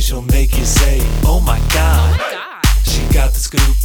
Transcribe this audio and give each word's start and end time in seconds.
she'll 0.00 0.22
make 0.22 0.56
you 0.58 0.64
say, 0.64 0.98
Oh 1.24 1.40
my 1.40 1.58
god. 1.74 2.18
She 2.84 3.02
got 3.12 3.32
the 3.32 3.38
scoop 3.38 3.76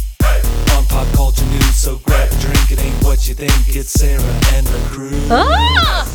on 0.74 0.84
pop 0.86 1.06
culture 1.14 1.44
news, 1.46 1.74
so 1.74 1.98
grab 2.04 2.30
a 2.30 2.34
drink. 2.40 2.72
It 2.72 2.80
ain't 2.80 3.04
what 3.04 3.28
you 3.28 3.34
think. 3.34 3.76
It's 3.76 3.90
Sarah 3.90 4.22
and 4.54 4.66
the 4.66 4.78
crew. 4.88 5.10
Ah! 5.30 6.08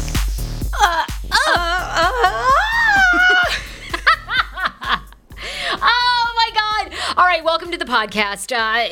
oh 5.83 6.33
my 6.35 6.49
God. 6.53 6.91
All 7.17 7.25
right, 7.25 7.43
welcome 7.43 7.71
to 7.71 7.77
the 7.77 7.85
podcast. 7.85 8.51
Uh, 8.51 8.87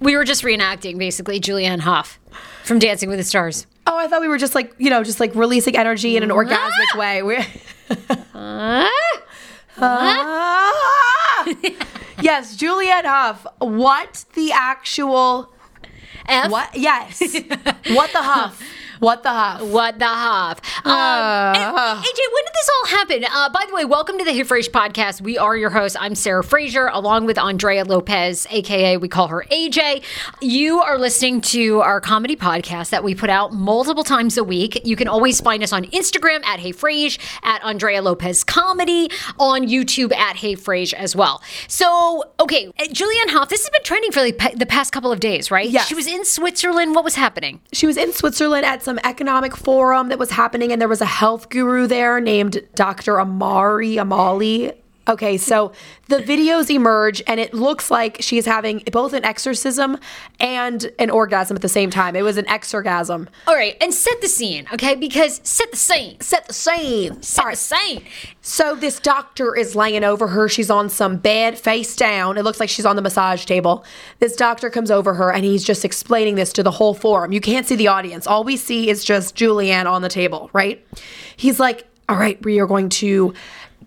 we 0.00 0.16
were 0.16 0.24
just 0.24 0.42
reenacting 0.42 0.98
basically 0.98 1.40
Julianne 1.40 1.80
Hough 1.80 2.18
from 2.64 2.78
Dancing 2.78 3.08
with 3.08 3.18
the 3.18 3.24
Stars. 3.24 3.66
Oh, 3.86 3.96
I 3.96 4.08
thought 4.08 4.20
we 4.20 4.28
were 4.28 4.38
just 4.38 4.54
like, 4.54 4.74
you 4.78 4.90
know, 4.90 5.02
just 5.02 5.20
like 5.20 5.34
releasing 5.34 5.76
energy 5.76 6.16
in 6.16 6.22
an 6.22 6.30
orgasmic 6.30 6.96
way. 6.96 7.22
We're 7.28 7.44
Ah! 9.80 11.46
yes, 12.20 12.56
Juliette 12.56 13.06
Huff. 13.06 13.46
What 13.58 14.24
the 14.34 14.52
actual 14.52 15.52
F. 16.26 16.50
what? 16.50 16.74
Yes. 16.76 17.20
what 17.88 18.12
the 18.12 18.22
huff? 18.22 18.62
What 19.00 19.22
the 19.22 19.30
huff? 19.30 19.62
What 19.62 19.98
the 19.98 20.06
Hoff? 20.06 20.60
Um, 20.84 20.90
Uh. 20.92 21.52
and- 21.56 22.04
AJ, 22.04 22.20
when 22.32 22.44
did 22.44 22.54
this 22.54 22.70
all 22.80 22.88
happen? 22.98 23.24
Uh, 23.32 23.48
by 23.50 23.64
the 23.68 23.74
way, 23.74 23.84
welcome 23.84 24.18
to 24.18 24.24
the 24.24 24.32
Hey 24.32 24.42
Fraser 24.42 24.70
podcast. 24.72 25.20
We 25.20 25.38
are 25.38 25.56
your 25.56 25.70
hosts. 25.70 25.96
I'm 26.00 26.14
Sarah 26.16 26.42
Fraser, 26.42 26.88
along 26.88 27.26
with 27.26 27.38
Andrea 27.38 27.84
Lopez, 27.84 28.46
aka 28.50 28.96
we 28.96 29.06
call 29.08 29.28
her 29.28 29.44
AJ. 29.52 30.02
You 30.40 30.80
are 30.80 30.98
listening 30.98 31.40
to 31.42 31.80
our 31.80 32.00
comedy 32.00 32.34
podcast 32.34 32.90
that 32.90 33.04
we 33.04 33.14
put 33.14 33.30
out 33.30 33.52
multiple 33.52 34.02
times 34.02 34.36
a 34.36 34.42
week. 34.42 34.80
You 34.84 34.96
can 34.96 35.06
always 35.06 35.40
find 35.40 35.62
us 35.62 35.72
on 35.72 35.84
Instagram 35.86 36.44
at 36.44 36.58
Hey 36.58 36.72
Fraser, 36.72 37.20
at 37.44 37.62
Andrea 37.64 38.02
Lopez 38.02 38.42
Comedy, 38.42 39.10
on 39.38 39.66
YouTube 39.68 40.12
at 40.12 40.36
Hey 40.36 40.56
Fraser 40.56 40.96
as 40.96 41.14
well. 41.14 41.40
So, 41.68 42.24
okay, 42.40 42.66
uh, 42.78 42.84
Julianne 42.84 43.30
Hough, 43.30 43.48
this 43.48 43.62
has 43.62 43.70
been 43.70 43.82
trending 43.84 44.10
for 44.10 44.22
like 44.22 44.58
the 44.58 44.66
past 44.66 44.92
couple 44.92 45.12
of 45.12 45.20
days, 45.20 45.50
right? 45.52 45.68
Yes. 45.70 45.86
She 45.86 45.94
was 45.94 46.06
in 46.08 46.24
Switzerland. 46.24 46.96
What 46.96 47.04
was 47.04 47.14
happening? 47.14 47.60
She 47.72 47.86
was 47.86 47.96
in 47.96 48.12
Switzerland 48.12 48.64
at 48.64 48.82
some 48.88 48.98
economic 49.04 49.54
forum 49.54 50.08
that 50.08 50.18
was 50.18 50.30
happening, 50.30 50.72
and 50.72 50.80
there 50.80 50.88
was 50.88 51.02
a 51.02 51.04
health 51.04 51.50
guru 51.50 51.86
there 51.86 52.22
named 52.22 52.58
Dr. 52.74 53.20
Amari 53.20 53.96
Amali. 53.96 54.74
Okay, 55.08 55.38
so 55.38 55.72
the 56.08 56.18
videos 56.18 56.68
emerge, 56.70 57.22
and 57.26 57.40
it 57.40 57.54
looks 57.54 57.90
like 57.90 58.18
she's 58.20 58.44
having 58.44 58.82
both 58.92 59.14
an 59.14 59.24
exorcism 59.24 59.96
and 60.38 60.92
an 60.98 61.08
orgasm 61.08 61.56
at 61.56 61.62
the 61.62 61.68
same 61.68 61.90
time. 61.90 62.14
It 62.14 62.22
was 62.22 62.36
an 62.36 62.44
exorgasm. 62.44 63.28
All 63.46 63.54
right, 63.54 63.74
and 63.80 63.94
set 63.94 64.20
the 64.20 64.28
scene, 64.28 64.66
okay? 64.72 64.94
Because 64.94 65.40
set 65.44 65.70
the 65.70 65.78
scene. 65.78 66.20
Set 66.20 66.46
the 66.46 66.52
scene. 66.52 67.22
Set 67.22 67.50
the 67.50 67.56
scene. 67.56 68.04
So 68.42 68.74
this 68.74 69.00
doctor 69.00 69.56
is 69.56 69.74
laying 69.74 70.04
over 70.04 70.28
her. 70.28 70.48
She's 70.48 70.70
on 70.70 70.90
some 70.90 71.16
bed, 71.16 71.58
face 71.58 71.96
down. 71.96 72.36
It 72.36 72.42
looks 72.44 72.60
like 72.60 72.68
she's 72.68 72.86
on 72.86 72.96
the 72.96 73.02
massage 73.02 73.46
table. 73.46 73.84
This 74.18 74.36
doctor 74.36 74.68
comes 74.68 74.90
over 74.90 75.14
her 75.14 75.32
and 75.32 75.44
he's 75.44 75.64
just 75.64 75.84
explaining 75.84 76.34
this 76.34 76.52
to 76.54 76.62
the 76.62 76.70
whole 76.70 76.94
forum. 76.94 77.32
You 77.32 77.40
can't 77.40 77.66
see 77.66 77.76
the 77.76 77.88
audience. 77.88 78.26
All 78.26 78.44
we 78.44 78.56
see 78.56 78.90
is 78.90 79.04
just 79.04 79.36
Julianne 79.36 79.86
on 79.86 80.02
the 80.02 80.08
table, 80.08 80.50
right? 80.52 80.84
He's 81.36 81.60
like, 81.60 81.86
"All 82.08 82.16
right, 82.16 82.42
we 82.44 82.58
are 82.58 82.66
going 82.66 82.88
to 82.90 83.34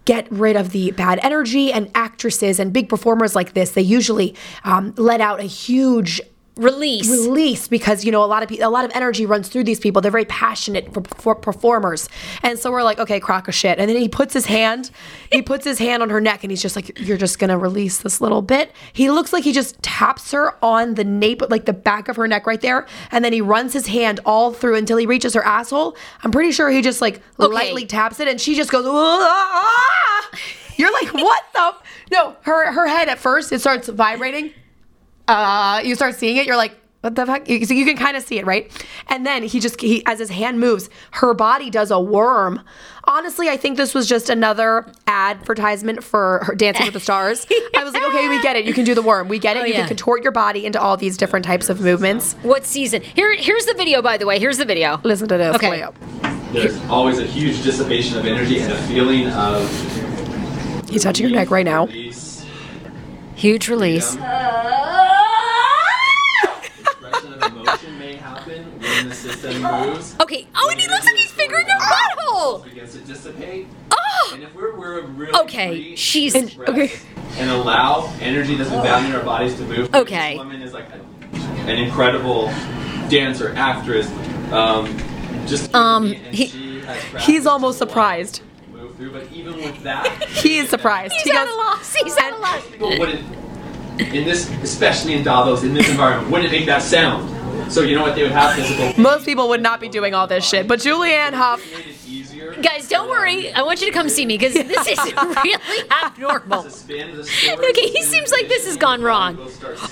get 0.06 0.32
rid 0.32 0.56
of 0.56 0.72
the 0.72 0.92
bad 0.92 1.20
energy 1.22 1.72
and 1.72 1.90
actresses 1.94 2.60
and 2.60 2.74
big 2.74 2.90
performers 2.90 3.36
like 3.36 3.54
this. 3.54 3.72
They 3.72 3.82
usually 3.82 4.36
um, 4.64 4.94
let 4.98 5.22
out 5.22 5.40
a 5.40 5.44
huge 5.44 6.22
Release. 6.58 7.10
release 7.10 7.68
because 7.70 8.04
you 8.04 8.12
know 8.12 8.24
a 8.24 8.28
lot 8.28 8.44
of 8.44 8.50
pe- 8.50 8.60
a 8.60 8.70
lot 8.70 8.84
of 8.84 8.92
energy 8.94 9.26
runs 9.26 9.48
through 9.48 9.64
these 9.64 9.80
people. 9.80 10.02
They're 10.02 10.12
very 10.12 10.26
passionate 10.26 10.94
for, 10.94 11.02
for 11.16 11.34
performers, 11.34 12.10
and 12.44 12.60
so 12.60 12.72
we're 12.72 12.84
like, 12.84 13.00
okay, 13.00 13.20
crock 13.22 13.48
of 13.48 13.56
shit. 13.56 13.80
And 13.80 13.90
then 13.90 13.96
he 13.98 14.10
puts 14.10 14.34
his 14.34 14.46
hand, 14.46 14.92
he 15.32 15.42
puts 15.42 15.64
his 15.64 15.80
hand 15.80 16.04
on 16.04 16.10
her 16.10 16.20
neck, 16.20 16.44
and 16.44 16.52
he's 16.52 16.62
just 16.62 16.76
like, 16.76 17.00
you're 17.00 17.18
just 17.18 17.40
gonna 17.40 17.58
release 17.58 18.00
this 18.00 18.20
little 18.20 18.42
bit. 18.42 18.74
He 18.92 19.10
looks 19.10 19.32
like 19.32 19.46
he 19.46 19.54
just 19.54 19.82
taps 19.82 20.32
her 20.34 20.54
on 20.64 20.96
the 20.96 21.06
nape, 21.06 21.42
like 21.50 21.66
the 21.66 21.74
back 21.74 22.10
of 22.10 22.18
her 22.18 22.28
neck 22.28 22.46
right 22.46 22.60
there, 22.62 22.86
and 23.12 23.24
then 23.24 23.32
he 23.32 23.40
runs 23.42 23.72
his 23.72 23.88
hand 23.88 24.20
all 24.26 24.52
through 24.52 24.76
until 24.76 24.98
he 24.98 25.06
reaches 25.06 25.34
her 25.34 25.44
asshole. 25.44 25.96
I'm 26.24 26.32
pretty 26.32 26.52
sure 26.52 26.70
he 26.70 26.82
just 26.82 27.00
like 27.02 27.22
Okay. 27.40 27.54
lightly 27.54 27.86
taps 27.86 28.20
it, 28.20 28.28
and 28.28 28.40
she 28.42 28.56
just 28.56 28.72
goes. 28.72 28.86
"Ah!" 28.86 28.92
ah, 28.92 29.52
ah, 29.54 30.30
ah. 30.34 30.38
You're 30.76 30.92
like, 30.92 31.14
what 31.14 31.44
the? 31.54 31.60
f-" 31.60 31.84
No, 32.12 32.36
her 32.42 32.72
her 32.74 32.88
head 32.88 33.08
at 33.08 33.20
first 33.20 33.52
it 33.54 33.62
starts 33.62 33.88
vibrating 33.88 34.52
uh, 35.28 35.82
you 35.84 35.96
start 35.96 36.16
seeing 36.16 36.38
it, 36.38 36.46
you're 36.46 36.58
like, 36.58 36.76
what 37.02 37.16
the 37.16 37.26
fuck? 37.26 37.50
You, 37.50 37.66
so 37.66 37.74
you 37.74 37.84
can 37.84 37.98
kind 37.98 38.16
of 38.16 38.22
see 38.22 38.38
it, 38.38 38.46
right? 38.46 38.72
And 39.08 39.26
then 39.26 39.42
he 39.42 39.60
just, 39.60 39.82
he, 39.82 40.06
as 40.06 40.20
his 40.20 40.30
hand 40.30 40.60
moves, 40.60 40.88
her 41.12 41.34
body 41.34 41.72
does 41.72 41.90
a 41.90 42.00
worm. 42.00 42.62
Honestly, 43.06 43.50
I 43.50 43.58
think 43.58 43.78
this 43.78 43.96
was 43.96 44.08
just 44.08 44.30
another 44.30 44.86
advertisement 45.08 46.04
for 46.04 46.44
her 46.44 46.54
Dancing 46.54 46.86
with 46.86 46.94
the 46.94 47.00
Stars. 47.00 47.48
I 47.76 47.84
was 47.84 47.94
like, 47.94 48.04
okay, 48.04 48.30
we 48.30 48.40
get 48.44 48.56
it. 48.56 48.66
You 48.66 48.74
can 48.74 48.86
do 48.86 48.94
the 48.94 49.02
worm. 49.02 49.28
We 49.30 49.40
get 49.40 49.58
it. 49.58 49.62
Oh, 49.62 49.66
you 49.66 49.74
yeah. 49.74 49.80
can 49.80 49.88
contort 49.88 50.22
your 50.22 50.32
body 50.32 50.64
into 50.64 50.80
all 50.80 50.96
these 50.96 51.18
different 51.18 51.44
types 51.44 51.70
of 51.70 51.82
movements. 51.82 52.34
What 52.44 52.66
season? 52.66 53.02
Here, 53.02 53.36
here's 53.36 53.66
the 53.66 53.74
video. 53.74 54.04
By 54.04 54.18
the 54.18 54.28
way, 54.28 54.38
here's 54.38 54.60
the 54.60 54.66
video. 54.66 55.02
Listen 55.04 55.28
to 55.30 55.38
this. 55.38 55.56
Okay. 55.56 55.84
There's 56.52 56.78
always 56.86 57.18
a 57.18 57.26
huge 57.26 57.64
dissipation 57.64 58.20
of 58.20 58.26
energy 58.28 58.60
and 58.60 58.72
a 58.74 58.78
feeling 58.84 59.28
of 59.30 59.68
He's 60.88 61.02
touching 61.02 61.28
her 61.30 61.34
neck 61.34 61.50
right 61.50 61.66
now. 61.66 61.86
release. 61.86 62.46
Huge 63.36 63.70
release. 63.70 64.14
Expression 64.14 65.11
when 69.02 69.10
the 69.10 69.16
system 69.16 69.62
moves. 69.62 70.16
Okay. 70.20 70.48
Oh, 70.56 70.70
and 70.72 70.80
he 70.80 70.88
looks 70.88 71.06
like 71.06 71.16
he's 71.16 71.32
fingering 71.32 71.66
her 71.68 71.80
butthole. 71.80 72.64
begins 72.64 72.94
to 72.94 73.00
dissipate. 73.00 73.68
Oh. 73.92 74.32
And 74.34 74.44
if 74.44 74.54
we're, 74.56 74.76
we're 74.78 75.02
really 75.02 75.34
Okay, 75.42 75.68
free 75.70 75.96
she's- 75.96 76.36
And- 76.36 76.56
okay. 76.70 76.92
and 77.38 77.50
allow 77.50 78.12
energy 78.22 78.56
that's 78.56 78.70
bound 78.70 79.06
in 79.08 79.14
our 79.14 79.24
bodies 79.24 79.56
to 79.56 79.64
move. 79.64 79.94
Okay. 79.96 80.32
This 80.32 80.38
woman 80.40 80.62
is 80.62 80.74
like 80.74 80.86
a, 80.90 81.38
an 81.70 81.78
incredible 81.78 82.48
dancer, 83.10 83.54
actress. 83.56 84.08
Um, 84.52 84.98
just 85.48 85.74
Um, 85.74 86.08
he- 86.14 86.48
she 86.48 86.80
has 86.82 86.98
practiced 87.06 87.26
He's 87.26 87.46
almost 87.46 87.78
surprised. 87.78 88.42
Through, 88.98 89.14
but 89.14 89.32
even 89.32 89.56
with 89.56 89.82
that, 89.84 90.06
He 90.30 90.60
is 90.60 90.70
surprised. 90.70 91.14
He's 91.14 91.24
he 91.24 91.32
at 91.32 91.46
goes, 91.46 91.54
a 91.56 91.58
loss. 91.58 91.96
He's 91.96 92.18
at 92.18 92.34
a 92.34 92.38
loss. 92.38 92.68
people 92.68 92.90
wouldn't 93.00 93.26
in 94.00 94.26
this 94.26 94.50
especially 94.62 95.14
in 95.14 95.24
Davos 95.24 95.64
in 95.64 95.74
this 95.74 95.90
environment 95.90 96.32
wouldn't 96.32 96.52
it 96.52 96.56
make 96.56 96.66
that 96.68 96.82
sound. 96.84 97.28
So 97.72 97.82
you 97.82 97.96
know 97.96 98.04
what 98.04 98.16
they 98.16 98.24
would 98.24 98.32
have 98.34 98.56
physical 98.56 99.02
most 99.02 99.26
people 99.26 99.48
would 99.50 99.62
not 99.62 99.80
be 99.80 99.88
doing 99.90 100.14
all 100.14 100.28
this 100.28 100.48
shit, 100.48 100.68
but 100.68 100.80
Julianne 100.80 101.34
Hough 101.34 101.60
made 101.72 101.88
it 101.88 102.08
easier. 102.08 102.54
Guys, 102.62 102.90
don't 102.90 103.10
worry. 103.10 103.52
I 103.54 103.62
want 103.62 103.80
you 103.82 103.88
to 103.88 103.94
come 103.94 104.10
see 104.10 104.26
me 104.26 104.38
because 104.38 104.54
this 104.68 104.88
is 104.88 105.00
really 105.16 105.90
abnormal. 105.90 106.64
To 106.64 106.70
spin 106.70 107.16
the 107.16 107.24
story, 107.24 107.70
Okay, 107.70 107.88
he 107.88 108.04
seems 108.04 108.32
like 108.32 108.48
this 108.50 108.66
has 108.66 108.76
gone 108.78 109.02
wrong. 109.02 109.38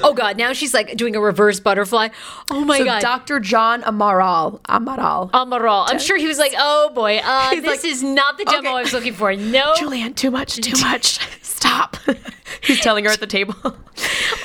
Oh 0.04 0.14
God, 0.14 0.38
now 0.38 0.52
she's 0.54 0.74
like 0.74 0.98
doing 0.98 1.16
a 1.16 1.22
reverse 1.22 1.60
butterfly. 1.60 2.10
Oh 2.52 2.66
my 2.66 2.80
So 2.80 2.86
God. 2.86 3.02
Dr. 3.02 3.40
John 3.40 3.82
Amaral, 3.84 4.60
Amaral. 4.62 5.32
Amaral. 5.32 5.86
I'm 5.88 6.00
sure 6.00 6.18
he 6.18 6.28
was 6.28 6.38
like, 6.38 6.54
oh 6.58 6.92
boy, 6.94 7.22
uh, 7.24 7.52
this 7.52 7.66
like, 7.66 7.86
is 7.86 8.04
not 8.04 8.38
the 8.38 8.46
demo 8.46 8.60
okay. 8.60 8.78
I 8.78 8.82
was 8.82 8.94
looking 8.94 9.14
for. 9.14 9.34
No. 9.36 9.74
Julianne, 9.78 10.16
too 10.16 10.32
much, 10.32 10.58
too 10.58 10.78
much. 10.82 11.20
Stop. 11.60 11.98
He's 12.62 12.80
telling 12.80 13.04
her 13.04 13.12
at 13.12 13.20
the 13.20 13.28
table. 13.28 13.56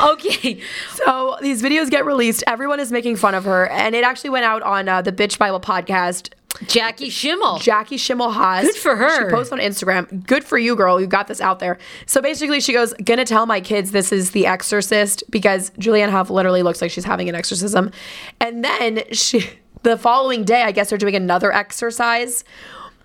Okay. 0.00 0.60
So 0.94 1.36
these 1.40 1.62
videos 1.62 1.88
get 1.88 2.04
released. 2.04 2.42
Everyone 2.48 2.80
is 2.80 2.90
making 2.90 3.14
fun 3.14 3.36
of 3.36 3.44
her, 3.44 3.68
and 3.68 3.94
it 3.94 4.02
actually 4.02 4.30
went 4.30 4.44
out 4.44 4.60
on 4.62 4.88
uh, 4.88 5.00
the 5.00 5.12
Bitch 5.12 5.38
Bible 5.38 5.60
podcast. 5.60 6.30
Jackie 6.66 7.08
Schimmel. 7.10 7.58
Jackie 7.60 7.96
Schimmel 7.96 8.32
has. 8.32 8.66
Good 8.66 8.74
for 8.76 8.96
her. 8.96 9.28
She 9.28 9.30
posts 9.32 9.52
on 9.52 9.60
Instagram. 9.60 10.26
Good 10.26 10.42
for 10.42 10.58
you, 10.58 10.74
girl. 10.74 11.00
You 11.00 11.06
got 11.06 11.28
this 11.28 11.40
out 11.40 11.60
there. 11.60 11.78
So 12.06 12.20
basically, 12.20 12.60
she 12.60 12.72
goes, 12.72 12.92
"Gonna 13.04 13.24
tell 13.24 13.46
my 13.46 13.60
kids 13.60 13.92
this 13.92 14.10
is 14.10 14.32
The 14.32 14.46
Exorcist 14.46 15.22
because 15.30 15.70
Julianne 15.78 16.10
Hough 16.10 16.28
literally 16.30 16.64
looks 16.64 16.82
like 16.82 16.90
she's 16.90 17.04
having 17.04 17.28
an 17.28 17.36
exorcism." 17.36 17.92
And 18.40 18.64
then 18.64 19.04
she, 19.12 19.48
the 19.84 19.96
following 19.96 20.42
day, 20.42 20.62
I 20.62 20.72
guess 20.72 20.88
they're 20.90 20.98
doing 20.98 21.14
another 21.14 21.52
exercise 21.52 22.42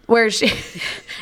where 0.07 0.31
she. 0.31 0.47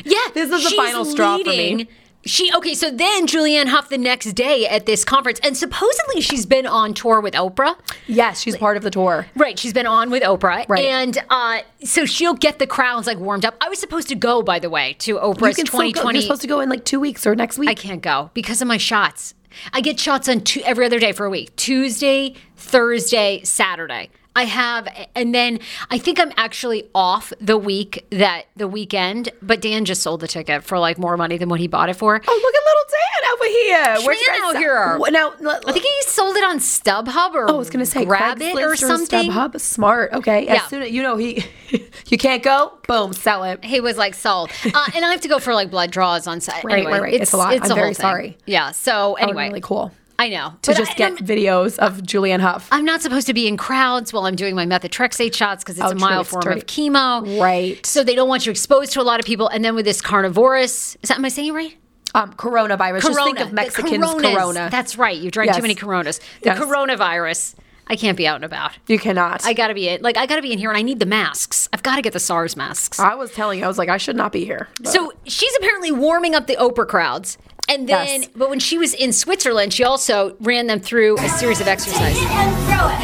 yeah. 0.04 0.16
This 0.32 0.50
is 0.50 0.64
the 0.70 0.76
final 0.76 1.04
straw 1.04 1.36
for 1.36 1.44
me. 1.50 1.86
She 2.26 2.52
okay, 2.52 2.74
so 2.74 2.90
then 2.90 3.26
Julianne 3.26 3.68
Hough 3.68 3.88
the 3.88 3.96
next 3.96 4.32
day 4.32 4.66
at 4.66 4.86
this 4.86 5.04
conference, 5.04 5.38
and 5.42 5.56
supposedly 5.56 6.20
she's 6.20 6.44
been 6.46 6.66
on 6.66 6.92
tour 6.92 7.20
with 7.20 7.32
Oprah. 7.34 7.76
yes, 8.06 8.40
she's 8.42 8.56
part 8.56 8.76
of 8.76 8.82
the 8.82 8.90
tour. 8.90 9.26
Right, 9.36 9.58
she's 9.58 9.72
been 9.72 9.86
on 9.86 10.10
with 10.10 10.22
Oprah, 10.22 10.68
Right. 10.68 10.84
and 10.84 11.16
uh, 11.30 11.60
so 11.84 12.04
she'll 12.04 12.34
get 12.34 12.58
the 12.58 12.66
crowds 12.66 13.06
like 13.06 13.18
warmed 13.18 13.44
up. 13.44 13.56
I 13.60 13.68
was 13.68 13.78
supposed 13.78 14.08
to 14.08 14.14
go, 14.14 14.42
by 14.42 14.58
the 14.58 14.68
way, 14.68 14.94
to 15.00 15.14
Oprah's 15.16 15.56
You 15.56 15.64
can 15.64 15.66
still 15.66 15.80
go. 15.80 15.86
2020. 15.92 16.18
You're 16.18 16.22
supposed 16.22 16.42
to 16.42 16.48
go 16.48 16.60
in 16.60 16.68
like 16.68 16.84
two 16.84 17.00
weeks 17.00 17.26
or 17.26 17.34
next 17.34 17.56
week. 17.56 17.68
I 17.70 17.74
can't 17.74 18.02
go 18.02 18.30
because 18.34 18.60
of 18.60 18.68
my 18.68 18.78
shots. 18.78 19.34
I 19.72 19.80
get 19.80 19.98
shots 19.98 20.28
on 20.28 20.42
two, 20.42 20.60
every 20.64 20.84
other 20.84 20.98
day 20.98 21.12
for 21.12 21.24
a 21.24 21.30
week 21.30 21.56
Tuesday, 21.56 22.34
Thursday, 22.58 23.42
Saturday. 23.44 24.10
I 24.36 24.44
have, 24.44 24.86
and 25.16 25.34
then 25.34 25.58
I 25.90 25.98
think 25.98 26.20
I'm 26.20 26.30
actually 26.36 26.88
off 26.94 27.32
the 27.40 27.58
week 27.58 28.06
that 28.10 28.44
the 28.54 28.68
weekend, 28.68 29.30
but 29.42 29.60
Dan 29.60 29.84
just 29.84 30.00
sold 30.00 30.20
the 30.20 30.28
ticket 30.28 30.62
for 30.62 30.78
like 30.78 30.96
more 30.96 31.16
money 31.16 31.38
than 31.38 31.48
what 31.48 31.58
he 31.58 31.66
bought 31.66 31.88
it 31.88 31.94
for. 31.94 32.20
Oh, 32.24 32.40
look 32.42 32.54
at 32.54 32.62
little 32.68 32.84
Dan 32.92 33.32
over 33.32 33.44
here. 33.44 34.06
Where'd 34.06 34.20
you 34.20 34.26
Dan 34.26 34.42
out 34.44 34.56
here. 34.56 34.98
Now, 35.10 35.60
I 35.66 35.72
think 35.72 35.84
he 35.84 36.02
sold 36.02 36.36
it 36.36 36.44
on 36.44 36.60
StubHub 36.60 37.34
or 37.34 37.50
Oh, 37.50 37.54
I 37.54 37.58
was 37.58 37.68
gonna 37.68 37.84
say 37.84 38.04
Grab 38.04 38.40
it 38.40 38.54
or 38.54 38.76
something. 38.76 39.28
StubHub. 39.28 39.60
Smart. 39.60 40.12
Okay. 40.12 40.44
Yeah. 40.44 40.54
As 40.62 40.68
soon 40.68 40.82
as 40.82 40.90
you 40.92 41.02
know 41.02 41.16
he, 41.16 41.44
you 42.06 42.16
can't 42.18 42.42
go. 42.44 42.78
Boom, 42.86 43.12
sell 43.14 43.42
it. 43.42 43.64
He 43.64 43.80
was 43.80 43.96
like 43.96 44.14
sold, 44.14 44.52
uh, 44.72 44.86
and 44.94 45.04
I 45.04 45.10
have 45.10 45.22
to 45.22 45.28
go 45.28 45.40
for 45.40 45.52
like 45.52 45.68
blood 45.68 45.90
draws 45.90 46.28
on 46.28 46.40
Saturday. 46.40 46.74
Right, 46.74 46.78
anyway, 46.84 46.92
right, 46.92 47.02
right. 47.02 47.14
It's 47.14 47.32
a 47.32 47.36
lot. 47.36 47.52
I'm 47.54 47.60
whole 47.62 47.74
very 47.74 47.94
sorry. 47.94 48.38
Yeah. 48.46 48.70
So 48.70 49.14
anyway, 49.14 49.48
really 49.48 49.60
cool 49.60 49.90
I 50.20 50.28
know 50.28 50.54
to 50.62 50.74
just 50.74 50.92
I- 50.92 50.94
get 50.94 51.14
videos 51.16 51.78
of 51.78 51.98
Julianne 51.98 52.40
Hough. 52.40 52.68
I'm 52.72 52.84
not 52.84 53.02
supposed 53.02 53.26
to 53.28 53.34
be 53.34 53.46
in 53.46 53.56
crowds 53.56 54.12
while 54.12 54.26
I'm 54.26 54.34
doing 54.34 54.54
my 54.56 54.66
methotrexate 54.66 55.34
shots 55.34 55.62
because 55.62 55.78
it's 55.78 55.86
Oh, 55.86 55.90
a 55.90 55.94
mild 55.94 56.22
it's 56.22 56.30
form 56.30 56.42
dirty. 56.42 56.60
of 56.60 56.66
chemo. 56.66 57.40
Right. 57.40 57.84
So 57.86 58.02
they 58.02 58.14
don't 58.16 58.28
want 58.28 58.44
you 58.46 58.50
exposed 58.50 58.92
to 58.94 59.00
a 59.00 59.04
lot 59.04 59.20
of 59.20 59.26
people. 59.26 59.46
And 59.48 59.64
then 59.64 59.74
with 59.76 59.84
this 59.84 60.00
carnivorous, 60.00 60.96
is 61.02 61.08
that 61.08 61.18
am 61.18 61.24
I 61.24 61.28
saying 61.28 61.48
it 61.48 61.52
right? 61.52 61.76
Um, 62.14 62.32
coronavirus. 62.32 63.02
Just 63.02 63.18
think 63.22 63.38
of 63.38 63.52
Mexicans. 63.52 64.04
Corona. 64.14 64.68
That's 64.72 64.96
right. 64.98 65.16
You 65.16 65.30
drank 65.30 65.48
Yes. 65.48 65.56
too 65.56 65.62
many 65.62 65.74
Coronas. 65.74 66.18
The 66.42 66.46
Yes. 66.46 66.58
coronavirus. 66.58 67.54
I 67.86 67.96
can't 67.96 68.16
be 68.16 68.26
out 68.26 68.36
and 68.36 68.44
about. 68.44 68.72
you 68.86 68.98
cannot. 68.98 69.46
I 69.46 69.52
gotta 69.52 69.72
be 69.74 69.88
in, 69.88 70.02
like 70.02 70.16
I 70.16 70.26
gotta 70.26 70.42
be 70.42 70.52
in 70.52 70.58
here, 70.58 70.68
and 70.70 70.76
I 70.76 70.82
need 70.82 70.98
the 71.00 71.06
masks. 71.06 71.68
I've 71.72 71.82
got 71.82 71.96
to 71.96 72.02
get 72.02 72.12
the 72.12 72.20
SARS 72.20 72.56
masks. 72.56 72.98
I 72.98 73.14
was 73.14 73.30
telling 73.32 73.60
you, 73.60 73.64
I 73.64 73.68
was 73.68 73.78
like, 73.78 73.88
I 73.88 73.96
should 73.98 74.16
not 74.16 74.32
be 74.32 74.44
here. 74.44 74.68
But- 74.80 74.92
So 74.92 75.12
she's 75.26 75.54
apparently 75.56 75.90
warming 75.92 76.34
up 76.34 76.46
the 76.48 76.56
Oprah 76.56 76.86
crowds. 76.88 77.38
And 77.70 77.86
then, 77.88 78.22
Yes. 78.22 78.30
but 78.34 78.48
when 78.48 78.60
she 78.60 78.78
was 78.78 78.94
in 78.94 79.12
Switzerland, 79.12 79.74
she 79.74 79.84
also 79.84 80.34
ran 80.40 80.66
them 80.68 80.80
through 80.80 81.18
a 81.18 81.28
series 81.28 81.60
of 81.60 81.68
exercises. 81.68 82.18
Take 82.18 82.26
it 82.28 82.32
and 82.32 82.56
throw 82.64 82.88
it. 82.88 82.98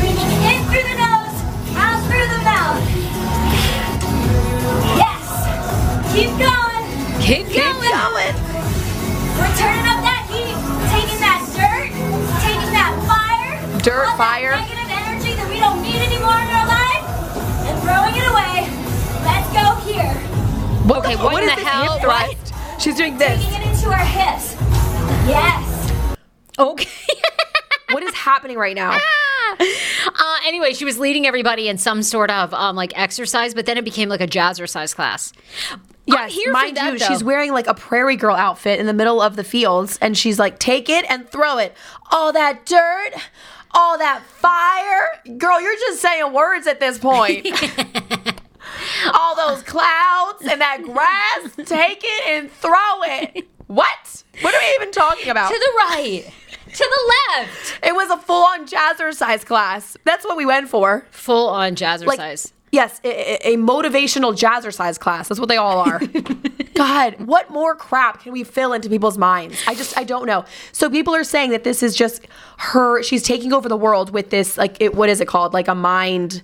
Breathing 0.00 0.42
in 0.48 0.60
through 0.72 0.86
the 0.88 0.96
nose, 0.96 1.36
out 1.76 2.00
through 2.08 2.24
the 2.24 2.40
mouth. 2.40 2.80
Yes. 4.96 5.24
Keep 6.16 6.32
going. 6.40 6.84
Keep 7.20 7.46
going. 7.52 7.84
going. 7.84 8.34
We're 9.36 9.54
turning 9.60 9.84
up 9.84 10.00
that 10.08 10.24
heat, 10.32 10.56
taking 10.88 11.20
that 11.20 11.40
dirt, 11.52 11.90
taking 12.40 12.72
that 12.72 12.92
fire, 13.04 13.60
Dirt, 13.82 14.08
all 14.08 14.16
fire. 14.16 14.52
that 14.56 14.64
negative 14.64 14.88
energy 14.88 15.32
that 15.36 15.48
we 15.52 15.58
don't 15.60 15.82
need 15.82 16.00
anymore 16.00 16.38
in 16.40 16.48
our 16.48 16.64
life, 16.70 17.04
and 17.68 17.76
throwing 17.84 18.14
it 18.16 18.24
away. 18.24 18.64
Let's 19.26 19.50
go 19.52 19.74
here. 19.84 20.16
Okay, 20.86 21.16
what, 21.16 21.42
in 21.42 21.48
the 21.48 21.60
hell? 21.64 21.98
What? 22.00 22.36
Thrust? 22.74 22.80
She's 22.84 22.96
doing 22.96 23.18
this. 23.18 23.44
Taking 23.44 23.62
it 23.62 23.74
into 23.74 23.88
our 23.90 23.98
hips. 23.98 24.54
Yes. 25.26 26.16
Okay. 26.58 26.88
what 27.92 28.02
is 28.02 28.14
happening 28.14 28.56
right 28.56 28.76
now? 28.76 28.96
uh, 28.96 30.36
anyway, 30.46 30.72
she 30.72 30.84
was 30.84 30.98
leading 30.98 31.26
everybody 31.26 31.68
in 31.68 31.78
some 31.78 32.02
sort 32.02 32.30
of 32.30 32.52
um, 32.54 32.76
like 32.76 32.96
exercise, 32.98 33.54
but 33.54 33.66
then 33.66 33.76
it 33.78 33.84
became 33.84 34.08
like 34.08 34.20
a 34.20 34.26
jazzercise 34.26 34.94
class. 34.94 35.32
I'm 35.72 35.80
Yes, 36.06 36.34
here 36.34 36.52
mind 36.52 36.70
for 36.70 36.74
that, 36.84 36.92
you, 36.92 36.98
though. 36.98 37.06
she's 37.06 37.24
wearing 37.24 37.52
like 37.52 37.66
a 37.66 37.72
prairie 37.72 38.16
girl 38.16 38.36
outfit 38.36 38.78
in 38.78 38.84
the 38.84 38.92
middle 38.92 39.22
of 39.22 39.36
the 39.36 39.44
fields, 39.44 39.98
and 40.02 40.18
she's 40.18 40.38
like, 40.38 40.58
"Take 40.58 40.90
it 40.90 41.06
and 41.08 41.26
throw 41.30 41.56
it. 41.56 41.74
All 42.12 42.30
that 42.30 42.66
dirt, 42.66 43.12
all 43.70 43.96
that 43.96 44.22
fire, 44.22 45.36
girl. 45.38 45.58
You're 45.62 45.76
just 45.76 46.02
saying 46.02 46.30
words 46.34 46.66
at 46.66 46.78
this 46.78 46.98
point. 46.98 47.46
all 49.14 49.34
those 49.36 49.62
clouds 49.62 50.42
and 50.48 50.60
that 50.60 50.82
grass. 50.82 51.54
Take 51.68 52.00
it 52.02 52.26
and 52.28 52.50
throw 52.50 53.02
it. 53.04 53.46
What? 53.66 54.24
What 54.40 54.54
are 54.54 54.58
we 54.60 54.74
even 54.76 54.92
talking 54.92 55.28
about? 55.30 55.48
to 55.50 55.58
the 55.58 55.72
right, 55.78 56.24
to 56.66 56.78
the 56.78 57.40
left. 57.42 57.78
it 57.82 57.94
was 57.94 58.10
a 58.10 58.16
full-on 58.18 58.66
jazzercise 58.66 59.44
class. 59.46 59.96
That's 60.04 60.24
what 60.24 60.36
we 60.36 60.44
went 60.44 60.68
for. 60.68 61.06
Full 61.10 61.48
on 61.48 61.74
jazzercise. 61.74 62.06
Like, 62.06 62.42
yes, 62.72 63.00
a, 63.04 63.08
a- 63.48 63.54
a 63.54 63.56
motivational 63.56 64.36
jazzercise 64.36 64.98
class. 64.98 65.28
That's 65.28 65.40
what 65.40 65.48
they 65.48 65.56
all 65.56 65.78
are. 65.78 66.00
God, 66.74 67.20
what 67.24 67.50
more 67.50 67.74
crap 67.76 68.20
can 68.22 68.32
we 68.32 68.42
fill 68.44 68.72
into 68.72 68.88
people's 68.90 69.16
minds? 69.16 69.62
I 69.66 69.74
just, 69.74 69.96
I 69.96 70.02
don't 70.04 70.26
know. 70.26 70.44
So 70.72 70.90
people 70.90 71.14
are 71.14 71.24
saying 71.24 71.50
that 71.50 71.62
this 71.64 71.82
is 71.82 71.94
just 71.96 72.26
her. 72.58 73.02
She's 73.02 73.22
taking 73.22 73.52
over 73.52 73.68
the 73.68 73.76
world 73.76 74.10
with 74.10 74.30
this, 74.30 74.58
like, 74.58 74.76
it, 74.80 74.94
what 74.94 75.08
is 75.08 75.20
it 75.20 75.28
called? 75.28 75.54
Like 75.54 75.68
a 75.68 75.74
mind. 75.74 76.42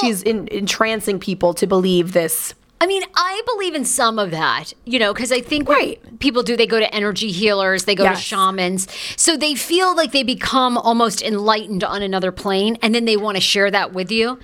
She's 0.00 0.22
in, 0.22 0.48
entrancing 0.48 1.18
people 1.18 1.54
to 1.54 1.66
believe 1.66 2.12
this. 2.12 2.54
I 2.80 2.86
mean, 2.86 3.04
I 3.14 3.42
believe 3.46 3.76
in 3.76 3.84
some 3.84 4.18
of 4.18 4.32
that, 4.32 4.72
you 4.84 4.98
know, 4.98 5.12
because 5.14 5.30
I 5.30 5.40
think 5.40 5.68
what 5.68 5.76
Right. 5.78 6.18
people 6.18 6.42
do, 6.42 6.56
they 6.56 6.66
go 6.66 6.80
to 6.80 6.92
energy 6.92 7.30
healers, 7.30 7.84
they 7.84 7.94
go 7.94 8.02
Yes. 8.02 8.18
to 8.18 8.24
shamans. 8.24 8.88
So 9.16 9.36
they 9.36 9.54
feel 9.54 9.94
like 9.94 10.10
they 10.10 10.24
become 10.24 10.76
almost 10.76 11.22
enlightened 11.22 11.84
on 11.84 12.02
another 12.02 12.32
plane, 12.32 12.76
and 12.82 12.92
then 12.92 13.04
they 13.04 13.16
want 13.16 13.36
to 13.36 13.40
share 13.40 13.70
that 13.70 13.92
with 13.92 14.10
you. 14.10 14.40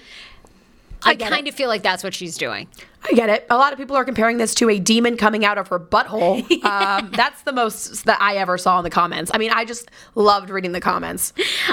I, 1.02 1.14
get 1.14 1.30
kind 1.30 1.46
it. 1.46 1.50
of 1.50 1.54
feel 1.56 1.68
like 1.68 1.82
that's 1.82 2.02
what 2.04 2.14
she's 2.14 2.36
doing. 2.36 2.68
I 3.08 3.12
get 3.12 3.28
it. 3.30 3.46
A 3.50 3.56
lot 3.56 3.72
of 3.72 3.78
people 3.78 3.96
are 3.96 4.04
comparing 4.04 4.38
this 4.38 4.54
to 4.56 4.68
a 4.68 4.78
demon 4.78 5.16
coming 5.16 5.44
out 5.44 5.56
of 5.58 5.68
her 5.68 5.78
butthole. 5.78 6.42
um, 6.64 7.10
that's 7.14 7.42
the 7.42 7.52
most 7.52 8.04
that 8.06 8.20
I 8.20 8.36
ever 8.36 8.58
saw 8.58 8.78
in 8.78 8.84
the 8.84 8.90
comments. 8.90 9.30
I 9.32 9.38
mean, 9.38 9.50
I 9.52 9.64
just 9.64 9.90
loved 10.14 10.50
reading 10.50 10.72
the 10.72 10.80
comments. 10.80 11.32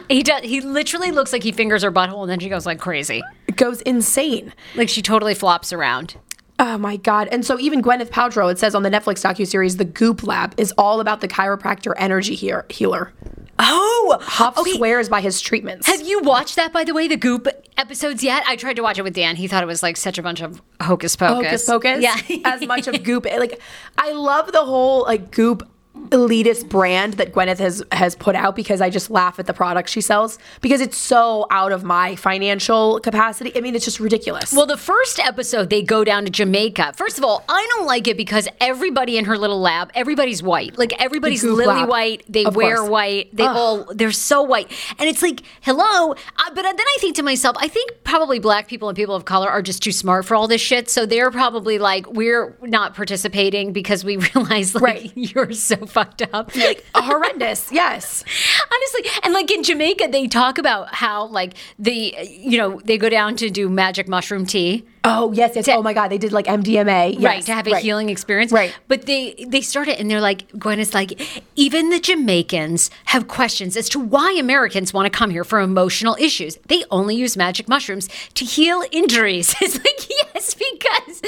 He 0.10 0.22
does. 0.24 0.44
He 0.44 0.62
literally 0.62 1.12
looks 1.12 1.34
like 1.34 1.44
he 1.44 1.52
fingers 1.52 1.82
her 1.84 1.92
butthole, 1.92 2.22
and 2.22 2.30
then 2.30 2.40
she 2.40 2.50
goes 2.50 2.66
like 2.66 2.80
crazy, 2.80 3.24
It 3.48 3.56
goes 3.58 3.82
insane. 3.82 4.54
like 4.76 4.90
she 4.90 5.02
totally 5.02 5.34
flops 5.34 5.74
around. 5.74 6.16
Oh 6.58 6.78
my 6.78 6.96
god! 6.96 7.28
And 7.34 7.46
so 7.46 7.60
even 7.60 7.82
Gwyneth 7.82 8.10
Paltrow, 8.12 8.50
it 8.50 8.58
says 8.60 8.76
on 8.76 8.84
the 8.84 8.90
Netflix 8.90 9.26
docuseries, 9.26 9.78
"The 9.78 9.84
Goop 9.84 10.24
Lab" 10.24 10.54
is 10.58 10.72
all 10.78 11.02
about 11.02 11.20
the 11.20 11.28
chiropractor 11.28 11.94
energy 11.98 12.34
he- 12.36 12.54
healer. 12.70 13.12
Oh, 13.60 14.18
Hough 14.22 14.58
swears 14.68 15.10
by 15.10 15.20
his 15.22 15.42
treatments. 15.42 15.88
Have 15.88 16.02
you 16.02 16.22
watched 16.22 16.56
that, 16.58 16.72
by 16.72 16.84
the 16.86 16.94
way, 16.94 17.08
the 17.10 17.18
Goop 17.18 17.48
episodes 17.86 18.24
yet? 18.24 18.44
I 18.48 18.56
tried 18.56 18.76
to 18.78 18.82
watch 18.82 18.98
it 18.98 19.04
with 19.04 19.14
Dan. 19.14 19.36
He 19.36 19.48
thought 19.48 19.62
it 19.62 19.68
was 19.68 19.84
like 19.84 19.96
such 19.96 20.18
a 20.18 20.24
bunch 20.24 20.42
of 20.42 20.62
hocus 20.82 21.16
pocus. 21.16 21.46
Hocus 21.46 21.66
pocus. 21.66 22.02
Yeah. 22.02 22.16
as 22.44 22.66
much 22.66 22.88
of 22.88 23.04
Goop. 23.08 23.26
Like, 23.26 23.62
I 23.98 24.12
love 24.12 24.52
the 24.52 24.64
whole 24.64 25.04
like 25.04 25.30
Goop 25.32 25.68
elitist 26.10 26.70
brand 26.70 27.14
that 27.16 27.34
Gwyneth 27.34 27.58
has 27.58 27.84
has 27.92 28.16
put 28.16 28.36
out 28.36 28.56
because 28.56 28.82
I 28.82 28.90
just 28.90 29.10
laugh 29.10 29.40
at 29.40 29.48
the 29.48 29.54
products 29.54 29.92
she 29.92 30.02
sells 30.02 30.38
because 30.62 30.82
it's 30.82 30.98
so 30.98 31.48
out 31.50 31.72
of 31.72 31.84
my 31.84 32.16
financial 32.16 33.00
capacity. 33.00 33.52
I 33.56 33.62
mean, 33.62 33.76
it's 33.76 33.86
just 33.86 34.00
ridiculous. 34.00 34.54
Well, 34.54 34.66
the 34.66 34.78
first 34.78 35.20
episode, 35.20 35.70
they 35.70 35.82
go 35.82 36.04
down 36.04 36.26
to 36.26 36.30
Jamaica. 36.32 36.94
First 36.96 37.18
of 37.18 37.24
all, 37.24 37.44
I 37.50 37.68
don't 37.72 37.86
like 37.88 38.08
it 38.08 38.18
because 38.18 38.48
everybody 38.60 39.18
in 39.18 39.26
her 39.26 39.38
little 39.38 39.60
lab, 39.60 39.92
everybody's 39.96 40.44
white. 40.44 40.78
Like 40.78 40.94
everybody's 41.02 41.44
lily 41.44 41.66
lab. 41.66 41.90
white. 41.90 42.24
They 42.30 42.46
Of 42.46 42.56
wear 42.56 42.78
course. 42.78 42.90
white. 42.90 43.36
They 43.36 43.46
all 43.46 43.86
they're 43.94 44.12
so 44.12 44.42
white, 44.44 44.72
and 45.00 45.10
it's 45.10 45.22
like, 45.22 45.42
hello. 45.62 46.12
Uh, 46.12 46.16
but 46.54 46.62
then 46.64 46.76
I 46.80 46.98
think 47.00 47.16
to 47.16 47.24
myself, 47.24 47.56
I 47.60 47.68
think 47.68 48.04
probably 48.04 48.40
black 48.40 48.68
people 48.68 48.90
and 48.90 48.96
people 48.96 49.16
of 49.16 49.26
color 49.26 49.50
are 49.50 49.62
just 49.62 49.82
too 49.82 49.92
smart 49.92 50.26
for 50.26 50.36
all 50.36 50.48
this 50.48 50.62
shit. 50.62 50.90
So 50.90 51.06
they're 51.06 51.32
probably 51.32 51.80
like, 51.80 52.06
we're 52.12 52.56
not 52.62 52.96
participating 52.96 53.74
because 53.74 54.04
we 54.04 54.18
realize 54.36 54.76
like 54.76 54.84
Right. 54.84 55.12
you're 55.16 55.52
so 55.54 55.78
fucked 55.98 56.22
up. 56.34 56.56
like 56.56 56.86
horrendous. 56.96 57.72
Yes. 57.72 58.24
Honestly, 58.74 59.12
and 59.24 59.34
like 59.34 59.52
in 59.52 59.64
Jamaica, 59.64 60.08
they 60.12 60.28
talk 60.28 60.58
about 60.58 60.94
how 60.96 61.28
like 61.28 61.54
the 61.80 62.16
you 62.30 62.58
know 62.58 62.82
they 62.86 62.98
go 62.98 63.10
down 63.10 63.36
to 63.38 63.50
do 63.50 63.70
magic 63.70 64.08
mushroom 64.08 64.46
tea. 64.46 64.86
Oh 65.04 65.32
yes, 65.34 65.56
yes. 65.56 65.68
oh 65.70 65.84
my 65.84 65.94
God, 65.94 66.08
they 66.08 66.18
did 66.18 66.32
like 66.32 66.48
MDMA. 66.48 67.14
Yes, 67.14 67.24
right 67.24 67.46
to 67.46 67.54
have 67.54 67.68
a 67.68 67.72
right. 67.72 67.84
healing 67.84 68.10
experience 68.10 68.52
Right. 68.52 68.76
but 68.88 69.06
they 69.06 69.46
they 69.48 69.62
started 69.62 70.00
and 70.00 70.10
they're 70.10 70.22
like 70.22 70.50
gwen 70.58 70.80
is 70.80 70.94
like 70.94 71.20
even 71.56 71.90
the 71.90 72.00
jamaicans 72.00 72.90
have 73.06 73.28
questions 73.28 73.78
as 73.78 73.88
to 73.90 74.00
why 74.00 74.36
americans 74.40 74.94
want 74.94 75.06
to 75.12 75.16
come 75.16 75.30
here 75.30 75.44
for 75.44 75.60
emotional 75.60 76.16
issues 76.20 76.58
they 76.68 76.84
only 76.92 77.16
use 77.16 77.38
magic 77.38 77.68
mushrooms 77.68 78.10
to 78.34 78.46
heal 78.46 78.84
injuries 78.92 79.56
it's 79.62 79.76
like 79.78 80.10
yes 80.34 80.56
because 80.56 81.22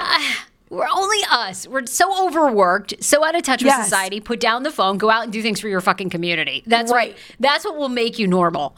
uh, 0.00 0.20
we're 0.72 0.88
only 0.90 1.18
us. 1.30 1.66
We're 1.68 1.84
so 1.84 2.26
overworked, 2.26 3.04
so 3.04 3.22
out 3.22 3.34
of 3.34 3.42
touch 3.42 3.62
with 3.62 3.74
society. 3.74 4.20
Put 4.20 4.40
down 4.40 4.62
the 4.62 4.70
phone, 4.70 4.96
go 4.96 5.10
out 5.10 5.22
and 5.22 5.30
do 5.30 5.42
things 5.42 5.60
for 5.60 5.68
your 5.68 5.82
fucking 5.82 6.08
community. 6.08 6.62
That's 6.66 6.90
Right. 6.90 7.12
What, 7.12 7.20
that's 7.40 7.64
what 7.66 7.76
will 7.76 7.90
make 7.90 8.18
you 8.18 8.26
normal. 8.26 8.74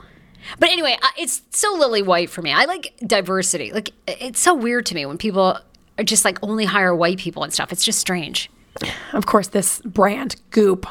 But 0.58 0.70
anyway, 0.70 0.98
it's 1.16 1.42
so 1.50 1.72
lily 1.72 2.02
white 2.02 2.30
for 2.30 2.42
me. 2.42 2.52
I 2.52 2.64
like 2.64 2.94
diversity. 3.06 3.72
Like 3.72 3.90
it's 4.08 4.40
so 4.40 4.54
weird 4.54 4.86
to 4.86 4.94
me 4.96 5.06
when 5.06 5.18
people 5.18 5.58
are 5.96 6.04
just 6.04 6.24
like 6.24 6.38
only 6.42 6.64
hire 6.64 6.94
white 6.94 7.18
people 7.18 7.44
and 7.44 7.52
stuff. 7.52 7.70
It's 7.72 7.84
just 7.84 8.00
strange. 8.00 8.50
Of 9.12 9.26
course, 9.26 9.46
this 9.48 9.80
brand 9.82 10.34
Goop. 10.50 10.86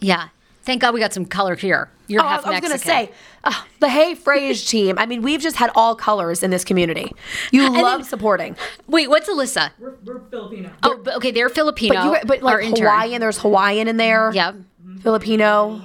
Yeah. 0.00 0.28
Thank 0.64 0.82
God 0.82 0.92
we 0.92 1.00
got 1.00 1.14
some 1.14 1.24
color 1.24 1.56
here. 1.56 1.90
You're 2.12 2.22
Oh, 2.22 2.26
I 2.26 2.30
half 2.30 2.40
was, 2.40 2.46
I 2.46 2.50
was 2.60 2.62
Mexican. 2.70 2.90
gonna 2.90 3.06
say 3.08 3.12
uh, 3.44 3.62
the 3.80 3.88
Hey 3.88 4.14
Frage 4.14 4.68
team. 4.68 4.98
I 4.98 5.06
mean, 5.06 5.22
we've 5.22 5.40
just 5.40 5.56
had 5.56 5.70
all 5.74 5.94
colors 5.96 6.42
in 6.42 6.50
this 6.50 6.64
community. 6.64 7.12
You 7.50 7.68
love 7.70 8.00
then- 8.00 8.04
supporting, 8.08 8.56
Wait, 8.86 9.08
what's 9.08 9.28
Alyssa? 9.28 9.70
We're, 9.78 9.94
we're 10.04 10.20
Filipino. 10.30 10.70
Oh, 10.82 11.00
but, 11.02 11.16
okay, 11.16 11.30
they're 11.30 11.48
Filipino. 11.48 11.94
but 11.94 12.04
you 12.22 12.26
but 12.26 12.42
like. 12.42 12.64
Hawaiian. 12.78 13.20
There's 13.20 13.38
Hawaiian 13.38 13.88
in 13.88 13.96
there. 13.96 14.30
Yeah. 14.34 14.52
Filipino. 15.00 15.80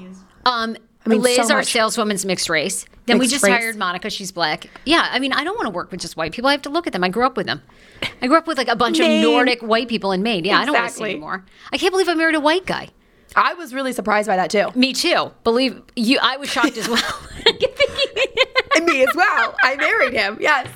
Um, 0.45 0.77
I 1.05 1.09
mean, 1.09 1.21
Liz, 1.21 1.47
so 1.47 1.55
our 1.55 1.63
saleswoman's 1.63 2.25
mixed 2.25 2.49
race. 2.49 2.85
Then 3.05 3.17
we 3.19 3.27
just 3.27 3.41
race. 3.43 3.53
hired 3.53 3.77
Monica. 3.77 4.09
She's 4.09 4.33
black. 4.33 4.69
Yeah, 4.85 5.07
I 5.09 5.19
mean, 5.19 5.31
I 5.31 5.45
don't 5.45 5.55
want 5.55 5.67
to 5.67 5.69
work 5.71 5.91
with 5.91 6.01
just 6.01 6.17
white 6.17 6.33
people. 6.33 6.49
I 6.49 6.51
have 6.51 6.61
to 6.63 6.69
look 6.69 6.85
at 6.87 6.93
them. 6.93 7.03
I 7.05 7.09
grew 7.09 7.25
up 7.25 7.37
with 7.37 7.45
them. 7.45 7.61
I 8.21 8.27
grew 8.27 8.37
up 8.37 8.45
with 8.47 8.57
like 8.57 8.67
a 8.67 8.75
bunch 8.75 8.99
Maine. 8.99 9.23
of 9.23 9.31
Nordic 9.31 9.61
white 9.61 9.87
people 9.87 10.11
in 10.11 10.21
Maine. 10.21 10.43
Yeah, 10.43 10.59
I 10.59 10.65
don't 10.65 10.75
want 10.75 10.87
to 10.89 10.93
see 10.93 10.95
Exactly. 11.03 11.11
anymore. 11.11 11.45
I 11.71 11.77
can't 11.77 11.93
believe 11.93 12.09
I 12.09 12.13
married 12.15 12.35
a 12.35 12.41
white 12.41 12.65
guy. 12.65 12.89
I 13.35 13.53
was 13.53 13.73
really 13.73 13.93
surprised 13.93 14.27
by 14.27 14.35
that 14.35 14.49
too. 14.49 14.69
Me 14.75 14.93
too. 14.93 15.31
Believe 15.43 15.81
you, 15.95 16.19
I 16.21 16.37
was 16.37 16.49
shocked 16.49 16.77
as 16.77 16.87
well. 16.87 17.19
And 18.75 18.85
me 18.85 19.03
as 19.03 19.15
well. 19.15 19.55
I 19.61 19.75
married 19.75 20.13
him. 20.13 20.37
Yes. 20.39 20.67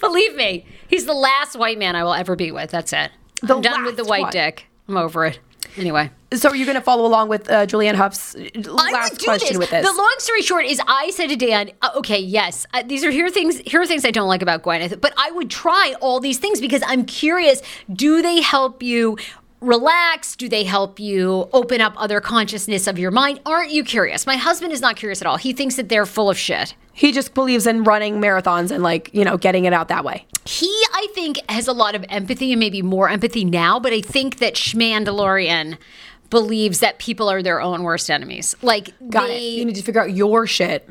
Believe 0.00 0.34
me, 0.34 0.66
he's 0.88 1.06
the 1.06 1.14
last 1.14 1.56
white 1.56 1.78
man 1.78 1.96
I 1.96 2.04
will 2.04 2.14
ever 2.14 2.36
be 2.36 2.52
with. 2.52 2.70
That's 2.70 2.92
it. 2.92 3.10
The 3.42 3.56
I'm 3.56 3.62
done 3.62 3.84
with 3.84 3.96
the 3.96 4.04
white 4.04 4.22
one. 4.22 4.32
dick. 4.32 4.66
I'm 4.88 4.96
over 4.96 5.26
it. 5.26 5.38
Anyway. 5.76 6.10
So 6.32 6.50
are 6.50 6.56
you 6.56 6.64
going 6.64 6.76
to 6.76 6.82
follow 6.82 7.06
along 7.06 7.28
with 7.28 7.50
uh, 7.50 7.66
Julianne 7.66 7.94
Hough's 7.94 8.34
uh, 8.34 8.72
last 8.72 9.22
question 9.22 9.58
with 9.58 9.70
this? 9.70 9.86
The 9.86 9.96
long 9.96 10.14
story 10.18 10.42
short 10.42 10.64
is, 10.64 10.80
I 10.86 11.10
said 11.10 11.28
to 11.28 11.36
Dan, 11.36 11.70
uh, 11.82 11.90
"Okay, 11.96 12.18
yes, 12.18 12.66
uh, 12.72 12.82
these 12.82 13.04
are 13.04 13.10
here 13.10 13.28
things. 13.30 13.58
Here 13.66 13.80
are 13.80 13.86
things 13.86 14.04
I 14.04 14.10
don't 14.10 14.28
like 14.28 14.42
about 14.42 14.62
Gwyneth, 14.62 15.00
but 15.00 15.12
I 15.16 15.30
would 15.32 15.50
try 15.50 15.94
all 16.00 16.18
these 16.18 16.38
things 16.38 16.60
because 16.60 16.82
I'm 16.86 17.04
curious. 17.04 17.62
Do 17.92 18.22
they 18.22 18.40
help 18.40 18.82
you?" 18.82 19.18
Relax? 19.66 20.36
Do 20.36 20.48
they 20.48 20.62
help 20.64 21.00
you 21.00 21.48
open 21.52 21.80
up 21.80 21.94
other 21.96 22.20
consciousness 22.20 22.86
of 22.86 22.98
your 22.98 23.10
mind? 23.10 23.40
Aren't 23.44 23.72
you 23.72 23.82
curious? 23.82 24.24
My 24.26 24.36
husband 24.36 24.72
is 24.72 24.80
not 24.80 24.94
curious 24.96 25.20
at 25.20 25.26
all. 25.26 25.36
He 25.36 25.52
thinks 25.52 25.74
that 25.74 25.88
they're 25.88 26.06
full 26.06 26.30
of 26.30 26.38
shit. 26.38 26.74
he 26.92 27.10
just 27.12 27.34
believes 27.34 27.66
in 27.66 27.82
running 27.84 28.20
marathons 28.20 28.70
and 28.70 28.82
like 28.82 29.10
you 29.12 29.24
know 29.24 29.36
getting 29.36 29.64
it 29.64 29.72
out 29.72 29.88
that 29.88 30.04
way. 30.04 30.24
He, 30.44 30.68
I 30.94 31.08
think, 31.14 31.38
has 31.50 31.66
a 31.66 31.72
lot 31.72 31.96
of 31.96 32.04
empathy 32.08 32.52
and 32.52 32.60
maybe 32.60 32.80
more 32.80 33.08
empathy 33.08 33.44
now, 33.44 33.80
but 33.80 33.92
I 33.92 34.00
think 34.00 34.38
that 34.38 34.54
Schmandalorian 34.54 35.76
believes 36.30 36.78
that 36.80 36.98
people 37.00 37.28
are 37.28 37.42
their 37.42 37.60
own 37.60 37.82
worst 37.82 38.08
enemies. 38.10 38.54
Like, 38.62 38.94
Got 39.10 39.26
they, 39.26 39.38
it. 39.38 39.58
You 39.58 39.64
need 39.64 39.74
to 39.76 39.82
figure 39.82 40.00
out 40.00 40.12
your 40.14 40.46
shit. 40.46 40.88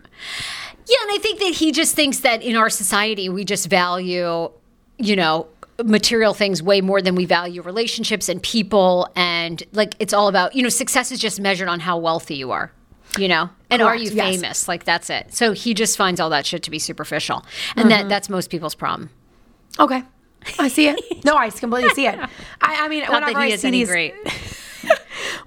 Yeah, 0.88 0.98
and 1.04 1.12
I 1.14 1.18
think 1.22 1.40
that 1.40 1.54
he 1.54 1.72
just 1.72 1.96
thinks 1.96 2.20
that 2.20 2.42
in 2.44 2.56
our 2.56 2.70
society 2.70 3.30
we 3.30 3.44
just 3.46 3.68
value, 3.70 4.52
you 4.98 5.16
know, 5.16 5.48
material 5.84 6.34
things 6.34 6.64
way 6.64 6.82
more 6.82 7.02
than 7.02 7.16
we 7.16 7.26
value 7.26 7.62
relationships 7.62 8.30
and 8.30 8.42
people 8.42 9.10
and 9.16 9.64
like 9.74 9.96
it's 10.00 10.14
all 10.14 10.28
about, 10.28 10.56
you 10.56 10.64
know, 10.64 10.70
success 10.70 11.12
is 11.12 11.20
just 11.20 11.40
measured 11.40 11.68
on 11.68 11.80
how 11.80 11.98
wealthy 11.98 12.36
you 12.36 12.52
are. 12.52 12.72
You 13.18 13.30
know, 13.30 13.50
and 13.70 13.82
are 13.82 13.92
Correct, 13.92 14.04
you 14.04 14.12
yes. 14.12 14.36
famous? 14.36 14.68
Like 14.68 14.84
that's 14.84 15.10
it. 15.10 15.34
So 15.34 15.54
he 15.54 15.74
just 15.74 15.96
finds 15.96 16.20
all 16.20 16.30
that 16.32 16.46
shit 16.46 16.64
to 16.64 16.72
be 16.72 16.80
superficial, 16.80 17.46
and 17.78 17.90
that 17.90 18.02
mm-hmm. 18.02 18.10
that's 18.10 18.30
most 18.30 18.50
people's 18.50 18.76
problem. 18.76 19.10
Okay. 19.80 20.04
I 20.60 20.68
see 20.68 20.88
it. 20.88 21.00
No, 21.24 21.36
I 21.38 21.50
completely 21.50 21.94
see 21.94 22.08
it. 22.08 22.20
I, 22.62 22.86
I 22.86 22.88
mean, 22.88 23.02
Not 23.02 23.12
whenever 23.12 23.34
that 23.34 23.46
he 23.46 23.52
I 23.52 23.56
is 23.56 23.62
see 23.62 23.68
any 23.68 23.80
these, 23.80 23.88
great. 23.90 24.14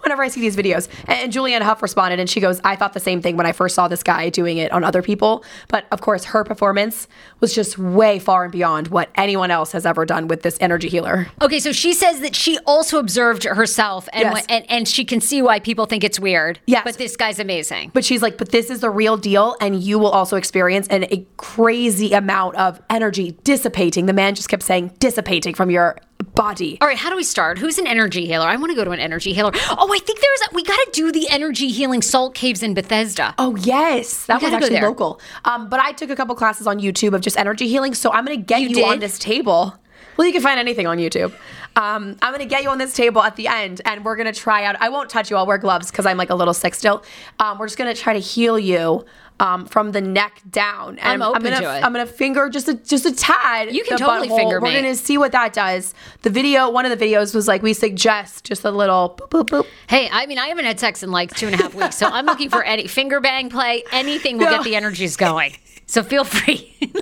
Whenever 0.09 0.23
I 0.23 0.29
see 0.29 0.41
these 0.41 0.57
videos, 0.57 0.89
and 1.07 1.31
Julianne 1.31 1.61
Hough 1.61 1.83
responded, 1.83 2.19
and 2.19 2.31
she 2.31 2.41
goes, 2.41 2.63
"I 2.65 2.77
thought 2.77 2.95
the 2.95 2.99
same 3.01 3.21
thing 3.21 3.37
when 3.37 3.45
I 3.45 3.53
first 3.53 3.75
saw 3.75 3.89
this 3.89 4.03
guy 4.03 4.31
doing 4.31 4.57
it 4.57 4.73
on 4.73 4.83
other 4.83 5.03
people, 5.03 5.45
but 5.69 5.85
of 5.93 6.01
course, 6.01 6.25
her 6.25 6.45
performance 6.45 7.09
was 7.41 7.55
just 7.55 7.77
way 7.77 8.19
far 8.19 8.45
and 8.45 8.51
beyond 8.53 8.89
what 8.89 9.11
anyone 9.17 9.51
else 9.51 9.73
has 9.73 9.85
ever 9.85 10.07
done 10.07 10.27
with 10.27 10.41
this 10.41 10.57
energy 10.63 10.89
healer." 10.89 11.27
Okay, 11.43 11.59
so 11.61 11.73
she 11.73 11.93
says 11.93 12.21
that 12.21 12.35
she 12.35 12.57
also 12.67 12.99
observed 12.99 13.45
herself, 13.45 14.09
and 14.15 14.23
Yes. 14.23 14.47
and 14.49 14.65
and 14.71 14.89
she 14.89 15.05
can 15.05 15.21
see 15.21 15.43
why 15.43 15.59
people 15.61 15.85
think 15.85 16.03
it's 16.05 16.19
weird. 16.19 16.59
Yes. 16.67 16.85
but 16.87 16.97
this 16.97 17.15
guy's 17.15 17.39
amazing. 17.39 17.91
But 17.93 18.03
she's 18.03 18.23
like, 18.23 18.39
"But 18.39 18.51
this 18.51 18.71
is 18.71 18.81
the 18.81 18.89
real 18.89 19.19
deal, 19.19 19.57
and 19.61 19.79
you 19.79 19.99
will 19.99 20.09
also 20.11 20.37
experience 20.37 20.89
an, 20.89 21.05
a 21.05 21.27
crazy 21.37 22.15
amount 22.15 22.57
of 22.57 22.81
energy 22.89 23.37
dissipating." 23.45 24.07
The 24.07 24.15
man 24.15 24.35
just 24.35 24.49
kept 24.49 24.63
saying, 24.63 24.93
"Dissipating 25.01 25.53
from 25.53 25.71
your 25.71 25.99
body." 26.35 26.79
All 26.81 26.89
right, 26.89 26.97
how 26.97 27.11
do 27.11 27.17
we 27.17 27.25
start? 27.25 27.59
Who's 27.59 27.79
an 27.79 27.87
energy 27.87 28.27
healer? 28.27 28.47
I 28.47 28.57
want 28.57 28.71
to 28.71 28.77
go 28.77 28.85
to 28.85 28.91
an 28.91 29.01
energy 29.01 29.33
healer. 29.33 29.53
Oh, 29.55 29.93
I 29.93 29.99
think 29.99 30.21
there's 30.21 30.41
a, 30.43 30.55
we 30.55 30.63
got 30.63 30.77
to 30.77 30.91
do 30.93 31.13
the 31.13 31.29
energy 31.31 31.69
healing 31.69 32.03
salt 32.03 32.35
caves 32.35 32.63
in 32.63 32.75
Bethesda. 32.75 33.35
Oh 33.39 33.57
yes, 33.57 34.27
that 34.27 34.43
was 34.43 34.53
actually 34.53 34.81
local. 34.81 35.21
Um, 35.45 35.69
but 35.69 35.81
I 35.81 35.93
took 35.93 36.11
a 36.11 36.17
couple 36.17 36.35
classes 36.35 36.67
on 36.67 36.79
YouTube 36.81 37.15
of 37.15 37.21
just 37.21 37.37
energy 37.37 37.69
healing, 37.69 37.95
so 37.95 38.13
I'm 38.13 38.25
going 38.25 38.39
to 38.39 38.45
get 38.45 38.61
You 38.61 38.69
you, 38.69 38.85
on 38.85 39.01
this 39.01 39.19
table. 39.19 39.75
Well, 40.17 40.27
you 40.27 40.33
can 40.33 40.43
find 40.43 40.59
anything 40.59 40.89
on 40.89 40.99
YouTube. 40.99 41.33
Um, 41.77 42.17
I'm 42.23 42.33
gonna 42.33 42.45
get 42.45 42.65
you 42.65 42.71
on 42.71 42.79
this 42.79 42.93
table 42.93 43.23
at 43.23 43.37
the 43.37 43.47
end, 43.47 43.81
and 43.85 44.05
we're 44.05 44.17
gonna 44.17 44.33
try 44.33 44.65
out. 44.65 44.75
I 44.81 44.89
won't 44.89 45.09
touch 45.09 45.31
you. 45.31 45.37
I'll 45.37 45.47
wear 45.47 45.59
gloves 45.59 45.93
because 45.93 46.07
I'm 46.07 46.17
like 46.17 46.31
a 46.31 46.35
little 46.35 46.55
sick 46.55 46.75
still. 46.75 47.05
Um, 47.39 47.57
we're 47.57 47.67
just 47.67 47.79
gonna 47.79 47.95
try 47.95 48.15
to 48.15 48.19
heal 48.19 48.59
you 48.59 49.05
um, 49.41 49.67
from 49.67 49.93
the 49.93 50.01
neck 50.01 50.41
down. 50.51 50.99
And 50.99 51.23
I'm 51.23 51.23
open 51.23 51.43
gonna, 51.45 51.61
to 51.61 51.77
it. 51.77 51.83
I'm 51.85 51.93
gonna 51.93 52.07
finger 52.07 52.49
just 52.49 52.69
a 52.69 52.75
just 52.75 53.07
a 53.07 53.15
tad. 53.15 53.73
You 53.73 53.85
can 53.85 53.95
the 53.97 53.99
totally 54.05 54.29
butthole. 54.29 54.37
finger 54.37 54.61
We're 54.61 54.69
me. 54.69 54.75
gonna 54.75 54.95
see 54.95 55.17
what 55.19 55.33
that 55.33 55.53
does. 55.53 55.95
The 56.23 56.31
video, 56.31 56.71
one 56.71 56.85
of 56.87 56.97
the 56.99 57.05
videos 57.05 57.35
was 57.35 57.47
like 57.49 57.63
we 57.63 57.73
suggest 57.73 58.45
just 58.45 58.65
a 58.65 58.71
little 58.71 59.17
boop 59.19 59.31
boop 59.31 59.49
boop. 59.49 59.67
Hey, 59.89 60.09
I 60.11 60.27
mean, 60.27 60.39
I 60.39 60.49
haven't 60.49 60.65
had 60.65 60.81
sex 60.81 61.03
in 61.03 61.11
like 61.11 61.35
two 61.35 61.47
and 61.47 61.55
a 61.55 61.59
half 61.63 61.75
weeks, 61.75 61.97
so 61.97 62.07
I'm 62.07 62.27
looking 62.27 62.51
for 62.51 62.63
any 62.65 62.87
finger 62.89 63.21
bang 63.21 63.49
play. 63.51 63.85
Anything 63.93 64.39
will 64.39 64.47
No. 64.47 64.57
get 64.57 64.65
the 64.65 64.77
energies 64.77 65.17
going. 65.17 65.57
So 65.87 66.03
feel 66.03 66.25
free. 66.25 66.77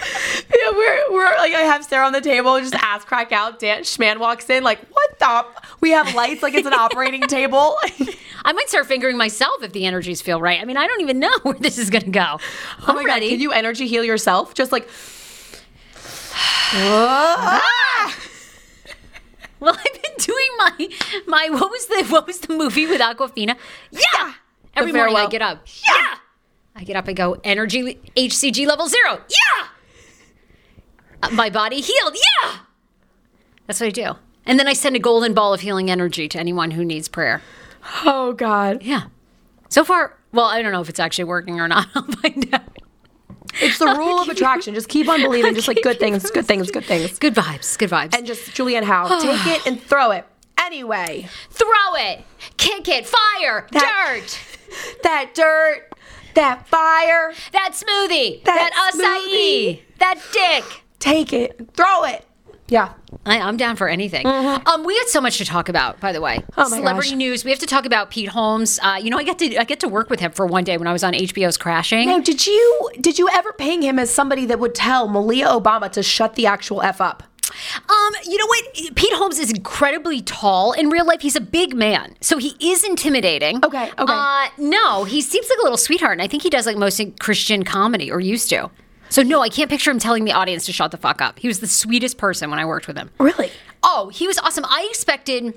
Yeah, 0.00 0.70
we're, 0.70 1.12
we're 1.12 1.36
like 1.36 1.54
I 1.54 1.60
have 1.60 1.84
Sarah 1.84 2.06
on 2.06 2.12
the 2.12 2.20
table, 2.20 2.58
just 2.60 2.74
ass 2.74 3.04
crack 3.04 3.32
out. 3.32 3.58
Dan 3.58 3.82
Schman 3.82 4.18
walks 4.18 4.48
in, 4.48 4.62
like, 4.62 4.80
what 4.88 5.18
the? 5.18 5.44
We 5.80 5.90
have 5.90 6.14
lights, 6.14 6.42
like 6.42 6.54
it's 6.54 6.66
an 6.66 6.72
operating 6.74 7.22
table. 7.28 7.76
I 8.44 8.52
might 8.52 8.68
start 8.68 8.86
fingering 8.86 9.16
myself 9.16 9.62
if 9.62 9.72
the 9.72 9.84
energies 9.86 10.20
feel 10.22 10.40
right. 10.40 10.60
I 10.60 10.64
mean, 10.64 10.76
I 10.76 10.86
don't 10.86 11.00
even 11.00 11.18
know 11.18 11.32
where 11.42 11.54
this 11.54 11.78
is 11.78 11.90
going 11.90 12.04
to 12.04 12.10
go. 12.10 12.38
Oh 12.38 12.84
I'm 12.86 12.96
my 12.96 13.04
ready. 13.04 13.26
god, 13.26 13.32
can 13.34 13.40
you 13.40 13.52
energy 13.52 13.86
heal 13.88 14.04
yourself? 14.04 14.54
Just 14.54 14.72
like 14.72 14.88
Ah! 16.70 17.62
well, 19.60 19.74
I've 19.76 20.02
been 20.02 20.12
doing 20.18 20.48
my 20.58 20.88
my 21.26 21.48
what 21.50 21.70
was 21.70 21.86
the 21.86 22.04
what 22.08 22.26
was 22.26 22.40
the 22.40 22.54
movie 22.54 22.86
with 22.86 23.00
Awkwafina? 23.00 23.56
Yeah. 23.90 24.32
Every 24.76 24.92
morning 24.92 25.16
I 25.16 25.28
get 25.28 25.42
up. 25.42 25.66
Yeah. 25.86 26.14
I 26.76 26.84
get 26.84 26.94
up. 26.96 27.08
I 27.08 27.12
go 27.12 27.38
energy 27.42 27.98
HCG 28.16 28.66
level 28.66 28.86
zero. 28.86 29.20
Yeah. 29.28 29.66
Uh, 31.22 31.30
my 31.30 31.50
body 31.50 31.80
healed. 31.80 32.14
Yeah. 32.42 32.58
That's 33.66 33.80
what 33.80 33.86
I 33.86 33.90
do. 33.90 34.12
And 34.46 34.58
then 34.58 34.66
I 34.66 34.72
send 34.72 34.96
a 34.96 34.98
golden 34.98 35.34
ball 35.34 35.52
of 35.52 35.60
healing 35.60 35.90
energy 35.90 36.28
to 36.28 36.38
anyone 36.38 36.70
who 36.72 36.84
needs 36.84 37.08
prayer. 37.08 37.42
Oh 38.04 38.32
god. 38.32 38.82
Yeah. 38.82 39.04
So 39.68 39.84
far, 39.84 40.16
well, 40.32 40.46
I 40.46 40.62
don't 40.62 40.72
know 40.72 40.80
if 40.80 40.88
it's 40.88 41.00
actually 41.00 41.24
working 41.24 41.60
or 41.60 41.68
not. 41.68 41.86
I'll 41.94 42.02
find 42.04 42.54
out. 42.54 42.62
It's 43.60 43.78
the 43.78 43.86
rule 43.86 44.20
of 44.20 44.28
attraction. 44.28 44.74
Just 44.74 44.88
keep 44.88 45.08
on 45.08 45.20
believing, 45.22 45.54
just 45.54 45.68
like 45.68 45.80
good 45.82 45.98
things, 45.98 46.30
good 46.30 46.46
things, 46.46 46.70
good 46.70 46.84
things. 46.84 47.18
Good 47.18 47.34
vibes. 47.34 47.78
Good 47.78 47.90
vibes. 47.90 48.14
And 48.16 48.26
just 48.26 48.50
Julianne 48.52 48.84
Howe, 48.84 49.08
take 49.20 49.46
it 49.58 49.66
and 49.66 49.80
throw 49.82 50.10
it. 50.12 50.24
Anyway, 50.60 51.26
throw 51.50 51.94
it, 51.96 52.24
kick 52.56 52.88
it, 52.88 53.06
fire, 53.06 53.66
That- 53.72 54.20
dirt, 54.20 54.38
that 55.02 55.30
dirt, 55.34 55.90
that 56.34 56.66
fire, 56.68 57.32
that 57.52 57.70
smoothie, 57.72 58.44
That 58.44 58.70
that, 58.74 58.92
acai, 58.92 59.00
smoothie. 59.28 59.80
that 59.98 60.20
dick. 60.32 60.82
Take 60.98 61.32
it, 61.32 61.70
throw 61.74 62.04
it. 62.04 62.24
Yeah. 62.68 62.92
I, 63.24 63.40
I'm 63.40 63.56
down 63.56 63.76
for 63.76 63.88
anything. 63.88 64.26
Um, 64.26 64.84
we 64.84 64.94
had 64.96 65.06
so 65.06 65.20
much 65.22 65.38
to 65.38 65.44
talk 65.46 65.70
about, 65.70 66.00
by 66.00 66.12
the 66.12 66.20
way. 66.20 66.36
Mm-hmm. 66.36 66.60
Oh 66.60 66.68
my 66.68 66.76
Celebrity 66.76 67.10
gosh. 67.10 67.18
news. 67.18 67.44
We 67.44 67.50
have 67.50 67.60
to 67.60 67.66
talk 67.66 67.86
about 67.86 68.10
Pete 68.10 68.28
Holmes. 68.28 68.78
Uh, 68.82 68.98
you 69.02 69.08
know, 69.08 69.16
I 69.16 69.22
get 69.22 69.38
to 69.38 69.56
I 69.56 69.64
get 69.64 69.80
to 69.80 69.88
work 69.88 70.10
with 70.10 70.20
him 70.20 70.32
for 70.32 70.46
one 70.46 70.64
day 70.64 70.76
when 70.76 70.86
I 70.86 70.92
was 70.92 71.02
on 71.02 71.14
HBO's 71.14 71.56
Crashing. 71.56 72.08
Now, 72.08 72.20
did 72.20 72.46
you 72.46 72.90
did 73.00 73.18
you 73.18 73.28
ever 73.32 73.52
ping 73.54 73.80
him 73.82 73.98
as 73.98 74.10
somebody 74.10 74.44
that 74.46 74.58
would 74.58 74.74
tell 74.74 75.08
Malia 75.08 75.46
Obama 75.46 75.90
to 75.92 76.02
shut 76.02 76.34
the 76.34 76.46
actual 76.46 76.82
f 76.82 77.00
up? 77.00 77.22
Um, 77.88 78.14
you 78.26 78.36
know 78.36 78.46
what? 78.46 78.94
Pete 78.94 79.14
Holmes 79.14 79.38
is 79.38 79.50
incredibly 79.50 80.20
tall 80.20 80.72
in 80.72 80.90
real 80.90 81.06
life. 81.06 81.22
He's 81.22 81.36
a 81.36 81.40
big 81.40 81.74
man, 81.74 82.14
so 82.20 82.36
he 82.36 82.54
is 82.60 82.84
intimidating. 82.84 83.64
Okay, 83.64 83.84
okay. 83.98 84.04
Uh, 84.06 84.48
no, 84.58 85.04
he 85.04 85.22
seems 85.22 85.48
like 85.48 85.58
a 85.58 85.62
little 85.62 85.78
sweetheart, 85.78 86.12
and 86.12 86.22
I 86.22 86.26
think 86.26 86.42
he 86.42 86.50
does 86.50 86.66
like 86.66 86.76
most 86.76 87.00
Christian 87.18 87.62
comedy 87.64 88.10
or 88.10 88.20
used 88.20 88.50
to. 88.50 88.70
So 89.10 89.22
no, 89.22 89.40
I 89.40 89.48
can't 89.48 89.70
picture 89.70 89.90
him 89.90 89.98
telling 89.98 90.24
the 90.24 90.32
audience 90.32 90.66
to 90.66 90.72
shut 90.72 90.90
the 90.90 90.96
fuck 90.96 91.20
up. 91.22 91.38
He 91.38 91.48
was 91.48 91.60
the 91.60 91.66
sweetest 91.66 92.18
person 92.18 92.50
when 92.50 92.58
I 92.58 92.64
worked 92.64 92.86
with 92.86 92.96
him. 92.96 93.10
Really? 93.18 93.50
Oh, 93.82 94.10
he 94.12 94.26
was 94.26 94.38
awesome. 94.38 94.64
I 94.68 94.86
expected. 94.90 95.54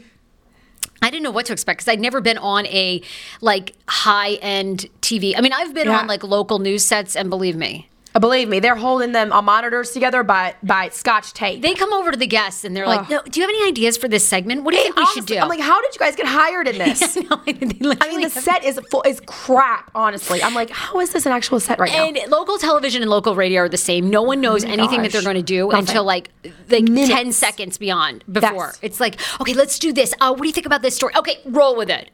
I 1.02 1.10
didn't 1.10 1.24
know 1.24 1.32
what 1.32 1.48
to 1.48 1.54
expect 1.54 1.80
because 1.80 1.92
I'd 1.92 2.00
never 2.00 2.22
been 2.22 2.38
on 2.38 2.66
a 2.68 3.02
like 3.42 3.74
high 3.90 4.34
end 4.36 4.86
TV. 5.02 5.34
I 5.36 5.42
mean, 5.42 5.52
I've 5.54 5.74
been 5.74 5.88
Yeah. 5.88 6.00
on 6.00 6.08
like 6.08 6.24
local 6.24 6.60
news 6.60 6.86
sets, 6.86 7.16
and 7.16 7.30
believe 7.30 7.56
me, 7.56 7.90
Believe 8.20 8.50
me, 8.50 8.60
they're 8.60 8.76
holding 8.76 9.14
them 9.14 9.32
on 9.32 9.46
monitors 9.46 9.92
together 9.92 10.22
by 10.24 10.54
by 10.62 10.90
scotch 10.90 11.32
tape. 11.34 11.62
they 11.62 11.74
come 11.74 11.94
over 11.94 12.12
to 12.12 12.18
the 12.18 12.28
guests 12.28 12.66
and 12.66 12.76
they're 12.76 12.86
like, 12.86 13.10
no, 13.10 13.22
"Do 13.24 13.40
you 13.40 13.48
have 13.48 13.50
any 13.56 13.68
ideas 13.70 13.96
for 13.96 14.08
this 14.10 14.28
segment? 14.28 14.64
What 14.64 14.72
do 14.74 14.78
you 14.78 14.84
think 14.84 14.98
we 14.98 15.06
should 15.08 15.26
do?" 15.26 15.38
I'm 15.38 15.48
like, 15.48 15.62
how 15.62 15.82
did 15.82 15.94
you 15.96 16.00
guys 16.00 16.16
get 16.18 16.26
hired 16.26 16.68
in 16.68 16.78
this? 16.86 17.16
no, 17.16 17.24
I 17.48 17.54
mean, 17.54 17.70
they 17.70 17.86
I 17.86 17.88
literally 17.90 18.18
mean, 18.18 18.22
the 18.24 18.30
set 18.30 18.66
is 18.66 18.80
full 18.92 19.02
is 19.04 19.22
crap. 19.26 19.90
Honestly, 19.96 20.44
I'm 20.44 20.54
like, 20.54 20.70
how 20.72 21.00
is 21.00 21.12
this 21.12 21.26
an 21.26 21.32
actual 21.32 21.60
set 21.62 21.80
right 21.80 21.92
now? 21.92 22.06
And 22.06 22.20
local 22.30 22.58
television 22.58 23.02
and 23.02 23.10
local 23.10 23.34
radio 23.34 23.62
are 23.62 23.70
the 23.70 23.78
same. 23.78 24.10
No 24.10 24.22
one 24.24 24.42
knows 24.42 24.66
anything 24.66 25.02
that 25.04 25.12
they're 25.14 25.22
Oh 25.22 25.24
going 25.24 25.38
to 25.38 25.42
do 25.42 25.68
Nothing. 25.68 25.80
until 25.80 26.04
like 26.04 26.30
like 26.70 26.86
ten 26.86 27.32
seconds 27.32 27.78
beyond 27.78 28.26
before. 28.30 28.74
It's 28.82 29.00
like, 29.00 29.20
okay, 29.40 29.54
let's 29.54 29.80
do 29.80 29.94
this. 29.94 30.14
Uh, 30.20 30.32
what 30.34 30.42
do 30.42 30.48
you 30.48 30.54
think 30.54 30.66
about 30.66 30.82
this 30.82 30.96
story? 30.98 31.16
Okay, 31.16 31.40
roll 31.46 31.78
with 31.78 31.90
it. 31.90 32.12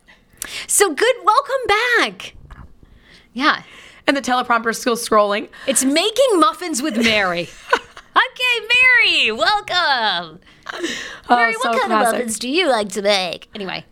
So 0.67 0.93
good. 0.93 1.15
Welcome 1.23 1.67
back. 1.67 2.35
Yeah, 3.33 3.63
And 4.07 4.15
the 4.15 4.21
teleprompter's 4.21 4.79
still 4.79 4.95
scrolling. 4.95 5.49
it's 5.67 5.83
making 5.83 6.39
muffins 6.39 6.81
with 6.81 6.95
Mary. 6.97 7.49
okay, 7.73 8.67
Mary, 9.05 9.31
welcome. 9.33 10.39
Oh, 10.73 10.79
Mary, 11.35 11.53
Oh, 11.57 11.59
so 11.61 11.69
what 11.69 11.81
kind 11.81 11.93
of 11.93 11.99
classic. 11.99 12.13
muffins 12.13 12.39
do 12.39 12.49
you 12.49 12.69
like 12.69 12.89
to 12.93 13.01
make? 13.01 13.49
Anyway. 13.53 13.85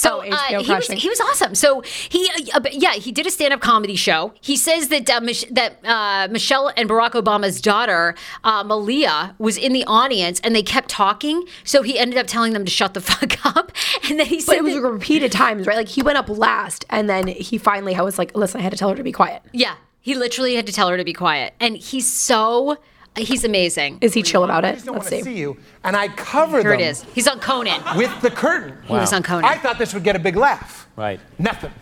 So 0.00 0.22
Oh, 0.24 0.28
uh, 0.30 0.62
he, 0.62 0.72
was, 0.72 0.86
he 0.88 1.08
was 1.08 1.20
awesome. 1.20 1.54
So 1.54 1.82
he, 1.82 2.28
uh, 2.54 2.60
yeah, 2.72 2.92
he 2.94 3.12
did 3.12 3.26
a 3.26 3.30
stand-up 3.30 3.60
comedy 3.60 3.96
show. 3.96 4.32
He 4.40 4.56
says 4.56 4.88
that 4.88 5.08
uh, 5.10 5.20
Mich- 5.20 5.48
that 5.50 5.84
uh, 5.84 6.28
Michelle 6.30 6.72
and 6.76 6.88
Barack 6.88 7.12
Obama's 7.12 7.60
daughter 7.60 8.14
uh, 8.44 8.64
Malia 8.64 9.34
was 9.38 9.56
in 9.56 9.72
the 9.72 9.84
audience, 9.86 10.40
and 10.40 10.54
they 10.54 10.62
kept 10.62 10.88
talking. 10.88 11.44
So 11.64 11.82
he 11.82 11.98
ended 11.98 12.18
up 12.18 12.26
telling 12.26 12.52
them 12.52 12.64
to 12.64 12.70
shut 12.70 12.94
the 12.94 13.00
fuck 13.10 13.44
up. 13.44 13.72
And 14.08 14.18
then 14.18 14.26
he 14.26 14.40
said, 14.40 14.52
But 14.52 14.58
it 14.58 14.62
was 14.64 14.74
that- 14.74 14.82
repeated 14.82 15.32
times, 15.32 15.66
right? 15.66 15.76
Like 15.76 15.88
he 15.88 16.02
went 16.02 16.18
up 16.18 16.28
last, 16.28 16.84
and 16.90 17.08
then 17.08 17.26
he 17.28 17.58
finally 17.58 17.94
I 17.94 18.02
was 18.02 18.18
like, 18.18 18.34
listen, 18.36 18.60
I 18.60 18.62
had 18.62 18.72
to 18.72 18.78
tell 18.78 18.88
her 18.90 18.96
to 18.96 19.02
be 19.02 19.12
quiet. 19.12 19.42
yeah, 19.52 19.74
he 20.00 20.14
literally 20.14 20.54
had 20.54 20.66
to 20.66 20.72
tell 20.72 20.88
her 20.88 20.96
to 20.96 21.04
be 21.04 21.12
quiet. 21.12 21.52
And 21.60 21.76
he's 21.76 22.10
so, 22.10 22.78
he's 23.16 23.44
amazing. 23.44 23.98
Is 24.00 24.14
he 24.14 24.22
chill 24.22 24.44
about 24.44 24.64
I 24.64 24.70
it? 24.70 24.74
just 24.74 24.86
don't 24.86 24.94
Let's 24.96 25.10
want 25.10 25.24
to 25.24 25.30
see. 25.30 25.34
see 25.34 25.38
you. 25.40 25.56
And 25.84 25.96
I 25.96 26.08
cover 26.08 26.60
Here 26.60 26.70
them 26.70 26.80
it 26.80 26.84
is. 26.84 27.02
He's 27.14 27.26
on 27.28 27.40
Conan. 27.40 27.82
with 27.96 28.20
the 28.22 28.30
curtain. 28.30 28.76
He 28.86 28.92
was 28.94 29.12
on 29.12 29.22
Conan. 29.22 29.44
I 29.44 29.56
thought 29.58 29.78
this 29.78 29.92
would 29.94 30.04
get 30.04 30.16
a 30.16 30.20
big 30.20 30.36
laugh. 30.36 30.88
Right. 30.96 31.20
Nothing. 31.38 31.72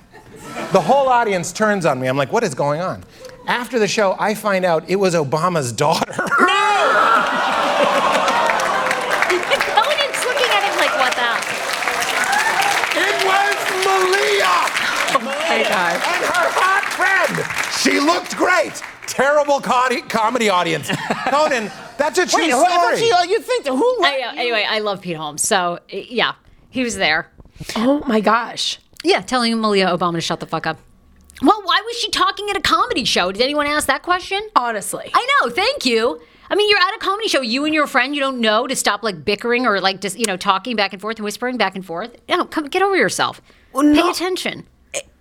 The 0.73 0.81
whole 0.81 1.09
audience 1.09 1.53
turns 1.53 1.85
on 1.87 2.01
me. 2.01 2.07
I'm 2.09 2.17
like, 2.17 2.33
what 2.33 2.45
is 2.45 2.55
going 2.55 2.81
on? 2.81 3.05
After 3.47 3.79
the 3.79 3.88
show, 3.88 4.14
I 4.19 4.35
find 4.35 4.64
out 4.64 4.88
it 4.88 4.97
was 4.97 5.14
Obama's 5.14 5.73
daughter. 5.73 6.14
No! 6.49 6.95
Conan's 9.75 10.21
looking 10.25 10.51
at 10.51 10.62
him 10.64 10.77
like, 10.79 10.95
what 10.99 11.12
the? 11.14 11.33
it 12.99 13.17
was 13.25 13.57
Malia! 13.85 14.55
Oh 15.14 15.21
my 15.25 15.62
God. 15.69 15.95
And 15.95 16.25
her 16.25 16.49
hot 16.55 16.85
friend. 16.97 17.35
She 17.81 18.01
looked 18.01 18.37
great. 18.37 18.83
Terrible 19.09 19.61
co- 19.61 20.01
comedy 20.09 20.49
audience. 20.49 20.88
Conan, 21.29 21.71
that's 21.97 22.18
a 22.18 22.27
true 22.27 22.42
Wait, 22.42 22.51
who- 22.51 22.62
I 22.64 22.79
story. 22.94 22.97
she- 22.99 23.11
uh, 23.12 23.23
you 23.25 23.40
think 23.40 23.64
that 23.64 23.73
who? 23.73 24.05
I, 24.05 24.21
uh, 24.29 24.33
anyway, 24.40 24.66
I 24.68 24.79
love 24.81 25.01
Pete 25.01 25.16
Holmes. 25.16 25.42
So 25.42 25.75
uh, 25.75 25.79
yeah, 25.90 26.35
he 26.71 26.85
was 26.85 26.97
there. 26.97 27.31
Oh 27.77 28.03
my 28.07 28.21
gosh. 28.21 28.79
Yeah, 29.05 29.21
telling 29.21 29.59
Malia 29.61 29.87
Obama 29.87 30.14
to 30.14 30.21
shut 30.21 30.40
the 30.40 30.47
fuck 30.47 30.66
up. 30.66 30.79
Well, 31.42 31.61
why 31.64 31.83
was 31.87 31.97
she 31.97 32.11
talking 32.11 32.51
at 32.51 32.57
a 32.57 32.61
comedy 32.61 33.05
show? 33.05 33.31
Did 33.33 33.42
anyone 33.42 33.66
ask 33.66 33.87
that 33.87 34.03
question? 34.03 34.40
Honestly. 34.57 35.11
I 35.14 35.27
know. 35.40 35.51
Thank 35.51 35.87
you. 35.87 36.21
I 36.51 36.55
mean, 36.57 36.68
you're 36.68 36.79
at 36.81 36.94
a 36.94 36.99
comedy 36.99 37.29
show. 37.29 37.40
You 37.42 37.64
and 37.64 37.75
your 37.75 37.87
friend, 37.87 38.14
you 38.14 38.21
don't 38.21 38.40
know 38.40 38.66
to 38.66 38.75
stop 38.75 39.03
like 39.03 39.25
bickering 39.25 39.66
or 39.66 39.81
like 39.81 40.01
just 40.01 40.18
you 40.18 40.25
know 40.27 40.37
talking 40.37 40.77
back 40.77 40.92
and 40.92 41.01
forth 41.01 41.16
and 41.18 41.25
whispering 41.25 41.57
back 41.57 41.75
and 41.77 41.85
forth. 41.85 42.16
No, 42.29 42.44
come 42.44 42.66
get 42.66 42.83
over 42.83 42.97
yourself. 42.97 43.40
Pay 43.75 43.83
no. 43.83 44.11
attention. 44.11 44.66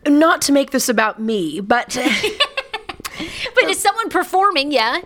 Not 0.07 0.41
to 0.43 0.51
make 0.53 0.71
this 0.71 0.87
about 0.89 1.21
me, 1.21 1.59
but 1.59 1.97
But 3.55 3.65
is 3.69 3.79
someone 3.79 4.09
performing? 4.09 4.71
Yeah. 4.71 5.01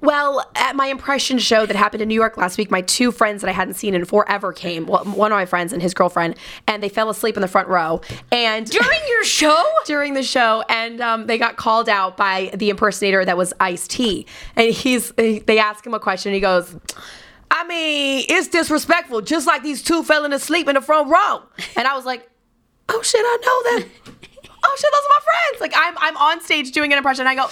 well, 0.00 0.50
at 0.54 0.74
my 0.76 0.86
impression 0.86 1.38
show 1.38 1.66
that 1.66 1.76
happened 1.76 2.00
in 2.02 2.08
New 2.08 2.14
York 2.14 2.36
last 2.38 2.56
week, 2.56 2.70
my 2.70 2.80
two 2.80 3.12
friends 3.12 3.42
that 3.42 3.48
I 3.48 3.52
hadn't 3.52 3.74
seen 3.74 3.94
in 3.94 4.06
forever 4.06 4.50
came. 4.52 4.86
Well, 4.86 5.04
one 5.04 5.30
of 5.30 5.36
my 5.36 5.44
friends 5.44 5.74
and 5.74 5.82
his 5.82 5.92
girlfriend, 5.92 6.36
and 6.66 6.82
they 6.82 6.88
fell 6.88 7.10
asleep 7.10 7.36
in 7.36 7.42
the 7.42 7.48
front 7.48 7.68
row. 7.68 8.00
And 8.32 8.64
During 8.70 9.00
your 9.08 9.24
show? 9.24 9.62
during 9.84 10.14
the 10.14 10.22
show, 10.22 10.62
and 10.70 11.00
um, 11.02 11.26
they 11.26 11.36
got 11.36 11.56
called 11.56 11.88
out 11.90 12.16
by 12.16 12.50
the 12.54 12.70
impersonator 12.70 13.24
that 13.26 13.36
was 13.36 13.52
Ice 13.60 13.86
T. 13.86 14.26
And 14.56 14.72
he's 14.72 15.10
they 15.12 15.58
ask 15.58 15.86
him 15.86 15.92
a 15.92 16.00
question. 16.00 16.30
And 16.30 16.34
he 16.36 16.40
goes, 16.40 16.74
"I 17.50 17.66
mean, 17.66 18.24
it's 18.28 18.48
disrespectful, 18.48 19.20
just 19.20 19.46
like 19.46 19.62
these 19.62 19.82
two 19.82 20.02
fell 20.02 20.24
asleep 20.32 20.66
in 20.68 20.76
the 20.76 20.80
front 20.80 21.10
row." 21.10 21.42
And 21.76 21.86
I 21.86 21.94
was 21.94 22.06
like, 22.06 22.26
"Oh 22.88 23.02
shit, 23.02 23.20
I 23.22 23.38
know 23.44 23.62
that." 23.80 23.86
Oh 24.62 24.76
shit, 24.78 24.90
those 24.92 25.00
are 25.00 25.08
my 25.08 25.20
friends. 25.24 25.60
Like 25.60 25.72
I'm 25.76 25.96
I'm 25.98 26.16
on 26.16 26.40
stage 26.40 26.72
doing 26.72 26.92
an 26.92 26.98
impression. 26.98 27.26
And 27.26 27.28
I 27.28 27.34
go, 27.34 27.50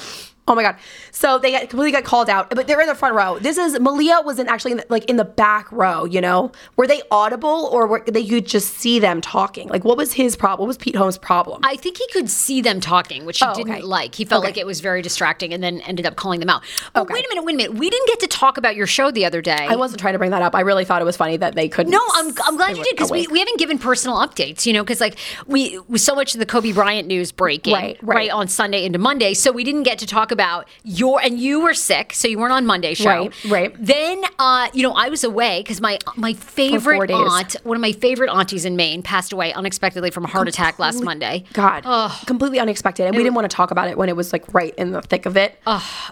Oh 0.48 0.54
my 0.54 0.62
god! 0.62 0.76
So 1.12 1.38
they 1.38 1.52
got 1.52 1.60
completely 1.68 1.92
got 1.92 2.04
called 2.04 2.30
out, 2.30 2.48
but 2.50 2.66
they're 2.66 2.80
in 2.80 2.86
the 2.86 2.94
front 2.94 3.14
row. 3.14 3.38
This 3.38 3.58
is 3.58 3.78
Malia 3.78 4.20
was 4.24 4.38
in 4.38 4.48
actually 4.48 4.72
in 4.72 4.76
the, 4.78 4.86
like 4.88 5.04
in 5.04 5.16
the 5.16 5.24
back 5.24 5.70
row. 5.70 6.04
You 6.06 6.20
know, 6.20 6.52
were 6.76 6.86
they 6.86 7.02
audible 7.10 7.68
or 7.70 7.86
were 7.86 8.02
they 8.06 8.24
could 8.26 8.46
just 8.46 8.74
see 8.74 8.98
them 8.98 9.20
talking? 9.20 9.68
Like, 9.68 9.84
what 9.84 9.96
was 9.96 10.12
his 10.14 10.36
problem? 10.36 10.60
What 10.64 10.68
was 10.68 10.78
Pete 10.78 10.96
Holmes' 10.96 11.18
problem? 11.18 11.60
I 11.64 11.76
think 11.76 11.98
he 11.98 12.06
could 12.12 12.30
see 12.30 12.60
them 12.62 12.80
talking, 12.80 13.26
which 13.26 13.40
he 13.40 13.44
Oh, 13.46 13.54
didn't 13.54 13.72
okay. 13.74 13.82
like. 13.82 14.14
He 14.14 14.24
felt 14.24 14.42
Okay. 14.42 14.48
like 14.52 14.56
it 14.58 14.66
was 14.66 14.80
very 14.80 15.02
distracting 15.02 15.52
and 15.52 15.62
then 15.62 15.80
ended 15.82 16.06
up 16.06 16.16
calling 16.16 16.40
them 16.40 16.48
out. 16.48 16.62
But 16.94 17.02
Okay. 17.02 17.14
wait 17.14 17.26
a 17.26 17.28
minute, 17.28 17.44
wait 17.44 17.54
a 17.54 17.56
minute. 17.58 17.74
We 17.74 17.90
didn't 17.90 18.06
get 18.06 18.20
to 18.20 18.26
talk 18.26 18.56
about 18.56 18.74
your 18.74 18.86
show 18.86 19.10
the 19.10 19.26
other 19.26 19.42
day. 19.42 19.66
I 19.68 19.76
wasn't 19.76 20.00
trying 20.00 20.14
to 20.14 20.18
bring 20.18 20.30
that 20.30 20.40
up. 20.42 20.54
I 20.54 20.60
really 20.60 20.84
thought 20.86 21.02
it 21.02 21.04
was 21.04 21.16
funny 21.16 21.36
that 21.36 21.54
they 21.54 21.68
couldn't. 21.68 21.92
No, 21.92 22.00
I'm, 22.14 22.32
I'm 22.46 22.56
glad 22.56 22.76
you 22.76 22.82
did 22.84 22.96
because 22.96 23.10
we, 23.10 23.26
we 23.28 23.38
haven't 23.38 23.58
given 23.58 23.78
personal 23.78 24.16
updates, 24.16 24.64
you 24.64 24.72
know, 24.72 24.82
because 24.82 25.00
like 25.00 25.18
we 25.46 25.78
so 25.96 26.14
much 26.14 26.34
of 26.34 26.38
the 26.40 26.46
Kobe 26.46 26.72
Bryant 26.72 27.06
news 27.06 27.32
breaking 27.32 27.74
Right, 27.74 27.98
right. 28.02 28.30
on 28.30 28.48
Sunday 28.48 28.84
into 28.84 28.98
Monday, 28.98 29.34
so 29.34 29.52
we 29.52 29.64
didn't 29.64 29.82
get 29.82 29.98
to 29.98 30.06
talk 30.06 30.30
about 30.30 30.37
your 30.84 31.20
and 31.20 31.38
you 31.38 31.60
were 31.60 31.74
sick, 31.74 32.12
so 32.12 32.28
you 32.28 32.38
weren't 32.38 32.52
on 32.52 32.66
Monday 32.66 32.94
show. 32.94 33.08
Right, 33.08 33.44
right. 33.48 33.74
Then, 33.78 34.22
uh, 34.38 34.68
you 34.72 34.82
know, 34.82 34.92
I 34.92 35.08
was 35.08 35.24
away 35.24 35.60
because 35.62 35.80
my 35.80 35.98
my 36.16 36.34
favorite 36.34 37.10
aunt, 37.10 37.56
one 37.64 37.76
of 37.76 37.80
my 37.80 37.92
favorite 37.92 38.30
aunties 38.30 38.64
in 38.64 38.76
Maine, 38.76 39.02
passed 39.02 39.32
away 39.32 39.52
unexpectedly 39.52 40.10
from 40.10 40.24
a 40.24 40.28
heart 40.28 40.48
attack 40.48 40.78
last 40.78 41.02
Monday. 41.02 41.44
God, 41.52 41.84
completely 42.26 42.58
unexpected, 42.58 43.06
and 43.06 43.16
we 43.16 43.22
didn't 43.22 43.34
want 43.34 43.50
to 43.50 43.54
talk 43.54 43.70
about 43.70 43.88
it 43.88 43.98
when 43.98 44.08
it 44.08 44.16
was 44.16 44.32
like 44.32 44.52
right 44.54 44.74
in 44.76 44.92
the 44.92 45.02
thick 45.02 45.26
of 45.26 45.36
it. 45.36 45.58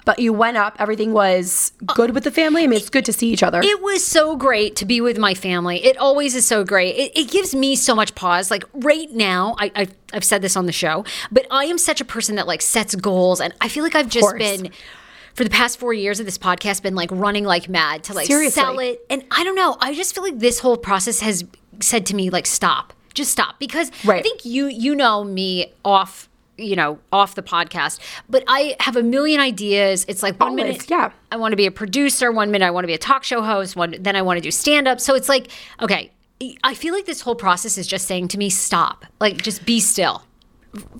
But 0.04 0.18
you 0.18 0.32
went 0.32 0.56
up. 0.56 0.76
Everything 0.78 1.12
was 1.12 1.72
good 1.94 2.14
with 2.14 2.24
the 2.24 2.30
family. 2.30 2.64
I 2.64 2.66
mean, 2.66 2.78
it's 2.78 2.90
good 2.90 3.04
to 3.06 3.12
see 3.12 3.30
each 3.30 3.42
other. 3.42 3.60
It 3.62 3.82
was 3.82 4.04
so 4.06 4.36
great 4.36 4.76
to 4.76 4.84
be 4.84 5.00
with 5.00 5.18
my 5.18 5.34
family. 5.34 5.84
It 5.84 5.96
always 5.96 6.34
is 6.34 6.46
so 6.46 6.64
great. 6.64 6.96
It, 6.96 7.12
it 7.16 7.30
gives 7.30 7.54
me 7.54 7.76
so 7.76 7.94
much 7.94 8.14
pause. 8.14 8.50
Like 8.50 8.64
right 8.72 9.10
now, 9.10 9.56
I, 9.58 9.72
I, 9.74 9.88
I've 10.12 10.24
said 10.24 10.42
this 10.42 10.56
on 10.56 10.66
the 10.66 10.72
show, 10.72 11.04
but 11.30 11.46
I 11.50 11.64
am 11.64 11.78
such 11.78 12.00
a 12.00 12.04
person 12.04 12.36
that 12.36 12.46
like 12.46 12.62
sets 12.62 12.94
goals, 12.94 13.40
and 13.40 13.52
I 13.60 13.68
feel 13.68 13.82
like 13.82 13.94
I've 13.94 14.08
just 14.20 14.28
course. 14.28 14.38
been. 14.38 14.72
For 15.34 15.44
the 15.44 15.50
past 15.50 15.78
four 15.78 15.92
years 15.92 16.18
of 16.18 16.24
this 16.24 16.38
podcast, 16.38 16.82
been 16.82 16.94
like 16.94 17.10
running 17.12 17.44
like 17.44 17.68
mad 17.68 18.04
to 18.04 18.14
like 18.14 18.26
Seriously. 18.26 18.58
sell 18.58 18.78
it, 18.78 19.04
and 19.10 19.22
I 19.30 19.44
don't 19.44 19.54
know. 19.54 19.76
I 19.80 19.92
just 19.92 20.14
feel 20.14 20.24
like 20.24 20.38
this 20.38 20.60
whole 20.60 20.78
process 20.78 21.20
has 21.20 21.44
said 21.80 22.06
to 22.06 22.16
me 22.16 22.30
like 22.30 22.46
stop, 22.46 22.94
just 23.12 23.32
stop, 23.32 23.58
because 23.58 23.90
right. 24.06 24.20
I 24.20 24.22
think 24.22 24.46
you 24.46 24.66
you 24.68 24.94
know 24.94 25.24
me 25.24 25.74
off 25.84 26.30
you 26.56 26.74
know 26.74 26.98
off 27.12 27.34
the 27.34 27.42
podcast, 27.42 28.00
but 28.30 28.44
I 28.48 28.76
have 28.80 28.96
a 28.96 29.02
million 29.02 29.38
ideas. 29.40 30.06
It's 30.08 30.22
like 30.22 30.40
one 30.40 30.52
Always, 30.52 30.64
minute, 30.64 30.90
yeah. 30.90 31.12
I 31.30 31.36
want 31.36 31.52
to 31.52 31.56
be 31.56 31.66
a 31.66 31.70
producer. 31.70 32.32
One 32.32 32.50
minute 32.50 32.64
I 32.64 32.70
want 32.70 32.84
to 32.84 32.88
be 32.88 32.94
a 32.94 32.98
talk 32.98 33.22
show 33.22 33.42
host. 33.42 33.76
One 33.76 33.94
then 34.00 34.16
I 34.16 34.22
want 34.22 34.38
to 34.38 34.40
do 34.40 34.50
stand 34.50 34.88
up. 34.88 35.02
So 35.02 35.14
it's 35.14 35.28
like, 35.28 35.48
okay, 35.82 36.10
I 36.64 36.74
feel 36.74 36.94
like 36.94 37.04
this 37.06 37.20
whole 37.20 37.34
process 37.34 37.76
is 37.78 37.86
just 37.86 38.06
saying 38.06 38.28
to 38.28 38.38
me, 38.38 38.48
stop. 38.48 39.04
Like 39.20 39.42
just 39.42 39.66
be 39.66 39.80
still. 39.80 40.22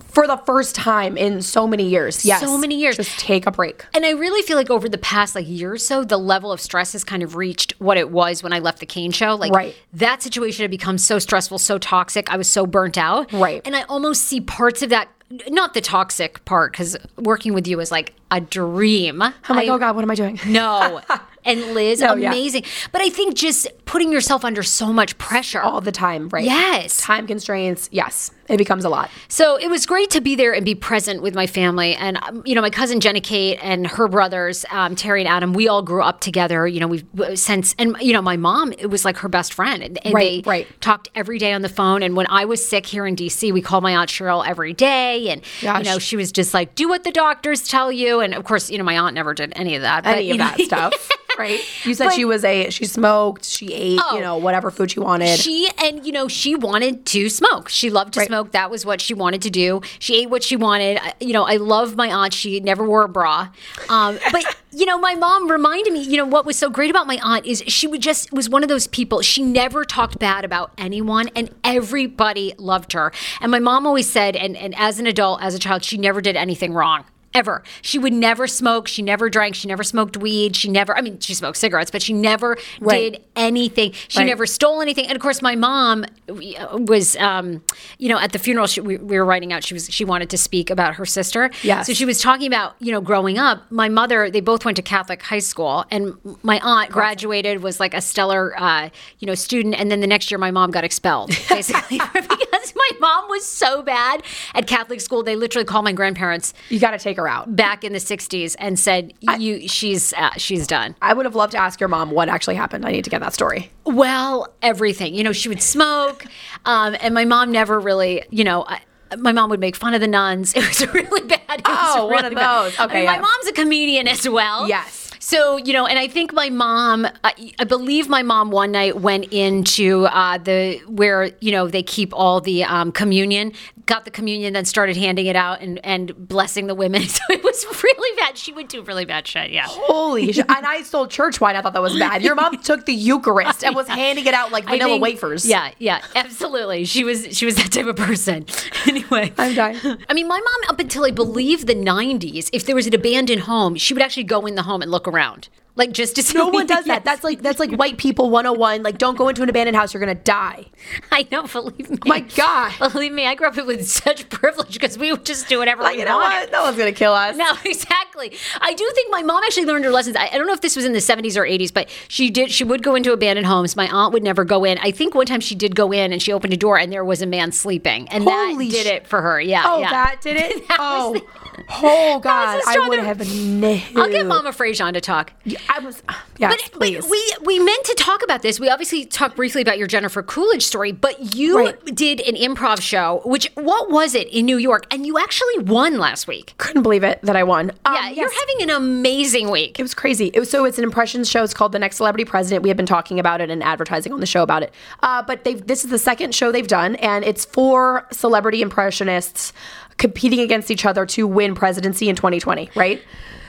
For 0.09 0.27
the 0.27 0.37
first 0.39 0.75
time 0.75 1.17
in 1.17 1.43
so 1.43 1.67
many 1.67 1.89
years. 1.89 2.25
Yes, 2.25 2.41
So 2.41 2.57
many 2.57 2.77
years. 2.77 2.97
Just 2.97 3.19
take 3.19 3.47
a 3.47 3.51
break. 3.51 3.85
And 3.95 4.05
I 4.07 4.11
really 4.11 4.43
feel 4.43 4.57
like 4.57 4.71
over 4.71 4.89
the 4.89 4.99
past 4.99 5.35
like 5.35 5.47
year 5.49 5.73
or 5.73 5.79
so, 5.79 6.05
the 6.05 6.17
level 6.19 6.51
of 6.53 6.61
stress 6.61 6.93
has 6.93 7.05
kind 7.05 7.23
of 7.23 7.37
reached 7.37 7.75
what 7.79 7.97
it 7.99 8.11
was 8.11 8.43
when 8.43 8.53
I 8.53 8.59
left 8.61 8.79
the 8.81 8.87
Kane 8.87 9.13
show. 9.13 9.35
Like 9.35 9.53
Right. 9.53 9.75
that 9.93 10.23
situation 10.23 10.63
had 10.63 10.71
become 10.71 10.97
so 10.99 11.19
stressful, 11.19 11.59
so 11.59 11.79
toxic. 11.79 12.31
I 12.33 12.37
was 12.37 12.51
so 12.51 12.67
burnt 12.67 12.97
out. 12.97 13.33
Right. 13.33 13.61
And 13.67 13.77
I 13.77 13.83
almost 13.83 14.23
see 14.25 14.41
parts 14.41 14.83
of 14.83 14.91
that 14.91 15.09
not 15.51 15.75
the 15.75 15.81
toxic 15.81 16.45
part, 16.45 16.71
because 16.71 16.97
working 17.17 17.53
with 17.53 17.67
you 17.67 17.81
is 17.81 17.91
like 17.91 18.15
a 18.31 18.41
dream. 18.41 19.21
I'm 19.21 19.33
like, 19.49 19.69
I- 19.69 19.73
oh 19.73 19.77
God, 19.79 19.97
what 19.97 20.03
am 20.05 20.11
I 20.11 20.15
doing? 20.15 20.39
No. 20.47 21.01
And 21.49 21.75
Liz, 21.75 22.01
No, 22.01 22.17
yeah. 22.17 22.31
amazing. 22.33 22.65
But 22.91 23.03
I 23.03 23.09
think 23.09 23.37
just 23.37 23.69
putting 23.85 24.11
yourself 24.11 24.45
under 24.45 24.65
so 24.65 24.93
much 24.93 25.17
pressure. 25.17 25.61
All 25.61 25.81
the 25.81 25.93
time, 25.93 26.29
right? 26.31 26.45
Yes. 26.45 27.01
Time 27.01 27.25
constraints. 27.29 27.89
Yes, 27.93 28.33
it 28.49 28.57
becomes 28.59 28.85
a 28.85 28.89
lot. 28.89 29.11
So 29.29 29.57
it 29.57 29.69
was 29.69 29.87
great 29.87 30.11
to 30.11 30.21
be 30.21 30.35
there 30.37 30.53
and 30.55 30.65
be 30.65 30.75
present 30.75 31.23
with 31.23 31.35
my 31.35 31.47
family. 31.47 31.95
And, 31.95 32.17
um, 32.23 32.43
you 32.47 32.55
know, 32.55 32.61
my 32.61 32.71
cousin 32.71 33.01
Jenna 33.01 33.21
Kate 33.21 33.59
and 33.63 33.87
her 33.87 34.09
brothers, 34.09 34.65
um, 34.71 34.95
Terry 34.97 35.21
and 35.21 35.29
Adam, 35.29 35.53
we 35.53 35.69
all 35.69 35.83
grew 35.83 36.03
up 36.03 36.21
together. 36.21 36.67
You 36.67 36.81
know, 36.81 36.87
we've 36.89 37.05
since, 37.39 37.75
and, 37.79 37.97
you 38.01 38.13
know, 38.13 38.23
my 38.23 38.37
mom, 38.37 38.73
it 38.73 38.87
was 38.87 39.05
like 39.05 39.17
her 39.19 39.29
best 39.29 39.53
friend. 39.55 39.83
And, 39.83 39.99
and 40.05 40.15
Right, 40.15 40.45
they 40.45 40.49
right. 40.51 40.81
talked 40.81 41.09
every 41.15 41.39
day 41.39 41.53
on 41.53 41.63
the 41.63 41.69
phone. 41.69 42.03
And 42.03 42.17
when 42.17 42.27
I 42.29 42.45
was 42.45 42.67
sick 42.67 42.87
here 42.87 43.07
in 43.07 43.17
DC, 43.17 43.53
we 43.53 43.61
called 43.61 43.83
my 43.83 43.97
Aunt 43.97 44.11
Cheryl 44.11 44.47
every 44.47 44.73
day. 44.73 45.29
And, 45.31 45.43
Gosh. 45.63 45.79
you 45.85 45.85
know, 45.91 45.99
she 45.99 46.17
was 46.17 46.31
just 46.33 46.55
like, 46.55 46.75
do 46.75 46.89
what 46.89 47.05
the 47.05 47.13
doctors 47.13 47.67
tell 47.69 47.91
you. 47.91 48.21
And 48.21 48.35
of 48.35 48.45
course, 48.45 48.71
you 48.71 48.79
know, 48.79 48.85
my 48.85 48.99
aunt 48.99 49.15
never 49.15 49.35
did 49.35 49.53
any 49.57 49.75
of 49.75 49.83
that. 49.83 50.07
Any 50.07 50.27
you 50.29 50.33
of 50.35 50.39
know- 50.39 50.45
that 50.57 50.61
stuff, 50.61 51.11
right? 51.39 51.61
You 51.85 51.95
said 51.95 52.07
But- 52.07 52.15
she 52.15 52.25
was 52.25 52.45
a 52.45 52.71
she 52.71 52.85
smoked, 52.85 53.45
she 53.45 53.73
ate, 53.73 54.01
Oh. 54.03 54.17
you 54.17 54.21
know, 54.23 54.37
whatever 54.37 54.71
food 54.71 54.91
she 54.91 55.01
wanted. 55.01 55.39
She 55.39 55.69
and 55.83 56.05
you 56.07 56.13
know 56.13 56.29
she 56.29 56.55
wanted 56.55 57.05
to 57.07 57.29
smoke. 57.29 57.69
She 57.69 57.91
loved 57.91 58.15
to 58.15 58.21
Right. 58.21 58.27
smoke. 58.29 58.36
That 58.45 58.71
was 58.71 58.85
what 58.87 59.01
she 59.01 59.15
wanted 59.15 59.43
to 59.43 59.51
do. 59.51 59.81
She 59.99 60.17
ate 60.23 60.31
what 60.31 60.43
she 60.43 60.57
wanted. 60.57 60.99
I- 61.01 61.15
You 61.21 61.33
know, 61.33 61.45
I 61.45 61.57
love 61.57 61.97
my 61.97 62.11
aunt. 62.13 62.33
She 62.35 62.61
never 62.61 62.85
wore 62.87 63.03
a 63.05 63.09
bra. 63.09 63.49
Um, 63.89 64.19
but 64.33 64.45
you 64.73 64.85
know, 64.85 64.99
my 64.99 65.15
mom 65.15 65.51
reminded 65.51 65.93
me. 65.93 66.03
You 66.03 66.19
know, 66.19 66.27
what 66.27 66.45
was 66.45 66.57
so 66.59 66.69
great 66.69 66.91
about 66.91 67.07
my 67.07 67.19
aunt 67.23 67.47
is 67.47 67.63
she 67.67 67.87
would 67.87 68.03
just 68.03 68.33
was 68.33 68.49
one 68.49 68.63
of 68.63 68.69
those 68.69 68.87
people. 68.87 69.23
She 69.23 69.43
never 69.43 69.85
talked 69.85 70.19
bad 70.19 70.45
about 70.45 70.73
anyone, 70.77 71.29
and 71.35 71.51
everybody 71.65 72.53
loved 72.59 72.93
her. 72.93 73.13
And 73.41 73.51
my 73.51 73.59
mom 73.59 73.87
always 73.87 74.09
said, 74.11 74.37
and 74.37 74.57
and 74.57 74.75
as 74.77 74.99
an 74.99 75.07
adult, 75.07 75.43
as 75.43 75.55
a 75.55 75.59
child, 75.59 75.83
she 75.85 75.97
never 75.97 76.21
did 76.21 76.37
anything 76.37 76.73
wrong. 76.75 77.05
Ever. 77.37 77.63
She 77.83 77.99
would 77.99 78.15
never 78.15 78.47
smoke. 78.47 78.89
She 78.89 79.03
never 79.03 79.29
drank. 79.29 79.55
She 79.57 79.69
never 79.69 79.83
smoked 79.83 80.17
weed. 80.17 80.57
She 80.57 80.71
never, 80.71 80.97
I 80.97 81.03
mean, 81.03 81.21
she 81.21 81.35
smoked 81.35 81.59
cigarettes, 81.59 81.91
but 81.91 82.01
she 82.01 82.15
never 82.15 82.57
Right. 82.81 83.13
did 83.13 83.23
anything. 83.37 83.93
She 84.09 84.21
Right. 84.21 84.25
never 84.27 84.47
stole 84.47 84.81
anything. 84.81 85.05
And 85.07 85.15
of 85.17 85.21
course, 85.21 85.43
my 85.43 85.55
mom 85.55 86.07
uh, 86.31 86.79
was, 86.79 87.15
um, 87.17 87.63
you 87.99 88.09
know, 88.09 88.19
at 88.19 88.33
the 88.33 88.39
funeral. 88.39 88.67
She, 88.67 88.81
we, 88.81 88.97
we 88.97 89.19
were 89.19 89.25
writing 89.27 89.53
out. 89.53 89.63
She 89.65 89.75
was 89.75 89.91
she 89.93 90.03
wanted 90.03 90.31
to 90.31 90.39
speak 90.39 90.71
about 90.71 90.95
her 90.95 91.05
sister. 91.05 91.51
Yes. 91.63 91.87
So 91.87 91.93
she 91.93 92.07
was 92.07 92.23
talking 92.23 92.47
about 92.47 92.75
you 92.79 92.91
know 92.91 93.03
growing 93.03 93.37
up. 93.39 93.71
My 93.71 93.91
mother. 93.91 94.31
They 94.31 94.41
both 94.41 94.65
went 94.65 94.77
to 94.77 94.83
Catholic 94.83 95.21
high 95.23 95.41
school, 95.41 95.85
and 95.91 96.15
my 96.43 96.59
aunt 96.61 96.91
graduated 96.91 97.63
was 97.63 97.79
like 97.81 97.93
a 97.93 98.01
stellar, 98.01 98.59
uh, 98.59 98.89
you 99.19 99.27
know, 99.27 99.35
student. 99.35 99.75
And 99.79 99.91
then 99.91 100.01
the 100.01 100.07
next 100.07 100.31
year, 100.31 100.39
my 100.39 100.51
mom 100.51 100.71
got 100.71 100.85
expelled 100.85 101.29
basically 101.51 102.01
my 102.77 102.91
mom 103.01 103.29
was 103.29 103.45
so 103.47 103.83
bad 103.83 104.23
at 104.55 104.67
Catholic 104.67 105.01
school. 105.01 105.23
They 105.23 105.35
literally 105.37 105.65
called 105.65 105.85
my 105.85 105.93
grandparents 105.93 106.55
you 106.69 106.79
got 106.79 106.93
to 106.93 106.99
take 106.99 107.17
her 107.17 107.27
out. 107.27 107.57
back 107.57 107.83
in 107.85 107.93
the 107.93 107.99
'60s 107.99 108.55
and 108.59 108.79
said, 108.79 109.13
"You, 109.39 109.67
she's 109.69 110.13
uh, 110.15 110.31
she's 110.37 110.67
done." 110.67 110.95
I 111.03 111.15
would 111.15 111.27
have 111.27 111.35
loved 111.35 111.53
to 111.53 111.59
ask 111.59 111.81
your 111.81 111.89
mom 111.89 112.11
what 112.11 112.29
actually 112.29 112.55
happened. 112.57 112.85
I 112.87 112.93
need 112.93 113.05
to 113.05 113.11
get 113.11 113.21
that 113.21 113.35
story. 113.35 113.71
Well, 113.85 114.55
everything. 114.63 115.15
You 115.15 115.25
know, 115.25 115.33
she 115.33 115.49
would 115.49 115.63
smoke, 115.63 116.27
um, 116.65 116.97
and 117.01 117.15
my 117.15 117.25
mom 117.25 117.51
never 117.53 117.81
really, 117.81 118.23
you 118.31 118.45
know. 118.45 118.65
I, 118.67 118.81
my 119.19 119.31
mom 119.31 119.51
would 119.51 119.61
make 119.61 119.77
fun 119.77 119.95
of 119.95 120.01
the 120.01 120.09
nuns. 120.09 120.53
It 120.57 120.67
was 120.67 120.93
really 120.93 121.29
bad. 121.29 121.61
It 121.61 121.67
was 121.69 121.97
Oh, 121.97 122.07
one 122.07 122.15
really 122.25 122.27
of 122.27 122.35
bad. 122.35 122.65
those. 122.65 122.79
I 122.81 122.85
Okay, 122.87 122.97
mean, 122.97 123.07
my 123.07 123.19
mom's 123.21 123.47
a 123.47 123.53
comedian 123.53 124.09
as 124.09 124.29
well. 124.29 124.69
Yes. 124.69 125.06
So 125.27 125.57
you 125.57 125.73
know, 125.73 125.87
and 125.87 125.99
I 125.99 126.07
think 126.07 126.33
my 126.33 126.51
mom, 126.51 127.05
I, 127.25 127.53
I 127.59 127.65
believe 127.65 128.09
my 128.09 128.23
mom 128.23 128.53
one 128.53 128.71
night 128.71 129.01
went 129.01 129.33
into 129.33 130.05
uh, 130.05 130.39
the 130.39 130.77
where 130.87 131.33
you 131.41 131.51
know 131.51 131.67
they 131.67 131.83
keep 131.83 132.15
all 132.15 132.41
the 132.41 132.63
um, 132.63 132.93
communion, 132.93 133.53
got 133.87 134.05
the 134.05 134.11
communion, 134.11 134.53
then 134.53 134.65
started 134.65 134.97
handing 134.97 135.27
it 135.27 135.37
out 135.37 135.61
and 135.61 135.81
and 135.85 136.13
blessing 136.29 136.67
the 136.67 136.75
women. 136.75 137.03
So 137.17 137.23
it 137.31 137.43
was 137.43 137.65
really 137.83 138.17
bad. 138.17 138.37
She 138.37 138.53
would 138.53 138.69
do 138.69 138.83
really 138.83 139.05
bad 139.07 139.27
shit. 139.27 139.51
Yeah. 139.51 139.65
Holy 139.67 140.33
shit. 140.33 140.45
And 140.49 140.67
I 140.67 140.83
stole 140.83 141.07
church 141.07 141.41
wine. 141.41 141.57
I 141.57 141.63
thought 141.63 141.73
that 141.73 141.81
was 141.81 141.99
bad. 141.99 142.23
Your 142.23 142.35
mom 142.35 142.59
took 142.59 142.85
the 142.85 142.93
Eucharist 142.93 143.65
and 143.65 143.75
was 143.75 143.89
handing 144.03 144.27
it 144.27 144.35
out 144.35 144.53
like 144.53 144.65
vanilla 144.65 144.93
think- 144.93 145.03
wafers. 145.03 145.47
Yeah, 145.47 145.71
yeah, 145.79 146.03
absolutely. 146.15 146.85
She 146.85 147.05
was 147.05 147.37
she 147.37 147.47
was 147.47 147.55
that 147.57 147.73
type 147.73 147.87
of 147.87 147.97
person. 147.97 148.45
anyway, 148.87 149.33
I'm 149.39 149.55
dying. 149.55 149.79
I 150.11 150.15
mean, 150.15 150.29
my 150.29 150.39
mom, 150.41 150.61
up 150.71 150.79
until 150.81 151.05
I 151.05 151.11
believe 151.11 151.67
the 151.67 151.75
'90s, 151.75 152.51
if 152.53 152.67
there 152.67 152.75
was 152.75 152.87
an 152.87 152.95
abandoned 152.95 153.43
home, 153.43 153.77
she 153.77 153.95
would 153.95 154.03
actually 154.03 154.25
go 154.25 154.45
in 154.47 154.57
the 154.57 154.63
home 154.65 154.83
and 154.83 154.91
look 154.91 155.09
around, 155.09 155.49
like 155.77 155.93
just 155.93 156.17
to 156.17 156.23
see. 156.23 156.37
No 156.47 156.49
one 156.49 156.67
does 156.67 156.85
that. 156.85 157.05
That's 157.05 157.25
like 157.25 157.41
that's 157.41 157.59
like 157.59 157.71
white 157.79 157.97
people 157.97 158.29
101. 158.31 158.83
Like 158.83 158.99
don't 158.99 159.17
go 159.17 159.29
into 159.29 159.43
an 159.43 159.49
abandoned 159.49 159.77
house, 159.77 159.95
you're 159.95 160.01
gonna 160.01 160.15
die. 160.15 160.67
I 161.11 161.27
know. 161.33 161.45
Believe 161.47 161.91
me. 161.91 161.99
My 162.05 162.21
God. 162.21 162.73
Believe 162.93 163.13
me, 163.13 163.27
I 163.27 163.35
grew 163.35 163.49
up 163.49 163.57
with 163.57 163.89
such 163.89 164.29
privilege 164.29 164.75
because 164.75 164.99
we 164.99 165.13
would 165.13 165.25
just 165.25 165.49
do 165.49 165.59
whatever 165.59 165.83
Like, 165.83 165.95
we 165.95 166.01
you 166.01 166.05
know 166.05 166.19
wanted. 166.19 166.41
what? 166.41 166.53
No 166.53 166.63
one's 166.65 166.77
gonna 166.77 166.93
kill 166.93 167.13
us. 167.13 167.37
No, 167.37 167.51
exactly. 167.65 168.37
I 168.61 168.75
do 168.75 168.91
think 168.95 169.11
my 169.11 169.23
mom 169.23 169.43
actually 169.45 169.67
learned 169.67 169.85
her 169.85 169.91
lessons. 169.91 170.17
I, 170.17 170.27
I 170.27 170.39
don't 170.39 170.47
know 170.47 170.53
if 170.53 170.61
this 170.61 170.77
was 170.77 170.85
in 170.85 170.93
the 170.93 170.99
70s 170.99 171.37
or 171.37 171.45
80s, 171.45 171.73
but 171.73 171.89
she 172.09 172.31
did. 172.31 172.51
She 172.51 172.65
would 172.65 172.83
go 172.83 172.95
into 172.95 173.13
abandoned 173.13 173.47
homes. 173.47 173.77
My 173.77 173.89
aunt 173.89 174.13
would 174.13 174.23
never 174.23 174.45
go 174.45 174.65
in. 174.65 174.79
I 174.79 174.91
think 174.91 175.15
one 175.15 175.27
time 175.27 175.41
she 175.41 175.55
did 175.55 175.75
go 175.75 175.93
in 175.93 176.13
and 176.13 176.21
she 176.23 176.33
opened 176.33 176.53
a 176.53 176.57
door 176.57 176.79
and 176.79 176.93
there 176.93 177.05
was 177.05 177.23
a 177.23 177.27
man 177.27 177.53
sleeping, 177.53 178.09
and 178.11 178.25
Holy 178.25 178.67
that 178.69 178.73
did 178.73 178.87
sh- 178.87 178.91
it 178.91 179.07
for 179.07 179.23
her. 179.23 179.41
Yeah. 179.41 179.63
Oh, 179.65 179.81
yeah. 179.81 179.91
that 179.91 180.21
did 180.21 180.37
it? 180.37 180.69
That 180.69 180.79
oh. 180.81 181.13
was 181.13 181.23
oh, 181.71 182.17
oh 182.17 182.21
God. 182.21 182.61
I 182.67 182.89
would 182.89 182.99
have 182.99 183.21
no. 183.37 183.81
I'll 183.97 184.11
get 184.11 184.27
Mama 184.27 184.51
Frasian 184.51 184.93
to 184.93 185.01
talk. 185.01 185.33
I 185.69 185.79
was, 185.81 186.03
yes, 186.39 186.53
But, 186.71 186.73
please. 186.79 187.01
but 187.03 187.11
we 187.11 187.33
we 187.45 187.59
meant 187.59 187.85
to 187.85 187.95
talk 187.95 188.23
about 188.23 188.43
this. 188.43 188.59
We 188.61 188.69
obviously 188.69 189.05
talked 189.05 189.37
briefly 189.37 189.63
about 189.63 189.79
your 189.79 189.87
Jennifer 189.87 190.23
Coolidge 190.23 190.65
story, 190.65 190.93
but 190.93 191.35
you 191.35 191.59
Right. 191.59 191.85
did 191.95 192.21
an 192.21 192.35
improv 192.35 192.81
show. 192.81 193.21
Which 193.25 193.51
what 193.55 193.91
was 193.91 194.15
it 194.15 194.29
in 194.29 194.47
New 194.47 194.57
York? 194.59 194.87
And 194.93 195.07
you 195.07 195.19
actually 195.19 195.59
won 195.59 195.99
last 195.99 196.27
week. 196.29 196.55
couldn't 196.59 196.83
believe 196.83 197.05
it 197.05 197.21
that 197.23 197.37
I 197.37 197.43
won. 197.43 197.73
Um, 197.85 197.95
Yeah, 197.95 198.09
you're 198.11 198.29
yes. 198.31 198.39
having 198.49 198.63
an 198.71 198.77
amazing 198.77 199.51
week. 199.51 199.79
It 199.79 199.83
was 199.83 199.95
crazy. 199.95 200.31
It 200.35 200.39
was 200.41 200.51
so 200.51 200.65
it's 200.65 200.79
an 200.79 200.85
impressions 200.85 201.29
show. 201.29 201.43
It's 201.43 201.55
called 201.55 201.73
The 201.73 201.79
Next 201.79 201.97
Celebrity 201.97 202.25
President. 202.25 202.63
We 202.63 202.69
have 202.71 202.77
been 202.77 202.87
talking 202.87 203.19
about 203.19 203.41
it 203.41 203.51
and 203.51 203.63
advertising 203.63 204.13
on 204.13 204.21
the 204.21 204.27
show 204.27 204.43
about 204.43 204.63
it. 204.63 204.73
Uh, 205.03 205.23
but 205.23 205.45
they've 205.45 205.65
this 205.67 205.85
is 205.85 205.91
the 205.91 205.99
second 205.99 206.35
show 206.35 206.53
they've 206.53 206.67
done, 206.67 206.97
and 206.97 207.25
it's 207.25 207.45
four 207.45 208.07
celebrity 208.13 208.63
impressionists 208.63 209.53
competing 209.99 210.41
against 210.41 210.71
each 210.71 210.85
other 210.85 211.07
to 211.07 211.27
win 211.27 211.55
presidency 211.55 212.09
in 212.09 212.17
2020. 212.17 212.71
Right. 212.77 213.03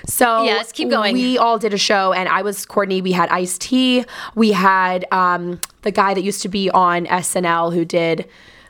So 0.08 0.43
Yes, 0.43 0.72
keep 0.72 0.89
going. 0.89 1.13
We 1.13 1.38
all 1.38 1.60
did 1.60 1.74
a 1.74 1.78
show, 1.78 2.13
and 2.13 2.30
I 2.30 2.41
was 2.41 2.65
Kourtney. 2.65 3.04
We 3.04 3.12
had 3.12 3.30
Ice 3.30 3.58
T. 3.58 4.06
We 4.36 4.54
had 4.54 5.06
um, 5.12 5.60
the 5.82 5.91
guy 5.91 6.13
that 6.13 6.24
used 6.24 6.41
to 6.43 6.50
be 6.50 6.70
on 6.72 7.06
SNL 7.06 7.74
who 7.74 7.86
did. 7.86 8.28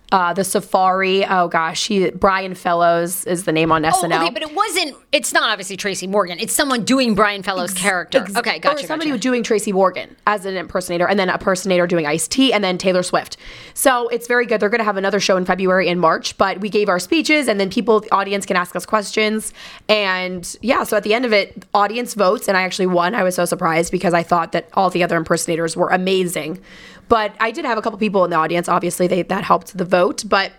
Uh, 0.09 0.31
the 0.31 0.45
Safari. 0.45 1.25
Oh 1.25 1.49
gosh, 1.49 1.87
he 1.87 2.09
Brian 2.11 2.55
Fellows 2.55 3.25
is 3.25 3.43
the 3.43 3.51
name 3.51 3.73
on 3.73 3.83
Oh, 3.83 3.89
SNL. 3.89 4.23
okay, 4.23 4.29
but 4.29 4.41
it 4.41 4.55
wasn't. 4.55 4.95
It's 5.11 5.33
not 5.33 5.49
obviously 5.49 5.75
Tracy 5.75 6.07
Morgan. 6.07 6.39
It's 6.39 6.53
someone 6.53 6.85
doing 6.85 7.13
Brian 7.13 7.43
Fellow's 7.43 7.73
character. 7.73 8.19
Ex- 8.19 8.35
okay, 8.37 8.59
gotcha. 8.59 8.85
Or 8.85 8.87
somebody 8.87 9.09
gotcha. 9.11 9.21
doing 9.21 9.43
Tracy 9.43 9.73
Morgan 9.73 10.15
as 10.25 10.45
an 10.45 10.55
impersonator, 10.55 11.07
and 11.09 11.19
then 11.19 11.27
a 11.29 11.33
impersonator 11.33 11.87
doing 11.87 12.05
Ice 12.05 12.25
T, 12.25 12.53
and 12.53 12.63
then 12.63 12.77
Taylor 12.77 13.03
Swift. 13.03 13.35
So 13.73 14.07
it's 14.07 14.27
very 14.27 14.45
good. 14.45 14.61
They're 14.61 14.69
going 14.69 14.79
to 14.79 14.85
have 14.85 14.95
another 14.95 15.19
show 15.19 15.35
in 15.35 15.43
February 15.43 15.89
and 15.89 15.99
March, 15.99 16.37
but 16.37 16.61
we 16.61 16.69
gave 16.69 16.87
our 16.87 16.99
speeches, 16.99 17.49
and 17.49 17.59
then 17.59 17.69
people, 17.69 17.99
the 17.99 18.11
audience, 18.13 18.45
can 18.45 18.55
ask 18.55 18.77
us 18.77 18.85
questions, 18.85 19.53
and 19.89 20.55
yeah. 20.61 20.83
So 20.83 20.95
at 20.95 21.03
the 21.03 21.13
end 21.13 21.25
of 21.25 21.33
it, 21.33 21.65
audience 21.73 22.13
votes, 22.13 22.47
and 22.47 22.55
I 22.55 22.61
actually 22.61 22.87
won. 22.87 23.13
I 23.13 23.23
was 23.23 23.35
so 23.35 23.43
surprised 23.43 23.91
because 23.91 24.13
I 24.13 24.23
thought 24.23 24.53
that 24.53 24.69
all 24.73 24.89
the 24.89 25.03
other 25.03 25.17
impersonators 25.17 25.75
were 25.75 25.89
amazing, 25.89 26.61
but 27.07 27.35
I 27.39 27.51
did 27.51 27.65
have 27.65 27.77
a 27.77 27.81
couple 27.81 27.99
people 27.99 28.23
in 28.23 28.29
the 28.29 28.35
audience. 28.35 28.67
Obviously, 28.69 29.07
they 29.07 29.21
that 29.23 29.43
helped 29.43 29.77
the 29.77 29.85
vote, 29.85 30.23
but. 30.27 30.51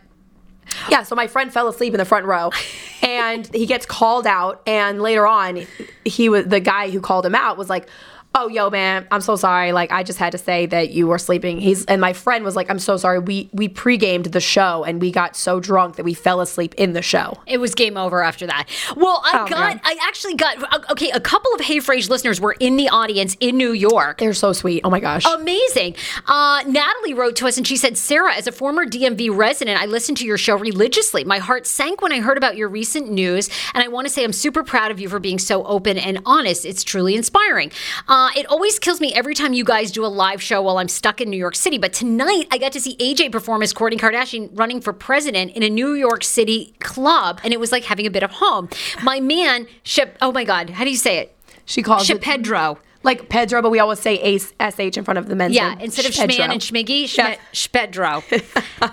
Yeah, 0.90 1.02
so 1.02 1.16
my 1.16 1.26
friend 1.26 1.50
fell 1.50 1.66
asleep 1.66 1.94
in 1.94 1.98
the 1.98 2.04
front 2.04 2.26
row 2.26 2.50
and 3.02 3.46
he 3.54 3.64
gets 3.64 3.86
called 3.86 4.26
out 4.26 4.60
and 4.66 5.00
later 5.00 5.26
on 5.26 5.66
he 6.04 6.28
was 6.28 6.44
the 6.44 6.60
guy 6.60 6.90
who 6.90 7.00
called 7.00 7.24
him 7.24 7.34
out 7.34 7.56
was 7.56 7.70
like, 7.70 7.88
"Oh, 8.40 8.48
yo 8.48 8.70
man, 8.70 9.06
I'm 9.10 9.20
so 9.20 9.36
sorry. 9.36 9.72
Like 9.72 9.90
I 9.92 10.02
just 10.02 10.18
had 10.18 10.32
to 10.32 10.38
say 10.38 10.66
that 10.66 10.90
you 10.90 11.06
were 11.06 11.18
sleeping." 11.18 11.58
He's 11.60 11.84
and 11.86 12.00
my 12.00 12.12
friend 12.12 12.44
was 12.44 12.56
like, 12.56 12.70
"I'm 12.70 12.78
so 12.78 12.96
sorry. 12.96 13.18
We 13.18 13.48
we 13.52 13.68
pre-gamed 13.68 14.26
the 14.26 14.40
show 14.40 14.84
and 14.84 15.00
we 15.00 15.10
got 15.10 15.36
so 15.36 15.60
drunk 15.60 15.96
that 15.96 16.04
we 16.04 16.14
fell 16.14 16.40
asleep 16.40 16.74
in 16.76 16.92
the 16.92 17.02
show." 17.02 17.34
It 17.46 17.58
was 17.58 17.74
game 17.74 17.96
over 17.96 18.22
after 18.22 18.46
that. 18.46 18.66
Well, 18.96 19.22
I 19.24 19.30
Oh, 19.44 19.46
got, 19.48 19.60
man. 19.60 19.80
I 19.84 19.96
actually 20.02 20.34
got, 20.34 20.90
okay, 20.90 21.10
a 21.10 21.20
couple 21.20 21.52
of 21.54 21.60
Hey 21.60 21.78
Frage 21.78 22.08
listeners 22.10 22.40
were 22.40 22.56
in 22.58 22.76
the 22.76 22.88
audience 22.88 23.36
in 23.40 23.56
New 23.56 23.72
York. 23.72 24.18
They're 24.18 24.32
so 24.34 24.52
sweet. 24.52 24.80
Oh 24.84 24.90
my 24.90 25.00
gosh. 25.00 25.24
Amazing. 25.26 25.94
Uh, 26.26 26.62
Natalie 26.66 27.14
wrote 27.14 27.36
to 27.36 27.46
us 27.46 27.56
and 27.56 27.66
she 27.66 27.76
said, 27.76 27.96
Sarah, 27.96 28.34
as 28.34 28.46
a 28.46 28.52
former 28.52 28.84
DMV 28.86 29.34
resident, 29.36 29.80
I 29.80 29.86
listened 29.86 30.18
to 30.18 30.26
your 30.26 30.38
show 30.38 30.56
religiously. 30.56 31.24
My 31.24 31.38
heart 31.38 31.66
sank 31.66 32.00
when 32.02 32.12
I 32.12 32.20
heard 32.20 32.36
about 32.36 32.56
your 32.56 32.68
recent 32.68 33.10
news. 33.10 33.48
And 33.74 33.82
I 33.84 33.88
want 33.88 34.06
to 34.06 34.12
say 34.12 34.24
I'm 34.24 34.32
super 34.32 34.62
proud 34.64 34.90
of 34.90 34.98
you 35.00 35.08
for 35.08 35.18
being 35.20 35.38
so 35.38 35.64
open 35.64 35.98
and 35.98 36.20
honest. 36.26 36.64
It's 36.64 36.82
truly 36.84 37.14
inspiring. 37.14 37.70
Uh, 38.08 38.27
Uh, 38.28 38.32
it 38.36 38.46
always 38.46 38.78
kills 38.78 39.00
me 39.00 39.14
every 39.14 39.34
time 39.34 39.54
you 39.54 39.64
guys 39.64 39.90
do 39.90 40.04
a 40.04 40.06
live 40.06 40.42
show 40.42 40.60
while 40.60 40.76
I'm 40.76 40.88
stuck 40.88 41.22
in 41.22 41.30
New 41.30 41.38
York 41.38 41.54
City. 41.54 41.78
But 41.78 41.94
tonight 41.94 42.46
I 42.50 42.58
got 42.58 42.72
to 42.72 42.80
see 42.80 42.94
AJ 42.96 43.32
perform 43.32 43.62
as 43.62 43.72
Kourtney 43.72 43.98
Kardashian 43.98 44.50
running 44.52 44.82
for 44.82 44.92
president 44.92 45.52
in 45.52 45.62
a 45.62 45.70
New 45.70 45.94
York 45.94 46.22
City 46.22 46.74
club. 46.80 47.40
And 47.42 47.54
it 47.54 47.60
was 47.60 47.72
like 47.72 47.84
having 47.84 48.06
a 48.06 48.10
bit 48.10 48.22
of 48.22 48.32
home. 48.32 48.68
My 49.02 49.18
man, 49.18 49.66
Shep, 49.82 50.18
oh 50.20 50.30
my 50.30 50.44
God, 50.44 50.68
how 50.68 50.84
do 50.84 50.90
you 50.90 50.96
say 50.96 51.18
it? 51.18 51.34
she 51.64 51.82
calls 51.82 52.08
it 52.10 52.20
Shepedro. 52.20 52.78
Like 53.02 53.28
Pedro, 53.28 53.62
but 53.62 53.70
we 53.70 53.78
always 53.78 54.00
say 54.00 54.14
ace 54.16 54.52
sh 54.60 54.96
in 54.96 55.04
front 55.04 55.18
of 55.18 55.28
the 55.28 55.36
men's 55.36 55.54
Yeah, 55.54 55.70
name. 55.70 55.80
instead 55.80 56.04
of. 56.06 56.12
Schman 56.12 56.40
and 56.50 56.60
Schmiggy, 56.60 57.04
Shpedro. 57.52 58.22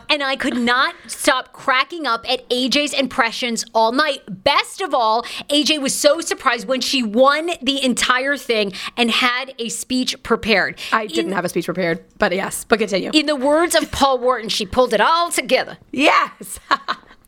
and 0.09 0.23
I 0.23 0.35
could 0.35 0.57
not 0.57 0.93
stop 1.07 1.53
cracking 1.53 2.05
up 2.05 2.29
at 2.29 2.47
AJ's 2.49 2.93
impressions 2.93 3.65
all 3.73 3.91
night. 3.91 4.21
Best 4.43 4.81
of 4.81 4.93
all, 4.93 5.23
AJ 5.49 5.81
was 5.81 5.93
so 5.93 6.21
surprised 6.21 6.67
when 6.67 6.81
she 6.81 7.01
won 7.03 7.51
the 7.61 7.83
entire 7.83 8.37
thing 8.37 8.73
and 8.95 9.09
had 9.09 9.53
a 9.59 9.69
speech 9.69 10.21
prepared. 10.23 10.79
I 10.91 11.07
didn't 11.07 11.31
have 11.31 11.45
a 11.45 11.49
speech 11.49 11.65
prepared, 11.65 12.03
but 12.17 12.33
yes, 12.33 12.63
but 12.63 12.79
continue. 12.79 13.11
In 13.13 13.25
the 13.25 13.35
words 13.35 13.75
of 13.75 13.91
Paul 13.91 14.19
Wharton, 14.19 14.49
she 14.49 14.65
pulled 14.65 14.93
it 14.93 15.01
all 15.01 15.31
together. 15.31 15.77
yes. 15.91 16.59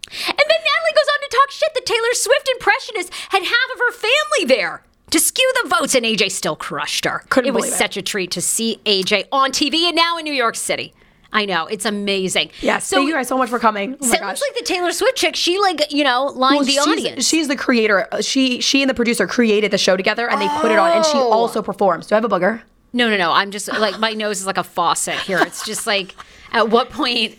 And 0.10 0.38
then 0.38 0.48
Natalie 0.48 0.96
goes 0.96 1.06
on 1.14 1.20
to 1.20 1.30
talk 1.38 1.52
shit 1.52 1.74
that 1.74 1.86
Taylor 1.86 2.14
Swift 2.14 2.50
impressionist 2.54 3.14
had 3.28 3.44
half 3.44 3.70
of 3.74 3.80
her 3.80 3.92
family 3.92 4.46
there 4.48 4.82
to 5.12 5.20
skew 5.20 5.54
the 5.64 5.70
votes, 5.70 5.96
and 5.96 6.06
AJ 6.06 6.32
still 6.32 6.56
crushed 6.56 7.06
her. 7.06 7.24
Couldn't 7.30 7.50
it 7.50 7.54
was 7.54 7.66
it. 7.66 7.72
such 7.74 7.98
a 7.98 8.02
treat 8.02 8.32
to 8.32 8.42
see 8.42 8.80
AJ 8.86 9.26
on 9.32 9.52
TV 9.52 9.84
and 9.88 9.96
now 9.96 10.18
in 10.18 10.24
New 10.26 10.34
York 10.34 10.56
City. 10.56 10.94
I 11.34 11.46
know 11.46 11.66
it's 11.68 11.84
amazing. 11.86 12.52
yes. 12.62 12.86
so 12.88 12.98
Thank 12.98 13.10
you 13.10 13.14
guys 13.14 13.28
so 13.28 13.38
much 13.38 13.50
for 13.50 13.60
coming. 13.60 13.94
Oh 13.96 13.98
my 14.08 14.08
sounds 14.08 14.22
gosh. 14.22 14.42
like 14.42 14.58
the 14.58 14.64
Taylor 14.64 14.92
Swift 14.94 15.18
chick. 15.18 15.36
She 15.36 15.60
like 15.60 15.92
you 15.92 16.04
know 16.06 16.26
lined 16.28 16.56
Well, 16.58 16.66
the 16.66 16.72
she's, 16.72 16.88
audience. 16.88 17.28
She's 17.28 17.48
the 17.50 17.56
creator. 17.58 18.08
She 18.22 18.62
she 18.62 18.82
and 18.82 18.90
the 18.90 18.94
producer 18.94 19.28
created 19.28 19.72
the 19.72 19.78
show 19.78 19.98
together, 19.98 20.30
and 20.30 20.42
they 20.42 20.48
put 20.62 20.72
it 20.72 20.80
on. 20.80 20.92
And 20.92 21.06
she 21.06 21.18
Oh. 21.18 21.32
also 21.32 21.62
performs. 21.62 22.08
Do 22.08 22.16
I 22.16 22.18
have 22.18 22.26
a 22.26 22.30
booger? 22.30 22.62
no, 22.94 23.10
no, 23.10 23.18
no. 23.18 23.32
I'm 23.34 23.52
just 23.52 23.68
like 23.68 24.00
my 24.00 24.14
nose 24.14 24.40
is 24.40 24.46
like 24.48 24.58
a 24.58 24.64
faucet 24.64 25.16
here. 25.16 25.40
It's 25.40 25.66
just 25.66 25.86
like 25.86 26.16
at 26.54 26.70
what 26.70 26.90
point. 26.90 27.38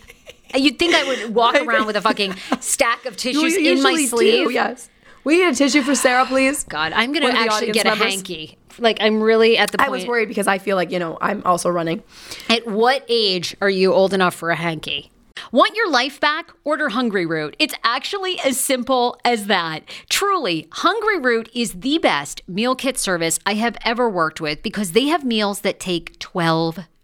You'd 0.55 0.79
think 0.79 0.95
I 0.95 1.05
would 1.05 1.35
walk 1.35 1.55
around 1.67 1.87
with 1.87 1.97
a 1.97 2.01
fucking 2.01 2.35
stack 2.61 3.05
of 3.07 3.17
tissues 3.17 3.55
in 3.57 3.83
my 3.83 4.05
sleeve. 4.07 4.49
do, 4.49 4.53
yes. 4.53 4.89
We 5.25 5.39
need 5.39 5.49
a 5.49 5.55
tissue 5.55 5.83
for 5.83 5.95
Sarah, 5.95 6.27
please. 6.27 6.65
God, 6.65 6.93
I'm 6.93 7.15
of 7.15 7.23
the 7.23 7.29
actually 7.29 7.73
get 7.73 7.87
a 7.87 7.95
hanky. 7.95 8.59
Like 8.79 8.99
I'm 9.01 9.21
really 9.21 9.59
at 9.59 9.73
the 9.73 9.79
point. 9.79 9.89
I 9.89 9.91
was 9.91 10.07
worried 10.07 10.29
because 10.29 10.47
I 10.47 10.59
feel 10.59 10.77
like 10.77 10.91
you 10.91 10.99
know 10.99 11.19
I'm 11.21 11.43
also 11.45 11.69
running. 11.69 12.03
At 12.49 12.67
what 12.67 13.05
age 13.09 13.57
are 13.61 13.71
you 13.71 13.93
old 13.93 14.15
enough 14.15 14.35
for 14.35 14.51
a 14.51 14.57
hanky? 14.57 15.11
Want 15.53 15.75
your 15.75 15.91
life 15.91 16.21
back? 16.21 16.51
Order 16.65 16.91
Hungry 16.91 17.25
Root. 17.25 17.57
It's 17.59 17.75
actually 17.85 18.39
as 18.41 18.59
simple 18.59 19.19
as 19.25 19.47
that. 19.47 19.85
Truly, 20.11 20.69
Hungry 20.73 21.19
Root 21.19 21.49
is 21.55 21.73
the 21.75 21.99
best 21.99 22.43
meal 22.49 22.75
kit 22.75 22.99
service 22.99 23.39
I 23.47 23.55
have 23.55 23.77
ever 23.85 24.11
worked 24.11 24.41
with 24.41 24.63
because 24.63 24.93
they 24.93 25.07
have 25.07 25.25
meals 25.25 25.61
that 25.61 25.81
take 25.81 26.19
12 26.19 26.81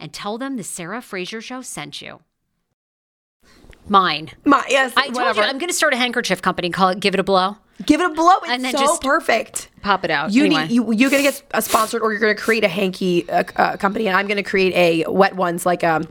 and 0.00 0.12
tell 0.12 0.38
them 0.38 0.56
the 0.56 0.64
Sarah 0.64 1.02
Fraser 1.02 1.40
Show 1.40 1.62
sent 1.62 2.00
you. 2.02 2.20
Mine. 3.88 4.30
My, 4.44 4.64
yes, 4.68 4.92
I 4.96 5.06
told 5.06 5.16
whatever. 5.16 5.42
you 5.42 5.48
I'm 5.48 5.58
going 5.58 5.68
to 5.68 5.74
start 5.74 5.92
a 5.92 5.96
handkerchief 5.96 6.40
company. 6.40 6.70
Call 6.70 6.90
it 6.90 7.00
Give 7.00 7.14
It 7.14 7.20
a 7.20 7.24
Blow. 7.24 7.56
Give 7.84 8.00
it 8.00 8.06
a 8.10 8.14
blow. 8.14 8.36
It's 8.42 8.50
And 8.50 8.64
then 8.64 8.72
so 8.72 8.78
just 8.78 9.02
perfect. 9.02 9.68
Pop 9.80 10.04
it 10.04 10.10
out. 10.10 10.30
You 10.32 10.44
Anyway. 10.44 10.68
need 10.68 10.74
you 10.74 10.92
you're 10.92 11.10
gonna 11.10 11.22
get 11.24 11.42
a 11.52 11.60
sponsored 11.60 12.02
or 12.02 12.12
you're 12.12 12.20
gonna 12.20 12.36
create 12.36 12.62
a 12.62 12.68
hanky 12.68 13.28
uh, 13.28 13.42
uh, 13.56 13.76
company 13.76 14.06
and 14.06 14.16
I'm 14.16 14.28
gonna 14.28 14.44
create 14.44 14.72
a 14.74 15.10
wet 15.10 15.34
ones 15.34 15.66
like 15.66 15.82
a 15.82 16.02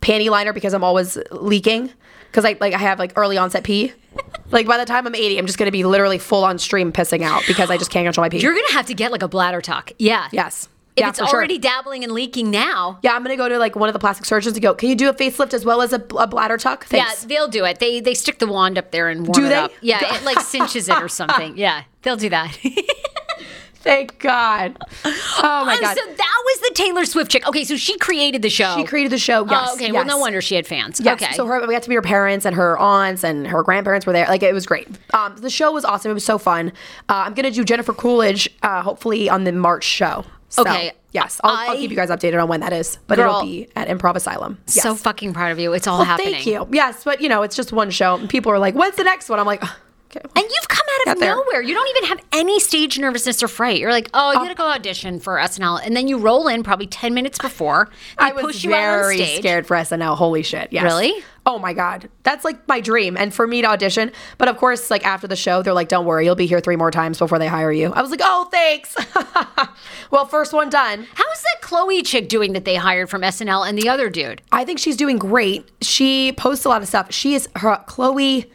panty 0.00 0.30
liner 0.30 0.54
because 0.54 0.72
I'm 0.72 0.84
always 0.84 1.18
leaking 1.30 1.90
because 2.30 2.46
I 2.46 2.56
like 2.60 2.72
I 2.72 2.78
have 2.78 2.98
like 2.98 3.12
early 3.16 3.36
onset 3.36 3.62
pee. 3.62 3.92
like 4.50 4.66
by 4.66 4.78
the 4.78 4.86
time 4.86 5.06
I'm 5.06 5.14
80, 5.14 5.38
I'm 5.38 5.44
just 5.46 5.58
gonna 5.58 5.70
be 5.70 5.84
literally 5.84 6.18
full 6.18 6.44
on 6.44 6.56
stream 6.58 6.92
pissing 6.92 7.22
out 7.22 7.42
because 7.46 7.68
I 7.68 7.76
just 7.76 7.90
can't 7.90 8.06
control 8.06 8.24
my 8.24 8.30
pee. 8.30 8.38
You're 8.38 8.54
going 8.54 8.66
to 8.68 8.72
have 8.74 8.86
to 8.86 8.94
get 8.94 9.12
like 9.12 9.22
a 9.22 9.28
bladder 9.28 9.60
tuck. 9.60 9.92
Yeah. 9.98 10.28
yes. 10.32 10.68
If 10.98 11.02
yeah, 11.02 11.08
it's 11.10 11.18
for 11.18 11.26
sure. 11.26 11.36
already 11.38 11.58
dabbling 11.58 12.04
and 12.04 12.12
leaking 12.12 12.50
now, 12.50 12.98
Yeah, 13.02 13.14
I'm 13.14 13.22
gonna 13.22 13.36
go 13.36 13.48
to 13.48 13.58
like 13.58 13.76
one 13.76 13.88
of 13.88 13.92
the 13.92 13.98
plastic 13.98 14.24
surgeons 14.26 14.56
and 14.56 14.62
go. 14.62 14.74
Can 14.74 14.88
you 14.88 14.94
do 14.96 15.08
a 15.08 15.14
facelift 15.14 15.54
as 15.54 15.64
well 15.64 15.80
as 15.82 15.92
a, 15.92 16.04
a 16.18 16.26
bladder 16.26 16.56
tuck? 16.58 16.84
Thanks. 16.86 17.22
yeah, 17.22 17.28
they'll 17.28 17.48
do 17.48 17.64
it. 17.64 17.78
They 17.78 18.00
they 18.00 18.14
stick 18.14 18.38
the 18.38 18.46
wand 18.46 18.76
up 18.78 18.90
there 18.90 19.08
and 19.08 19.26
warm 19.26 19.32
Do 19.32 19.46
it 19.46 19.48
they? 19.50 19.54
up. 19.54 19.72
Yeah, 19.80 20.14
it 20.16 20.24
like 20.24 20.40
cinches 20.54 20.88
it 20.88 20.96
or 20.98 21.08
something. 21.08 21.56
Yeah, 21.56 21.84
they'll 22.02 22.16
do 22.16 22.28
that. 22.30 22.56
Thank 23.80 24.18
God. 24.18 24.76
Oh 25.04 25.64
my 25.64 25.76
Oh, 25.76 25.80
God. 25.80 25.96
So 25.96 26.04
that 26.04 26.42
was 26.44 26.60
the 26.68 26.72
Taylor 26.74 27.04
Swift 27.06 27.30
chick. 27.30 27.46
Okay, 27.46 27.62
so 27.64 27.76
she 27.76 27.96
created 27.96 28.42
the 28.42 28.50
show. 28.50 28.74
she 28.76 28.82
created 28.84 29.12
the 29.12 29.18
show. 29.18 29.46
Yes. 29.48 29.68
Oh, 29.70 29.74
okay, 29.76 29.92
well, 29.92 30.04
no 30.04 30.18
wonder 30.18 30.40
she 30.42 30.56
had 30.56 30.66
fans. 30.66 31.00
Yes. 31.00 31.22
Okay. 31.22 31.32
So 31.34 31.46
her, 31.46 31.64
we 31.66 31.72
got 31.72 31.84
to 31.84 31.88
meet 31.88 31.94
her 31.94 32.02
parents 32.02 32.44
and 32.44 32.56
her 32.56 32.76
aunts 32.76 33.22
and 33.22 33.46
her 33.46 33.62
grandparents 33.62 34.04
were 34.04 34.12
there. 34.12 34.26
Like 34.26 34.42
it 34.42 34.52
was 34.52 34.66
great. 34.66 34.88
Um, 35.14 35.36
the 35.36 35.48
show 35.48 35.70
was 35.72 35.84
awesome. 35.84 36.10
It 36.10 36.14
was 36.14 36.24
so 36.24 36.38
fun. 36.38 36.70
Uh, 37.08 37.22
I'm 37.26 37.34
gonna 37.34 37.52
do 37.52 37.64
Jennifer 37.64 37.92
Coolidge 37.94 38.50
uh, 38.62 38.82
hopefully 38.82 39.30
on 39.30 39.44
the 39.44 39.52
March 39.52 39.84
show. 39.84 40.24
So, 40.48 40.62
Okay. 40.62 40.92
Yes, 41.12 41.40
I'll, 41.42 41.70
I'll 41.70 41.76
keep 41.76 41.90
you 41.90 41.96
guys 41.96 42.10
updated 42.10 42.40
on 42.42 42.48
when 42.48 42.60
that 42.60 42.72
is, 42.72 42.98
but 43.06 43.16
Girl. 43.16 43.30
it'll 43.38 43.42
be 43.42 43.68
at 43.74 43.88
Improv 43.88 44.14
Asylum. 44.14 44.58
Yes. 44.66 44.82
So 44.82 44.94
fucking 44.94 45.32
proud 45.32 45.52
of 45.52 45.58
you. 45.58 45.72
It's 45.72 45.86
all 45.86 45.98
Well, 45.98 46.04
happening. 46.04 46.34
thank 46.34 46.46
you. 46.46 46.68
Yes, 46.70 47.02
but 47.02 47.20
you 47.22 47.28
know 47.30 47.42
it's 47.42 47.56
just 47.56 47.72
one 47.72 47.90
show, 47.90 48.16
and 48.16 48.28
people 48.28 48.52
are 48.52 48.58
like, 48.58 48.74
"When's 48.74 48.96
the 48.96 49.04
next 49.04 49.30
one?" 49.30 49.40
I'm 49.40 49.46
like, 49.46 49.62
"Okay." 49.62 50.20
And 50.36 50.44
you've 50.44 50.68
come 50.68 50.86
out 51.06 51.16
of 51.16 51.20
nowhere. 51.20 51.62
You 51.62 51.72
don't 51.74 51.88
even 51.96 52.08
have 52.10 52.20
any 52.32 52.60
stage 52.60 52.98
nervousness 52.98 53.42
or 53.42 53.48
fright. 53.48 53.78
You're 53.78 53.90
like, 53.90 54.08
oh, 54.14 54.32
you 54.32 54.38
oh. 54.38 54.42
gotta 54.42 54.54
go 54.54 54.64
audition 54.66 55.18
for 55.20 55.36
SNL, 55.36 55.80
and 55.84 55.96
then 55.96 56.08
you 56.08 56.18
roll 56.18 56.46
in 56.48 56.62
probably 56.62 56.86
ten 56.86 57.14
minutes 57.14 57.38
before. 57.38 57.88
They 58.18 58.26
I 58.26 58.32
was 58.32 58.44
push 58.44 58.64
you 58.64 58.74
out 58.74 58.94
on 58.94 59.00
very 59.00 59.16
stage. 59.16 59.38
scared 59.38 59.66
for 59.66 59.76
SNL. 59.76 60.16
Holy 60.16 60.42
shit! 60.42 60.72
Yes. 60.72 60.84
Really? 60.84 61.22
Oh 61.48 61.58
my 61.58 61.72
god, 61.72 62.10
that's 62.24 62.44
like 62.44 62.68
my 62.68 62.78
dream, 62.78 63.16
and 63.16 63.32
for 63.32 63.46
me 63.46 63.62
to 63.62 63.68
audition. 63.68 64.12
But 64.36 64.48
of 64.48 64.58
course, 64.58 64.90
like 64.90 65.06
after 65.06 65.26
the 65.26 65.34
show, 65.34 65.62
they're 65.62 65.72
like, 65.72 65.88
"Don't 65.88 66.04
worry, 66.04 66.26
you'll 66.26 66.34
be 66.34 66.44
here 66.44 66.60
three 66.60 66.76
more 66.76 66.90
times 66.90 67.18
before 67.18 67.38
they 67.38 67.46
hire 67.46 67.72
you." 67.72 67.90
I 67.94 68.02
was 68.02 68.10
like, 68.10 68.20
"Oh, 68.22 68.46
thanks." 68.50 68.94
well, 70.10 70.26
first 70.26 70.52
one 70.52 70.68
done. 70.68 71.06
How's 71.14 71.42
that 71.42 71.62
Chloe 71.62 72.02
chick 72.02 72.28
doing 72.28 72.52
that 72.52 72.66
they 72.66 72.74
hired 72.74 73.08
from 73.08 73.22
SNL 73.22 73.66
and 73.66 73.78
the 73.78 73.88
other 73.88 74.10
dude? 74.10 74.42
I 74.52 74.66
think 74.66 74.78
she's 74.78 74.98
doing 74.98 75.16
great. 75.16 75.66
She 75.80 76.32
posts 76.32 76.66
a 76.66 76.68
lot 76.68 76.82
of 76.82 76.88
stuff. 76.88 77.10
She 77.14 77.32
is 77.34 77.48
her 77.56 77.82
Chloe. 77.86 78.52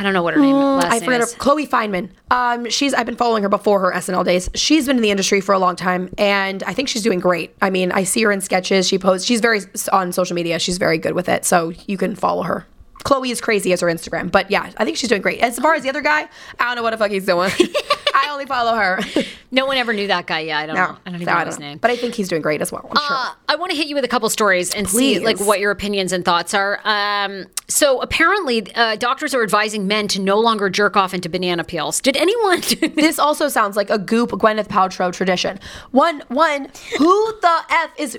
I 0.00 0.02
don't 0.02 0.14
know 0.14 0.22
what 0.22 0.32
her 0.32 0.40
name 0.40 0.56
last 0.56 0.86
I 0.86 0.98
forget 1.00 1.20
her. 1.20 1.26
is. 1.26 1.34
Chloe 1.34 1.66
Fineman. 1.66 2.08
Um, 2.30 2.70
she's 2.70 2.94
I've 2.94 3.04
been 3.04 3.16
following 3.16 3.42
her 3.42 3.50
before 3.50 3.80
her 3.80 3.92
SNL 3.92 4.24
days. 4.24 4.48
She's 4.54 4.86
been 4.86 4.96
in 4.96 5.02
the 5.02 5.10
industry 5.10 5.42
for 5.42 5.54
a 5.54 5.58
long 5.58 5.76
time, 5.76 6.08
and 6.16 6.62
I 6.62 6.72
think 6.72 6.88
she's 6.88 7.02
doing 7.02 7.20
great. 7.20 7.54
I 7.60 7.68
mean, 7.68 7.92
I 7.92 8.04
see 8.04 8.22
her 8.22 8.32
in 8.32 8.40
sketches. 8.40 8.88
She 8.88 8.98
posts. 8.98 9.26
She's 9.26 9.42
very 9.42 9.60
on 9.92 10.12
social 10.12 10.34
media. 10.34 10.58
She's 10.58 10.78
very 10.78 10.96
good 10.96 11.12
with 11.12 11.28
it, 11.28 11.44
so 11.44 11.74
you 11.86 11.98
can 11.98 12.14
follow 12.14 12.44
her. 12.44 12.66
Chloe 13.02 13.30
is 13.30 13.42
crazy 13.42 13.74
as 13.74 13.80
her 13.82 13.88
Instagram, 13.88 14.30
but 14.32 14.50
yeah, 14.50 14.70
I 14.78 14.84
think 14.86 14.96
she's 14.96 15.10
doing 15.10 15.20
great. 15.22 15.40
As 15.40 15.58
far 15.58 15.74
as 15.74 15.82
the 15.82 15.90
other 15.90 16.00
guy, 16.00 16.28
I 16.58 16.64
don't 16.64 16.76
know 16.76 16.82
what 16.82 16.92
the 16.92 16.96
fuck 16.98 17.10
he's 17.10 17.26
doing. 17.26 17.50
I 18.30 18.32
only 18.32 18.46
follow 18.46 18.74
her. 18.76 19.00
No 19.52 19.66
one 19.66 19.78
ever 19.78 19.92
knew 19.92 20.06
that 20.06 20.28
guy. 20.28 20.38
Yeah, 20.40 20.60
I 20.60 20.66
don't 20.66 20.76
no, 20.76 20.92
know. 20.92 20.96
I 21.04 21.10
don't 21.10 21.14
even 21.16 21.26
so 21.26 21.32
know 21.32 21.38
I 21.38 21.44
his 21.44 21.56
don't 21.56 21.60
know. 21.62 21.68
name. 21.70 21.78
But 21.78 21.90
I 21.90 21.96
think 21.96 22.14
he's 22.14 22.28
doing 22.28 22.40
great 22.40 22.62
as 22.62 22.70
well. 22.70 22.86
I'm 22.88 22.96
sure. 22.98 23.16
Uh, 23.16 23.32
I 23.48 23.56
want 23.56 23.72
to 23.72 23.76
hit 23.76 23.88
you 23.88 23.96
with 23.96 24.04
a 24.04 24.08
couple 24.08 24.30
stories 24.30 24.72
and 24.72 24.88
see 24.88 25.18
like 25.18 25.40
what 25.40 25.58
your 25.58 25.72
opinions 25.72 26.12
and 26.12 26.24
thoughts 26.24 26.54
are. 26.54 26.80
Um, 26.84 27.46
so 27.66 28.00
apparently, 28.00 28.72
uh, 28.76 28.94
doctors 28.94 29.34
are 29.34 29.42
advising 29.42 29.88
men 29.88 30.06
to 30.06 30.20
no 30.20 30.38
longer 30.38 30.70
jerk 30.70 30.96
off 30.96 31.12
into 31.12 31.28
banana 31.28 31.64
peels. 31.64 32.00
Did 32.00 32.16
anyone? 32.16 32.60
this 32.94 33.18
also 33.18 33.48
sounds 33.48 33.76
like 33.76 33.90
a 33.90 33.98
goop 33.98 34.30
Gwyneth 34.30 34.68
Paltrow 34.68 35.12
tradition. 35.12 35.58
One, 35.90 36.22
one, 36.28 36.68
who 36.98 37.40
the 37.40 37.58
f 37.70 37.90
is? 37.98 38.18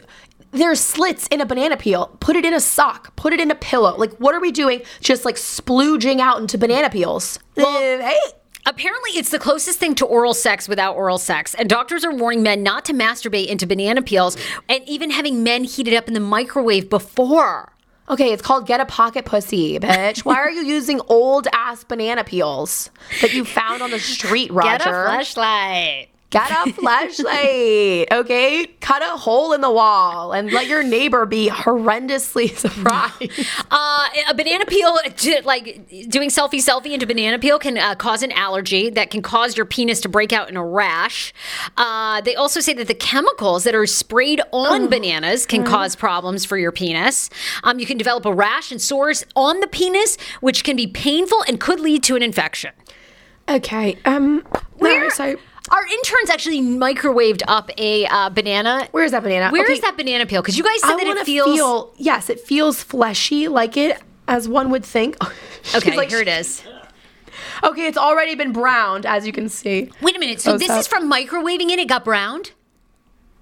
There's 0.51 0.81
slits 0.81 1.27
in 1.27 1.39
a 1.39 1.45
banana 1.45 1.77
peel. 1.77 2.17
Put 2.19 2.35
it 2.35 2.43
in 2.43 2.53
a 2.53 2.59
sock. 2.59 3.15
Put 3.15 3.31
it 3.31 3.39
in 3.39 3.51
a 3.51 3.55
pillow. 3.55 3.95
Like, 3.95 4.11
what 4.17 4.35
are 4.35 4.41
we 4.41 4.51
doing? 4.51 4.81
Just 4.99 5.23
like 5.23 5.35
splooging 5.35 6.19
out 6.19 6.41
into 6.41 6.57
banana 6.57 6.89
peels. 6.89 7.39
Uh, 7.57 7.63
hey, 7.63 8.17
Apparently, 8.65 9.11
it's 9.11 9.29
the 9.31 9.39
closest 9.39 9.79
thing 9.79 9.95
to 9.95 10.05
oral 10.05 10.33
sex 10.33 10.67
without 10.69 10.95
oral 10.95 11.17
sex. 11.17 11.55
And 11.55 11.67
doctors 11.67 12.05
are 12.05 12.13
warning 12.13 12.43
men 12.43 12.61
not 12.61 12.85
to 12.85 12.93
masturbate 12.93 13.47
into 13.47 13.65
banana 13.65 14.01
peels 14.03 14.37
and 14.69 14.87
even 14.87 15.09
having 15.09 15.43
men 15.43 15.63
heat 15.63 15.87
it 15.87 15.95
up 15.95 16.07
in 16.07 16.13
the 16.13 16.19
microwave 16.19 16.89
before. 16.89 17.73
okay, 18.07 18.31
it's 18.33 18.41
called 18.41 18.67
get 18.67 18.79
a 18.79 18.85
pocket 18.85 19.25
pussy, 19.25 19.79
bitch. 19.79 20.25
Why 20.25 20.35
are 20.35 20.51
you 20.51 20.63
using 20.63 21.01
old 21.07 21.47
ass 21.53 21.83
banana 21.83 22.23
peels 22.23 22.91
that 23.21 23.33
you 23.33 23.45
found 23.45 23.81
on 23.81 23.89
the 23.89 23.99
street, 23.99 24.51
Roger? 24.51 24.77
Get 24.77 24.81
a 24.87 24.91
flashlight. 24.91 26.10
Get 26.31 26.49
a 26.49 26.71
flashlight, 26.71 28.07
okay? 28.11 28.65
Cut 28.79 29.01
a 29.01 29.17
hole 29.17 29.51
in 29.51 29.59
the 29.59 29.69
wall 29.69 30.31
and 30.31 30.49
let 30.49 30.65
your 30.65 30.81
neighbor 30.81 31.25
be 31.25 31.49
horrendously 31.49 32.49
surprised. 32.57 33.11
Uh, 33.73 34.07
a 34.29 34.33
banana 34.33 34.65
peel, 34.65 34.97
like 35.43 35.87
doing 36.09 36.29
selfie 36.29 36.59
selfie 36.59 36.91
into 36.91 37.05
banana 37.05 37.39
peel, 37.39 37.57
can 37.57 37.77
uh, 37.77 37.95
cause 37.95 38.21
an 38.21 38.31
allergy 38.33 38.89
that 38.89 39.09
can 39.09 39.21
cause 39.21 39.55
your 39.55 39.65
penis 39.65 40.01
to 40.01 40.09
break 40.09 40.33
out 40.33 40.49
in 40.49 40.57
a 40.57 40.65
rash. 40.65 41.33
Uh, 41.77 42.21
they 42.21 42.35
also 42.35 42.59
say 42.59 42.73
that 42.73 42.87
the 42.87 42.93
chemicals 42.93 43.63
that 43.63 43.73
are 43.73 43.85
sprayed 43.85 44.41
on 44.51 44.89
bananas 44.89 45.45
can 45.45 45.63
cause 45.63 45.95
problems 45.95 46.43
for 46.45 46.57
your 46.57 46.71
penis. 46.71 47.29
Um, 47.63 47.79
you 47.79 47.85
can 47.85 47.97
develop 47.97 48.25
a 48.25 48.33
rash 48.33 48.71
and 48.71 48.81
sores 48.81 49.25
on 49.35 49.59
the 49.59 49.67
penis, 49.67 50.17
which 50.41 50.63
can 50.63 50.75
be 50.75 50.87
painful 50.87 51.43
and 51.47 51.59
could 51.59 51.79
lead 51.79 52.03
to 52.03 52.15
an 52.15 52.23
infection. 52.23 52.71
Okay. 53.47 53.97
Um. 54.05 54.45
Where 54.77 55.01
no, 55.01 55.09
so 55.09 55.37
our 55.71 55.85
interns 55.85 56.29
actually 56.29 56.61
microwaved 56.61 57.41
up 57.47 57.71
a 57.77 58.05
uh, 58.05 58.29
banana. 58.29 58.87
where's 58.91 59.11
that 59.11 59.23
banana? 59.23 59.49
Where 59.51 59.63
is 59.63 59.79
Okay, 59.79 59.87
that 59.87 59.97
banana 59.97 60.25
peel? 60.25 60.41
Because 60.41 60.57
you 60.57 60.63
guys 60.63 60.81
said 60.81 60.91
I 60.99 61.03
that 61.05 61.17
it 61.17 61.25
feels. 61.25 61.55
feel. 61.55 61.93
Yes, 61.97 62.29
it 62.29 62.39
feels 62.39 62.83
fleshy, 62.83 63.47
like 63.47 63.77
it 63.77 63.99
as 64.27 64.47
one 64.47 64.69
would 64.71 64.85
think. 64.85 65.17
Okay, 65.75 65.95
like- 65.95 66.09
here 66.09 66.21
it 66.21 66.27
is. 66.27 66.63
Okay, 67.63 67.85
it's 67.85 67.97
already 67.97 68.33
been 68.33 68.51
browned, 68.51 69.05
as 69.05 69.27
you 69.27 69.31
can 69.31 69.47
see. 69.47 69.91
Wait 70.01 70.15
a 70.15 70.19
minute. 70.19 70.41
So 70.41 70.53
Oh, 70.53 70.57
this 70.57 70.65
stop. 70.67 70.79
is 70.79 70.87
from 70.87 71.11
microwaving 71.11 71.69
it. 71.69 71.77
It 71.77 71.87
got 71.87 72.03
browned. 72.03 72.51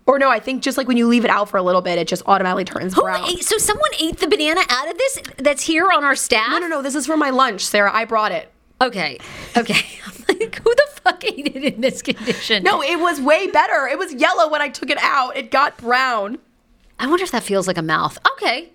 Or 0.05 0.19
no, 0.19 0.29
I 0.29 0.39
think 0.41 0.61
just 0.61 0.77
like 0.77 0.85
when 0.87 0.97
you 0.97 1.07
leave 1.07 1.23
it 1.23 1.31
out 1.31 1.47
for 1.49 1.55
a 1.55 1.61
little 1.63 1.81
bit, 1.81 1.97
it 1.97 2.07
just 2.09 2.23
automatically 2.25 2.65
turns 2.65 2.93
Who 2.95 3.03
brown. 3.03 3.29
ate, 3.29 3.43
so 3.45 3.57
someone 3.57 3.89
ate 4.01 4.17
the 4.17 4.27
banana 4.27 4.61
out 4.67 4.89
of 4.91 4.97
this 4.97 5.19
that's 5.37 5.63
here 5.63 5.89
on 5.93 6.03
our 6.03 6.15
staff? 6.15 6.49
No, 6.51 6.57
no, 6.59 6.67
no. 6.67 6.81
This 6.81 6.95
is 6.95 7.05
for 7.05 7.15
my 7.15 7.29
lunch, 7.29 7.65
Sarah. 7.65 7.91
I 7.93 8.03
brought 8.03 8.33
it. 8.33 8.51
Okay, 8.81 9.17
okay. 9.55 9.85
like, 10.27 10.55
who 10.61 10.75
the 10.75 10.87
fuck 11.03 11.23
ate 11.23 11.47
it 11.55 11.63
in 11.75 11.81
this 11.81 12.01
condition? 12.01 12.63
No, 12.63 12.81
it 12.81 12.99
was 12.99 13.19
way 13.21 13.47
better. 13.47 13.87
It 13.87 13.97
was 13.97 14.13
yellow 14.13 14.49
when 14.49 14.61
I 14.61 14.69
took 14.69 14.89
it 14.89 14.97
out. 15.01 15.35
It 15.37 15.51
got 15.51 15.77
brown. 15.77 16.37
I 16.99 17.07
wonder 17.07 17.23
if 17.23 17.31
that 17.31 17.43
feels 17.43 17.67
like 17.67 17.77
a 17.77 17.81
mouth. 17.81 18.17
Okay, 18.33 18.71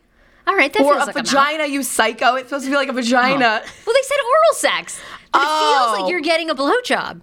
all 0.47 0.55
right, 0.57 0.73
that 0.73 0.83
Or 0.83 0.93
feels 0.95 1.03
a 1.03 1.07
like 1.07 1.15
a 1.17 1.19
mouth. 1.19 1.27
vagina, 1.29 1.67
you 1.67 1.83
psycho. 1.83 2.35
It's 2.37 2.49
supposed 2.49 2.65
to 2.65 2.71
feel 2.71 2.79
like 2.81 2.89
a 2.89 2.93
vagina. 2.93 3.63
Oh. 3.65 3.71
Well, 3.87 3.95
they 3.95 4.03
said 4.03 4.17
oral 4.25 4.55
sex. 4.55 5.01
But 5.33 5.41
it 5.43 5.45
feels 5.45 5.53
Oh. 5.53 5.97
like 6.01 6.11
you're 6.11 6.21
getting 6.21 6.49
a 6.51 6.55
blowjob. 6.55 7.23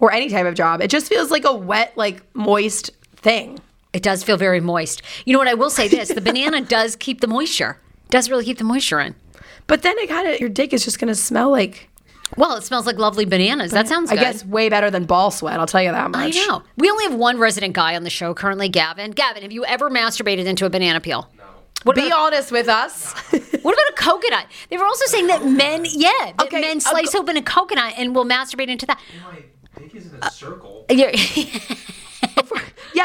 Or 0.00 0.12
any 0.12 0.28
type 0.28 0.44
of 0.46 0.54
job. 0.54 0.80
It 0.82 0.90
just 0.90 1.08
feels 1.08 1.30
like 1.30 1.44
a 1.44 1.54
wet, 1.54 1.92
like 1.96 2.22
moist 2.34 2.90
thing. 3.16 3.58
It 3.92 4.02
does 4.02 4.22
feel 4.24 4.36
very 4.36 4.60
moist. 4.60 5.02
You 5.24 5.32
know 5.32 5.38
what? 5.38 5.48
I 5.48 5.54
will 5.54 5.70
say 5.70 5.88
this: 5.88 6.08
the 6.08 6.20
banana 6.20 6.60
does 6.76 6.96
keep 6.96 7.20
the 7.20 7.26
moisture. 7.28 7.78
Does 8.10 8.28
really 8.28 8.44
keep 8.44 8.58
the 8.58 8.64
moisture 8.64 9.00
in. 9.00 9.14
But 9.66 9.82
then 9.82 9.94
it 9.98 10.08
kind 10.10 10.28
of, 10.28 10.40
your 10.40 10.50
dick 10.50 10.72
is 10.74 10.84
just 10.84 10.98
going 10.98 11.08
to 11.08 11.14
smell 11.14 11.50
like, 11.50 11.88
Well, 12.36 12.56
it 12.56 12.62
smells 12.64 12.86
like 12.86 12.96
lovely 12.98 13.24
bananas. 13.24 13.70
That 13.70 13.86
sounds 13.88 14.10
I 14.10 14.14
good. 14.14 14.20
guess, 14.22 14.44
way 14.44 14.68
better 14.68 14.90
than 14.90 15.04
ball 15.04 15.30
sweat. 15.30 15.58
I'll 15.60 15.66
tell 15.66 15.82
you 15.82 15.92
that 15.92 16.10
much. 16.10 16.20
I 16.20 16.26
much. 16.26 16.48
know. 16.48 16.62
We 16.76 16.90
only 16.90 17.04
have 17.04 17.14
one 17.14 17.38
resident 17.38 17.74
guy 17.74 17.94
on 17.96 18.02
the 18.04 18.10
show 18.10 18.34
currently, 18.34 18.68
Gavin. 18.68 19.12
Gavin, 19.12 19.42
have 19.42 19.52
you 19.52 19.64
ever 19.64 19.90
masturbated 19.90 20.44
into 20.46 20.66
a 20.66 20.70
banana 20.70 21.00
peel? 21.00 21.30
No. 21.36 21.44
What 21.84 21.96
Be 21.96 22.06
about, 22.06 22.32
honest 22.34 22.50
with 22.50 22.66
us. 22.68 23.12
what 23.62 23.74
about 23.74 23.90
a 23.90 23.94
coconut? 23.96 24.46
They 24.70 24.78
were 24.78 24.84
also 24.86 25.04
saying 25.06 25.26
that 25.28 25.44
men, 25.46 25.84
yeah, 25.88 26.10
that 26.18 26.34
Okay, 26.46 26.60
men 26.60 26.80
slice 26.80 27.12
co- 27.12 27.20
open 27.20 27.36
a 27.36 27.42
coconut 27.42 27.94
and 27.98 28.14
will 28.14 28.24
masturbate 28.24 28.68
into 28.68 28.86
that. 28.86 28.98
My 29.30 29.42
dick 29.82 29.94
is 29.94 30.06
in 30.12 30.18
a 30.22 30.30
circle. 30.30 30.86
You're- 30.90 31.12
yeah, 31.14 31.60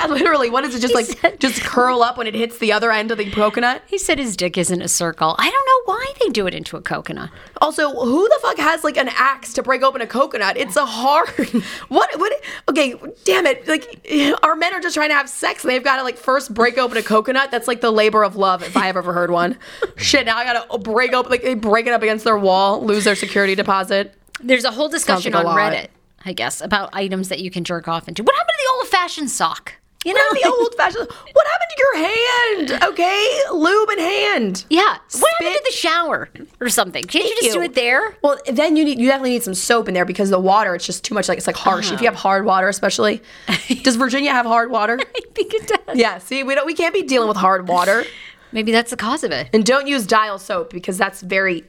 literally. 0.10 0.50
What 0.50 0.64
is 0.66 0.76
it? 0.76 0.80
Just 0.80 0.94
like, 0.94 1.40
just 1.40 1.62
curl 1.62 2.02
up 2.02 2.18
when 2.18 2.28
it 2.28 2.36
hits 2.36 2.58
the 2.58 2.72
other 2.72 2.92
end 2.92 3.12
of 3.12 3.18
the 3.18 3.30
coconut? 3.30 3.84
he 3.88 3.98
said 3.98 4.20
his 4.20 4.38
dick 4.38 4.58
isn't 4.58 4.82
a 4.82 4.88
circle. 4.88 5.36
I 5.38 5.50
don't 5.50 5.66
know 5.68 5.94
why 5.94 6.14
they 6.22 6.30
do 6.30 6.48
it 6.48 6.54
into 6.54 6.78
a 6.78 6.82
coconut. 6.82 7.30
Also, 7.62 7.90
who 7.90 8.28
the 8.28 8.40
fuck 8.42 8.58
has 8.58 8.84
like 8.84 8.98
an 8.98 9.10
axe 9.10 9.54
to 9.54 9.64
break 9.64 9.82
open 9.82 10.02
a 10.02 10.08
coconut? 10.08 10.58
It's 10.58 10.76
a 10.76 10.86
hard. 10.86 11.30
What? 11.90 12.20
What? 12.20 12.34
Okay, 12.70 12.96
damn 13.26 13.46
it! 13.46 13.68
Like 13.68 14.06
our 14.44 14.56
men 14.56 14.74
are 14.74 14.80
just 14.80 14.96
trying 14.96 15.10
to 15.10 15.16
have 15.16 15.30
sex, 15.30 15.64
and 15.64 15.72
they've 15.72 15.84
got 15.84 15.98
to 15.98 16.04
like 16.04 16.18
first 16.18 16.54
break 16.54 16.78
open 16.78 16.98
a 16.98 17.02
coconut. 17.02 17.52
That's 17.52 17.68
like 17.68 17.82
the 17.82 17.92
labor 17.92 18.24
of 18.24 18.36
love, 18.36 18.62
if 18.64 18.78
I 18.78 18.86
have 18.86 18.98
ever 18.98 19.14
heard 19.14 19.32
one. 19.32 19.58
Shit! 19.98 20.26
Now 20.26 20.38
I 20.38 20.46
gotta 20.46 20.78
break 20.80 21.14
open, 21.14 21.32
like 21.32 21.42
they 21.42 21.56
break 21.56 21.88
it 21.88 21.94
up 21.94 22.02
against 22.02 22.24
their 22.26 22.38
wall, 22.38 22.84
lose 22.84 23.04
their 23.04 23.16
security 23.16 23.56
deposit. 23.56 24.14
There's 24.42 24.66
a 24.66 24.72
whole 24.72 24.90
discussion 24.90 25.34
like 25.34 25.46
on. 25.46 25.58
Reddit, 25.58 25.88
I 26.24 26.34
guess, 26.34 26.62
about 26.62 26.90
items 26.94 27.30
that 27.30 27.40
you 27.40 27.52
can 27.52 27.64
jerk 27.64 27.88
off 27.88 28.08
into. 28.08 28.24
What 28.24 28.36
happened 28.36 28.56
to 28.58 28.64
the 28.66 28.78
old 28.78 28.88
fashioned 28.88 29.32
sock? 29.32 29.74
You 30.06 30.14
know, 30.14 30.34
the 30.34 30.48
old 30.48 30.76
fashioned? 30.76 31.10
What 31.10 31.48
happened 31.48 31.70
to 31.76 31.84
your 31.84 31.98
hand? 31.98 32.84
Okay, 32.84 33.42
lube 33.52 33.90
in 33.90 34.00
hand. 34.00 34.64
Yeah. 34.70 34.98
What 35.12 35.34
happened 35.40 35.58
to 35.58 35.64
the 35.66 35.76
shower 35.76 36.30
or 36.62 36.70
something? 36.70 37.04
Can't 37.04 37.26
you 37.26 37.36
just 37.42 37.54
do 37.54 37.62
it 37.62 37.74
there? 37.74 38.16
Well, 38.22 38.38
then 38.50 38.78
you 38.78 38.86
need 38.86 38.98
you 38.98 39.08
definitely 39.08 39.32
need 39.32 39.44
some 39.44 39.54
soap 39.54 39.90
in 39.90 39.94
there 39.94 40.06
because 40.06 40.30
the 40.30 40.40
water 40.40 40.74
it's 40.74 40.86
just 40.86 41.04
too 41.04 41.14
much. 41.14 41.28
Like 41.28 41.38
it's 41.38 41.48
like 41.48 41.58
harsh. 41.58 41.92
If 41.92 42.00
you 42.00 42.08
have 42.08 42.16
hard 42.16 42.46
water, 42.46 42.70
especially. 42.70 43.22
Does 43.84 43.98
Virginia 43.98 44.32
have 44.32 44.46
hard 44.46 44.72
water? 44.72 44.98
I 45.16 45.22
think 45.34 45.54
it 45.54 45.68
does. 45.68 45.98
Yeah. 45.98 46.20
See, 46.20 46.44
we 46.44 46.56
don't. 46.56 46.66
We 46.66 46.76
can't 46.76 46.94
be 46.94 47.04
dealing 47.04 47.28
with 47.28 47.38
hard 47.38 47.68
water. 47.68 48.06
Maybe 48.54 48.72
that's 48.72 48.92
the 48.92 48.98
cause 48.98 49.26
of 49.26 49.32
it. 49.32 49.50
And 49.54 49.66
don't 49.66 49.86
use 49.86 50.08
dial 50.08 50.40
soap 50.40 50.72
because 50.72 50.98
that's 50.98 51.22
very 51.22 51.66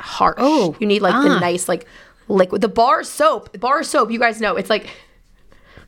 harsh. 0.00 0.36
Oh, 0.38 0.76
you 0.78 0.86
need 0.86 1.02
like 1.02 1.14
ah. 1.14 1.22
the 1.22 1.40
nice 1.40 1.68
like 1.68 1.86
liquid. 2.28 2.62
The 2.62 2.68
bar 2.68 3.02
soap, 3.02 3.50
the 3.50 3.58
bar 3.58 3.82
soap. 3.82 4.12
You 4.12 4.20
guys 4.20 4.40
know 4.40 4.54
it's 4.54 4.70
like 4.70 4.86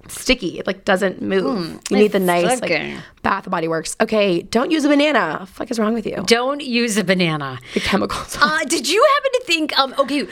sticky. 0.09 0.59
It 0.59 0.67
like 0.67 0.85
doesn't 0.85 1.23
move. 1.23 1.81
you 1.91 1.97
need 1.97 2.13
the 2.13 2.21
nice 2.21 2.61
like. 2.61 2.97
Bath 3.23 3.49
Body 3.49 3.69
Works. 3.69 3.97
Okay, 4.01 4.43
don't 4.43 4.71
use 4.71 4.85
a 4.85 4.89
banana. 4.89 5.47
fuck 5.47 5.71
is 5.71 5.79
wrong 5.79 5.95
with 5.95 6.07
you? 6.07 6.23
Don't 6.27 6.63
use 6.63 6.97
a 6.99 7.05
banana. 7.05 7.59
The 7.73 7.81
chemicals. 7.81 8.37
Uh, 8.41 8.59
did 8.67 8.89
you 8.89 9.05
happen 9.15 9.31
to 9.33 9.43
think? 9.47 9.79
Um, 9.79 9.95
okay, 9.99 10.29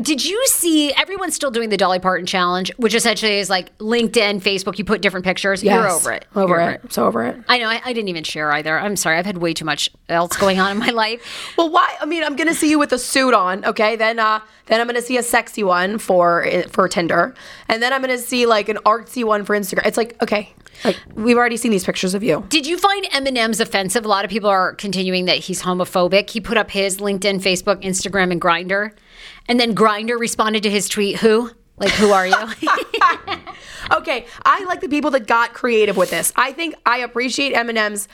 did 0.00 0.24
you 0.24 0.42
see? 0.46 0.92
Everyone's 0.94 1.34
still 1.34 1.50
doing 1.50 1.68
the 1.68 1.76
Dolly 1.76 1.98
Parton 1.98 2.26
challenge, 2.26 2.72
which 2.78 2.94
essentially 2.94 3.38
is 3.38 3.50
like 3.50 3.76
LinkedIn, 3.78 4.40
Facebook. 4.40 4.78
You 4.78 4.84
put 4.84 5.02
different 5.02 5.24
pictures. 5.24 5.62
You're 5.62 5.88
over 5.88 6.12
it. 6.12 6.24
Over 6.34 6.60
You're 6.60 6.70
it. 6.70 6.92
So 6.92 7.06
over 7.06 7.24
it. 7.24 7.36
I 7.48 7.58
know. 7.58 7.68
I, 7.68 7.82
I 7.84 7.92
didn't 7.92 8.08
even 8.08 8.24
share 8.24 8.50
either. 8.52 8.78
I'm 8.78 8.96
sorry. 8.96 9.18
I've 9.18 9.26
had 9.26 9.38
way 9.38 9.52
too 9.52 9.66
much 9.66 9.90
else 10.08 10.36
going 10.36 10.58
on 10.58 10.70
in 10.72 10.78
my 10.78 10.90
life. 10.90 11.54
Well, 11.58 11.70
why? 11.70 11.96
I 12.00 12.06
mean, 12.06 12.24
I'm 12.24 12.34
gonna 12.34 12.54
see 12.54 12.70
you 12.70 12.78
with 12.78 12.92
a 12.92 12.98
suit 12.98 13.34
on, 13.34 13.64
okay? 13.66 13.94
Then, 13.94 14.18
uh, 14.18 14.40
then 14.66 14.80
I'm 14.80 14.86
gonna 14.86 15.02
see 15.02 15.18
a 15.18 15.22
sexy 15.22 15.62
one 15.62 15.98
for 15.98 16.46
for 16.70 16.88
Tinder, 16.88 17.34
and 17.68 17.82
then 17.82 17.92
I'm 17.92 18.00
gonna 18.00 18.16
see 18.18 18.46
like 18.46 18.70
an 18.70 18.78
artsy 18.86 19.22
one 19.22 19.44
for 19.44 19.54
Instagram. 19.54 19.86
It's 19.86 19.98
like, 19.98 20.20
okay, 20.22 20.54
like 20.82 20.98
we've 21.14 21.36
already 21.36 21.56
seen 21.56 21.70
these 21.70 21.84
pictures 21.84 22.14
of 22.14 22.22
you. 22.22 22.44
Did 22.48 22.66
you 22.66 22.78
find 22.78 23.04
Eminem's 23.06 23.60
offensive? 23.60 24.04
A 24.04 24.08
lot 24.08 24.24
of 24.24 24.30
people 24.30 24.48
are 24.48 24.74
continuing 24.74 25.26
that 25.26 25.38
he's 25.38 25.62
homophobic. 25.62 26.30
He 26.30 26.40
put 26.40 26.56
up 26.56 26.70
his 26.70 26.98
LinkedIn, 26.98 27.42
Facebook, 27.42 27.82
Instagram, 27.82 28.32
and 28.32 28.40
Grindr, 28.40 28.92
and 29.48 29.58
then 29.60 29.74
Grindr 29.74 30.18
responded 30.18 30.62
to 30.64 30.70
his 30.70 30.88
tweet. 30.88 31.18
Who? 31.18 31.50
Like, 31.76 31.90
who 31.92 32.12
are 32.12 32.26
you? 32.26 32.34
Okay, 33.92 34.26
I 34.44 34.64
like 34.64 34.80
the 34.80 34.88
people 34.88 35.10
that 35.10 35.26
got 35.26 35.52
creative 35.52 35.96
with 35.96 36.10
this. 36.10 36.32
I 36.36 36.52
think 36.52 36.74
I 36.86 36.98
appreciate 36.98 37.54
Eminem's 37.54 38.08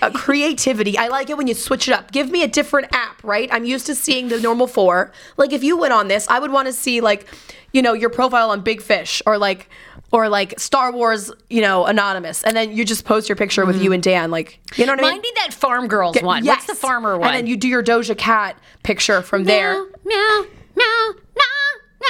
uh, 0.00 0.10
creativity. 0.14 0.96
I 0.96 1.08
like 1.08 1.28
it 1.28 1.36
when 1.36 1.46
you 1.46 1.52
switch 1.54 1.88
it 1.88 1.92
up. 1.92 2.10
Give 2.10 2.30
me 2.30 2.42
a 2.42 2.48
different 2.48 2.88
app, 2.94 3.22
right? 3.22 3.48
I'm 3.52 3.64
used 3.64 3.86
to 3.86 3.94
seeing 3.94 4.28
the 4.28 4.40
normal 4.40 4.66
four. 4.66 5.12
Like 5.36 5.52
if 5.52 5.62
you 5.62 5.76
went 5.76 5.92
on 5.92 6.08
this, 6.08 6.26
I 6.28 6.38
would 6.38 6.50
want 6.50 6.66
to 6.68 6.72
see 6.72 7.00
like, 7.02 7.26
you 7.72 7.82
know, 7.82 7.92
your 7.92 8.08
profile 8.10 8.50
on 8.50 8.62
Big 8.62 8.80
Fish 8.80 9.20
or 9.26 9.36
like 9.36 9.68
or 10.12 10.28
like 10.28 10.58
Star 10.58 10.90
Wars, 10.90 11.30
you 11.50 11.60
know, 11.60 11.84
anonymous, 11.84 12.42
and 12.42 12.56
then 12.56 12.74
you 12.76 12.84
just 12.84 13.04
post 13.04 13.28
your 13.28 13.36
picture 13.36 13.64
with 13.64 13.80
you 13.80 13.92
and 13.92 14.02
Dan, 14.02 14.30
like, 14.32 14.58
you 14.74 14.84
know 14.84 14.92
what 14.92 14.98
I 15.00 15.02
mean? 15.02 15.10
Mine 15.12 15.22
be 15.22 15.32
that 15.36 15.54
farm 15.54 15.86
girls 15.86 16.14
Get- 16.14 16.24
one. 16.24 16.44
yes. 16.44 16.56
What's 16.56 16.66
the 16.66 16.74
farmer 16.74 17.16
one? 17.18 17.28
And 17.28 17.36
then 17.36 17.46
you 17.46 17.56
do 17.56 17.68
your 17.68 17.82
Doja 17.82 18.16
Cat 18.16 18.58
picture 18.82 19.22
from 19.22 19.44
there. 19.44 19.84
Meow, 20.04 20.46
meow, 20.76 21.14
meow, 21.36 22.00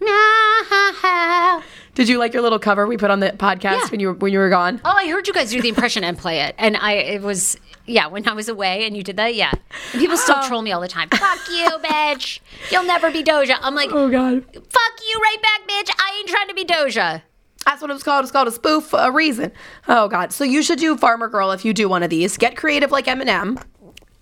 meow, 0.00 0.90
meow. 1.02 1.62
Did 1.94 2.08
you 2.08 2.18
like 2.18 2.32
your 2.32 2.42
little 2.42 2.58
cover 2.58 2.86
we 2.86 2.96
put 2.96 3.10
on 3.10 3.20
the 3.20 3.30
podcast 3.32 3.62
Yeah. 3.72 3.88
when 3.90 4.00
you 4.00 4.06
were 4.08 4.14
when 4.14 4.32
you 4.32 4.38
were 4.38 4.48
gone? 4.48 4.80
Oh, 4.84 4.92
I 4.96 5.08
heard 5.08 5.26
you 5.26 5.34
guys 5.34 5.50
do 5.50 5.60
the 5.60 5.68
impression 5.68 6.04
and 6.04 6.16
play 6.16 6.40
it, 6.40 6.54
and 6.58 6.76
I 6.76 6.92
it 6.94 7.22
was 7.22 7.56
yeah 7.86 8.06
when 8.06 8.26
I 8.28 8.32
was 8.32 8.48
away 8.48 8.86
and 8.86 8.96
you 8.96 9.02
did 9.02 9.16
that 9.16 9.34
yeah. 9.34 9.52
And 9.92 10.00
people 10.00 10.16
still 10.16 10.40
troll 10.46 10.62
me 10.62 10.72
all 10.72 10.80
the 10.80 10.88
time. 10.88 11.08
Fuck 11.10 11.38
you, 11.50 11.68
bitch. 11.82 12.40
You'll 12.70 12.84
never 12.84 13.10
be 13.10 13.22
Doja. 13.22 13.56
I'm 13.60 13.74
like, 13.74 13.90
Oh 13.92 14.08
God. 14.10 14.44
fuck 14.44 14.92
you 15.08 15.20
right 15.20 15.36
back, 15.42 15.68
bitch. 15.68 15.90
I 15.98 16.16
ain't 16.18 16.28
trying 16.28 16.48
to 16.48 16.54
be 16.54 16.64
Doja. 16.64 17.22
That's 17.66 17.82
what 17.82 17.90
it 17.90 17.94
was 17.94 18.02
called. 18.02 18.24
It's 18.24 18.32
called 18.32 18.48
a 18.48 18.52
spoof 18.52 18.84
for 18.84 18.98
a 19.00 19.10
reason. 19.10 19.52
Oh 19.86 20.08
God. 20.08 20.32
So 20.32 20.44
you 20.44 20.62
should 20.62 20.78
do 20.78 20.96
Farmer 20.96 21.28
Girl 21.28 21.50
if 21.50 21.64
you 21.64 21.74
do 21.74 21.88
one 21.88 22.02
of 22.02 22.08
these. 22.08 22.38
Get 22.38 22.56
creative 22.56 22.90
like 22.90 23.04
Eminem. 23.06 23.62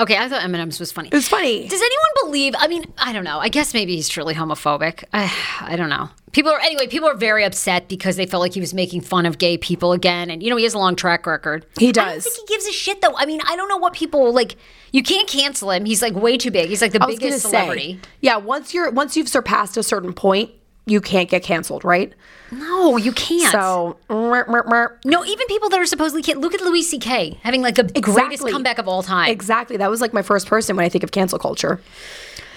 Okay, 0.01 0.17
I 0.17 0.29
thought 0.29 0.43
Eminem's 0.43 0.79
was 0.79 0.93
funny. 0.93 1.09
It 1.09 1.15
was 1.15 1.29
funny. 1.29 1.67
Does 1.67 1.81
anyone 1.81 2.07
believe? 2.25 2.55
I 2.57 2.69
mean, 2.69 2.85
I 2.99 3.13
don't 3.13 3.25
know. 3.25 3.39
I 3.41 3.49
guess 3.49 3.75
maybe 3.75 3.97
he's 3.97 4.09
truly 4.09 4.33
homophobic. 4.33 5.03
I, 5.13 5.33
I 5.61 5.75
don't 5.75 5.89
know. 5.89 6.09
People 6.31 6.53
are 6.53 6.61
anyway. 6.61 6.87
People 6.87 7.09
are 7.09 7.17
very 7.17 7.43
upset 7.43 7.89
because 7.89 8.17
they 8.17 8.27
felt 8.27 8.41
like 8.41 8.55
he 8.55 8.61
was 8.61 8.73
making 8.73 9.01
fun 9.01 9.27
of 9.27 9.39
gay 9.39 9.59
people 9.59 9.93
again, 9.93 10.31
and 10.31 10.43
you 10.43 10.51
know 10.51 10.57
he 10.57 10.65
has 10.65 10.75
a 10.75 10.79
long 10.79 10.95
track 10.95 11.27
record. 11.27 11.67
He 11.79 11.91
does. 11.91 12.07
I 12.07 12.13
don't 12.13 12.23
think 12.23 12.49
he 12.49 12.55
gives 12.55 12.67
a 12.67 12.73
shit 12.73 13.01
though. 13.01 13.17
I 13.17 13.27
mean, 13.27 13.41
I 13.49 13.57
don't 13.57 13.69
know 13.69 13.79
what 13.79 13.93
people 13.93 14.33
like. 14.33 14.57
You 14.93 15.03
can't 15.03 15.27
cancel 15.29 15.71
him. 15.71 15.85
He's 15.85 16.01
like 16.03 16.15
way 16.15 16.37
too 16.37 16.51
big. 16.51 16.69
He's 16.69 16.83
like 16.83 16.93
the 16.93 17.05
biggest 17.05 17.43
celebrity. 17.43 17.95
say, 17.95 18.01
yeah. 18.21 18.37
Once 18.37 18.75
you're 18.75 18.91
once 18.91 19.17
you've 19.17 19.29
surpassed 19.29 19.77
a 19.77 19.83
certain 19.83 20.13
point, 20.13 20.51
you 20.91 21.01
can't 21.01 21.29
get 21.29 21.43
canceled, 21.43 21.85
right? 21.85 22.13
No, 22.51 22.97
you 22.97 23.13
can't. 23.13 23.53
So, 23.53 23.99
no, 24.09 25.25
even 25.25 25.47
people 25.49 25.69
that 25.69 25.79
are 25.79 25.87
supposedly 25.87 26.23
can't. 26.23 26.41
Look 26.41 26.55
at 26.55 26.61
Louis 26.63 26.83
C.K. 26.83 27.39
having 27.43 27.61
like 27.63 27.75
the 27.75 27.85
greatest 28.01 28.47
comeback 28.49 28.79
of 28.79 28.89
all 28.89 29.03
time. 29.03 29.31
exactly. 29.31 29.77
That 29.77 29.91
was 29.91 30.01
like 30.01 30.13
my 30.15 30.23
first 30.23 30.47
person 30.47 30.75
when 30.77 30.85
I 30.85 30.89
think 30.89 31.05
of 31.05 31.11
cancel 31.11 31.39
culture. 31.39 31.81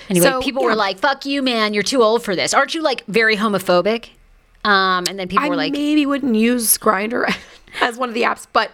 Anyway, 0.09 0.25
So, 0.25 0.41
people 0.41 0.61
yeah. 0.63 0.69
were 0.69 0.75
like, 0.75 0.99
"Fuck 0.99 1.25
you, 1.25 1.41
man! 1.41 1.73
You're 1.73 1.84
too 1.84 2.03
old 2.03 2.23
for 2.23 2.36
this." 2.36 2.53
Aren't 2.53 2.73
you 2.73 2.82
like 2.82 3.05
very 3.07 3.36
homophobic? 3.38 4.09
Um, 4.63 5.05
and 5.09 5.17
then 5.19 5.27
people 5.27 5.45
I 5.45 5.49
were 5.49 5.55
like, 5.55 5.73
maybe 5.73 6.05
wouldn't 6.05 6.36
use 6.36 6.77
Grindr 6.77 7.34
as 7.82 7.97
one 7.97 8.09
of 8.09 8.15
the 8.15 8.23
apps, 8.23 8.45
but 8.53 8.71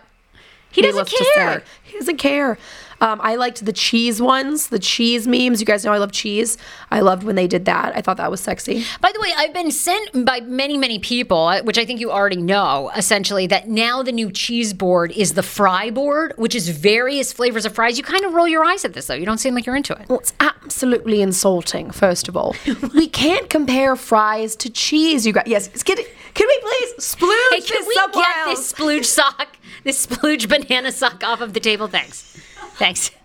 "He 0.71 0.81
doesn't 0.81 1.09
care." 1.35 1.63
He 1.83 1.97
doesn't 1.97 2.17
care. 2.17 2.57
Um, 2.99 3.19
I 3.21 3.35
liked 3.35 3.65
the 3.65 3.73
cheese 3.73 4.21
ones, 4.21 4.67
the 4.69 4.79
cheese 4.79 5.27
memes. 5.27 5.59
You 5.59 5.65
guys 5.65 5.85
know 5.85 5.93
I 5.93 5.97
love 5.97 6.11
cheese. 6.11 6.57
I 6.89 7.01
loved 7.01 7.23
when 7.23 7.35
they 7.35 7.47
did 7.47 7.65
that. 7.65 7.95
I 7.95 8.01
thought 8.01 8.17
that 8.17 8.31
was 8.31 8.41
sexy. 8.41 8.83
By 9.01 9.11
the 9.13 9.19
way, 9.19 9.29
I've 9.37 9.53
been 9.53 9.71
sent 9.71 10.25
by 10.25 10.39
many, 10.41 10.77
many 10.77 10.97
people, 10.99 11.51
which 11.63 11.77
I 11.77 11.85
think 11.85 11.99
you 11.99 12.11
already 12.11 12.41
know, 12.41 12.91
essentially, 12.95 13.45
that 13.47 13.67
now 13.67 14.01
the 14.03 14.11
new 14.11 14.31
cheese 14.31 14.73
board 14.73 15.11
is 15.11 15.33
the 15.33 15.43
fry 15.43 15.89
board, 15.91 16.33
which 16.37 16.55
is 16.55 16.69
various 16.69 17.31
flavors 17.31 17.65
of 17.65 17.75
fries. 17.75 17.97
You 17.97 18.03
kind 18.03 18.25
of 18.25 18.33
roll 18.33 18.47
your 18.47 18.65
eyes 18.65 18.83
at 18.83 18.93
this, 18.93 19.07
though. 19.07 19.13
You 19.15 19.25
don't 19.25 19.37
seem 19.37 19.53
like 19.53 19.65
you're 19.65 19.75
into 19.75 19.93
it. 19.93 20.09
Well, 20.09 20.19
it's 20.19 20.33
absolutely 20.39 21.21
insulting. 21.21 21.91
First 21.91 22.27
of 22.27 22.35
all, 22.35 22.55
we 22.95 23.07
can't 23.07 23.49
compare 23.49 23.95
fries 23.95 24.55
to 24.57 24.69
cheese. 24.69 25.25
You 25.25 25.33
guys, 25.33 25.43
yes. 25.47 25.83
Can, 25.83 25.97
can 26.33 26.47
we 26.47 26.59
please 26.61 26.93
splooge 27.05 27.51
Hey, 27.51 27.61
can 27.61 27.87
we 27.87 27.95
get 27.95 28.37
else? 28.47 28.71
this 28.71 28.73
splooge 28.73 29.05
sock, 29.05 29.57
this 29.83 30.05
splooge 30.07 30.49
banana 30.49 30.91
sock 30.91 31.23
off 31.23 31.41
of 31.41 31.53
the 31.53 31.59
table? 31.59 31.87
Thanks. 31.87 32.37
Thanks. 32.77 33.11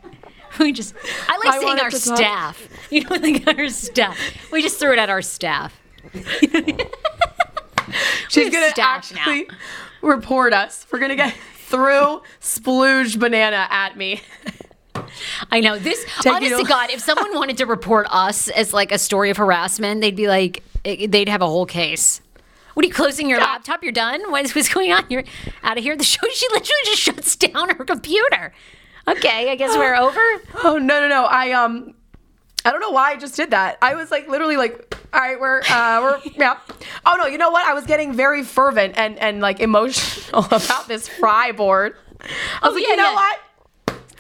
We 0.59 0.71
just, 0.71 0.95
I 1.31 1.39
like 1.39 1.49
I 1.49 1.61
saying 1.61 1.79
our 1.79 1.89
to 1.89 1.99
talk- 1.99 2.17
staff. 2.19 2.69
You 2.91 3.05
know, 3.05 3.17
like 3.17 3.47
our 3.57 3.69
staff. 3.71 4.19
We 4.53 4.61
just 4.61 4.79
threw 4.79 4.93
it 4.93 4.99
at 4.99 5.09
our 5.09 5.23
staff. 5.23 5.73
She's 8.29 8.51
gonna 8.51 8.69
staff 8.69 9.13
now. 9.15 9.21
actually 9.21 9.49
report 10.03 10.53
us. 10.53 10.87
We're 10.93 10.99
gonna 10.99 11.17
get 11.17 11.35
through 11.67 12.21
splooged 12.43 13.19
banana 13.19 13.67
at 13.71 13.97
me. 13.97 14.21
I 15.51 15.61
know 15.61 15.79
this. 15.79 16.05
Take 16.21 16.35
honest 16.35 16.59
to 16.59 16.65
God, 16.65 16.91
if 16.91 17.01
someone 17.01 17.35
wanted 17.35 17.57
to 17.59 17.65
report 17.65 18.07
us 18.11 18.49
as 18.49 18.75
like 18.75 18.93
a 18.93 18.99
story 18.99 19.31
of 19.31 19.39
harassment, 19.39 20.03
they'd 20.03 20.15
be 20.17 20.29
like, 20.29 20.63
eh, 20.85 21.07
they'd 21.09 21.31
have 21.31 21.41
a 21.41 21.47
whole 21.47 21.65
case. 21.67 22.21
What 22.75 22.85
are 22.85 22.89
you 22.89 22.95
closing 22.95 23.29
your 23.29 23.39
laptop? 23.41 23.83
You're 23.83 23.93
done. 23.93 24.31
What 24.31 24.45
is 24.45 24.55
what's 24.55 24.69
going 24.73 24.93
on? 24.93 25.05
You're 25.09 25.25
out 25.63 25.79
of 25.79 25.85
here. 25.85 25.97
The 25.97 26.05
show. 26.05 26.27
She 26.31 26.47
literally 26.49 26.83
just 26.85 27.01
shuts 27.01 27.37
down 27.37 27.71
her 27.71 27.85
computer. 27.87 28.53
Okay, 29.09 29.51
I 29.51 29.57
guess 29.57 29.77
we're 29.77 29.97
over. 29.97 30.21
Oh 30.65 30.79
no 30.79 31.01
no 31.01 31.09
no! 31.09 31.25
I 31.25 31.53
um, 31.53 31.95
I 32.65 32.71
don't 32.71 32.81
know 32.81 32.91
why 32.91 33.11
I 33.11 33.17
just 33.17 33.35
did 33.35 33.51
that. 33.51 33.79
I 33.83 33.95
was 33.95 34.11
like 34.11 34.29
literally 34.29 34.57
like, 34.57 34.97
all 35.13 35.21
right, 35.21 35.41
we're 35.41 35.63
uh, 35.63 36.01
we're 36.01 36.21
yeah. 36.37 36.59
Oh 37.05 37.17
no, 37.19 37.27
you 37.27 37.39
know 37.39 37.51
what? 37.51 37.67
I 37.67 37.75
was 37.75 37.85
getting 37.87 38.13
very 38.13 38.45
fervent 38.45 38.97
and 38.97 39.19
and 39.19 39.41
like 39.41 39.61
emotional 39.61 40.45
about 40.51 40.87
this 40.87 41.09
fry 41.09 41.53
board. 41.53 41.97
I 42.63 42.69
was 42.69 42.75
like, 42.75 42.85
yeah, 42.85 42.91
you 42.91 42.97
know 42.97 43.11
yeah. 43.11 43.15
what? 43.15 43.41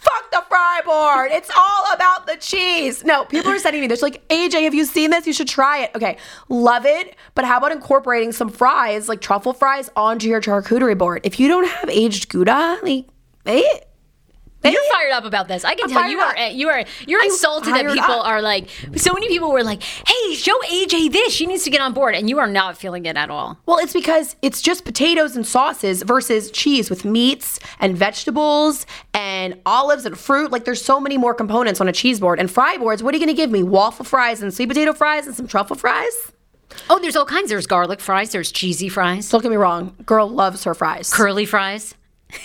Fuck 0.00 0.30
the 0.30 0.42
fry 0.48 0.80
board. 0.84 1.30
It's 1.32 1.50
all 1.56 1.92
about 1.92 2.26
the 2.26 2.36
cheese. 2.36 3.04
No, 3.04 3.24
people 3.24 3.50
are 3.50 3.58
sending 3.58 3.82
me 3.82 3.88
this 3.88 4.02
like, 4.02 4.26
AJ, 4.28 4.62
have 4.62 4.74
you 4.74 4.84
seen 4.84 5.10
this? 5.10 5.26
You 5.26 5.32
should 5.32 5.48
try 5.48 5.80
it. 5.80 5.90
Okay, 5.94 6.16
love 6.48 6.86
it. 6.86 7.16
But 7.34 7.44
how 7.44 7.58
about 7.58 7.72
incorporating 7.72 8.32
some 8.32 8.48
fries, 8.48 9.08
like 9.08 9.20
truffle 9.20 9.52
fries, 9.52 9.90
onto 9.96 10.28
your 10.28 10.40
charcuterie 10.40 10.96
board? 10.96 11.22
If 11.24 11.40
you 11.40 11.48
don't 11.48 11.68
have 11.68 11.90
aged 11.90 12.28
Gouda, 12.28 12.78
like, 12.82 13.06
eh, 13.46 13.80
You're 14.62 14.82
fired 14.92 15.12
up 15.12 15.24
about 15.24 15.48
this. 15.48 15.64
I 15.64 15.74
can 15.74 15.88
tell 15.88 16.00
fired 16.02 16.10
you 16.10 16.18
are. 16.20 16.36
up. 16.36 16.52
You 16.52 16.68
are. 16.68 16.84
You're 17.06 17.24
insulted 17.24 17.74
that 17.74 17.86
people 17.86 18.20
up. 18.20 18.26
are 18.26 18.42
like. 18.42 18.68
So 18.96 19.12
many 19.14 19.28
people 19.28 19.50
were 19.52 19.62
like, 19.62 19.82
"Hey, 19.82 20.34
show 20.34 20.58
AJ 20.70 21.12
this. 21.12 21.32
She 21.32 21.46
needs 21.46 21.64
to 21.64 21.70
get 21.70 21.80
on 21.80 21.94
board," 21.94 22.14
and 22.14 22.28
you 22.28 22.38
are 22.38 22.46
not 22.46 22.76
feeling 22.76 23.06
it 23.06 23.16
at 23.16 23.30
all. 23.30 23.58
Well, 23.64 23.78
it's 23.78 23.94
because 23.94 24.36
it's 24.42 24.60
just 24.60 24.84
potatoes 24.84 25.34
and 25.34 25.46
sauces 25.46 26.02
versus 26.02 26.50
cheese 26.50 26.90
with 26.90 27.04
meats 27.04 27.58
and 27.78 27.96
vegetables 27.96 28.84
and 29.14 29.58
olives 29.64 30.04
and 30.04 30.18
fruit. 30.18 30.50
Like 30.52 30.64
there's 30.64 30.82
so 30.82 31.00
many 31.00 31.16
more 31.16 31.32
components 31.34 31.80
on 31.80 31.88
a 31.88 31.92
cheese 31.92 32.20
board. 32.20 32.38
And 32.38 32.50
fry 32.50 32.76
boards, 32.76 33.02
what 33.02 33.14
are 33.14 33.18
you 33.18 33.24
going 33.24 33.34
to 33.34 33.40
give 33.40 33.50
me? 33.50 33.62
Waffle 33.62 34.04
fries 34.04 34.42
and 34.42 34.52
sweet 34.52 34.68
potato 34.68 34.92
fries 34.92 35.26
and 35.26 35.34
some 35.34 35.46
truffle 35.48 35.76
fries? 35.76 36.32
Oh, 36.88 36.98
there's 36.98 37.16
all 37.16 37.24
kinds. 37.26 37.48
There's 37.48 37.66
garlic 37.66 38.00
fries. 38.00 38.30
There's 38.32 38.52
cheesy 38.52 38.88
fries. 38.88 39.28
Don't 39.30 39.40
get 39.42 39.50
me 39.50 39.56
wrong, 39.56 39.96
girl 40.04 40.28
loves 40.28 40.64
her 40.64 40.74
fries. 40.74 41.12
Curly 41.12 41.46
fries. 41.46 41.94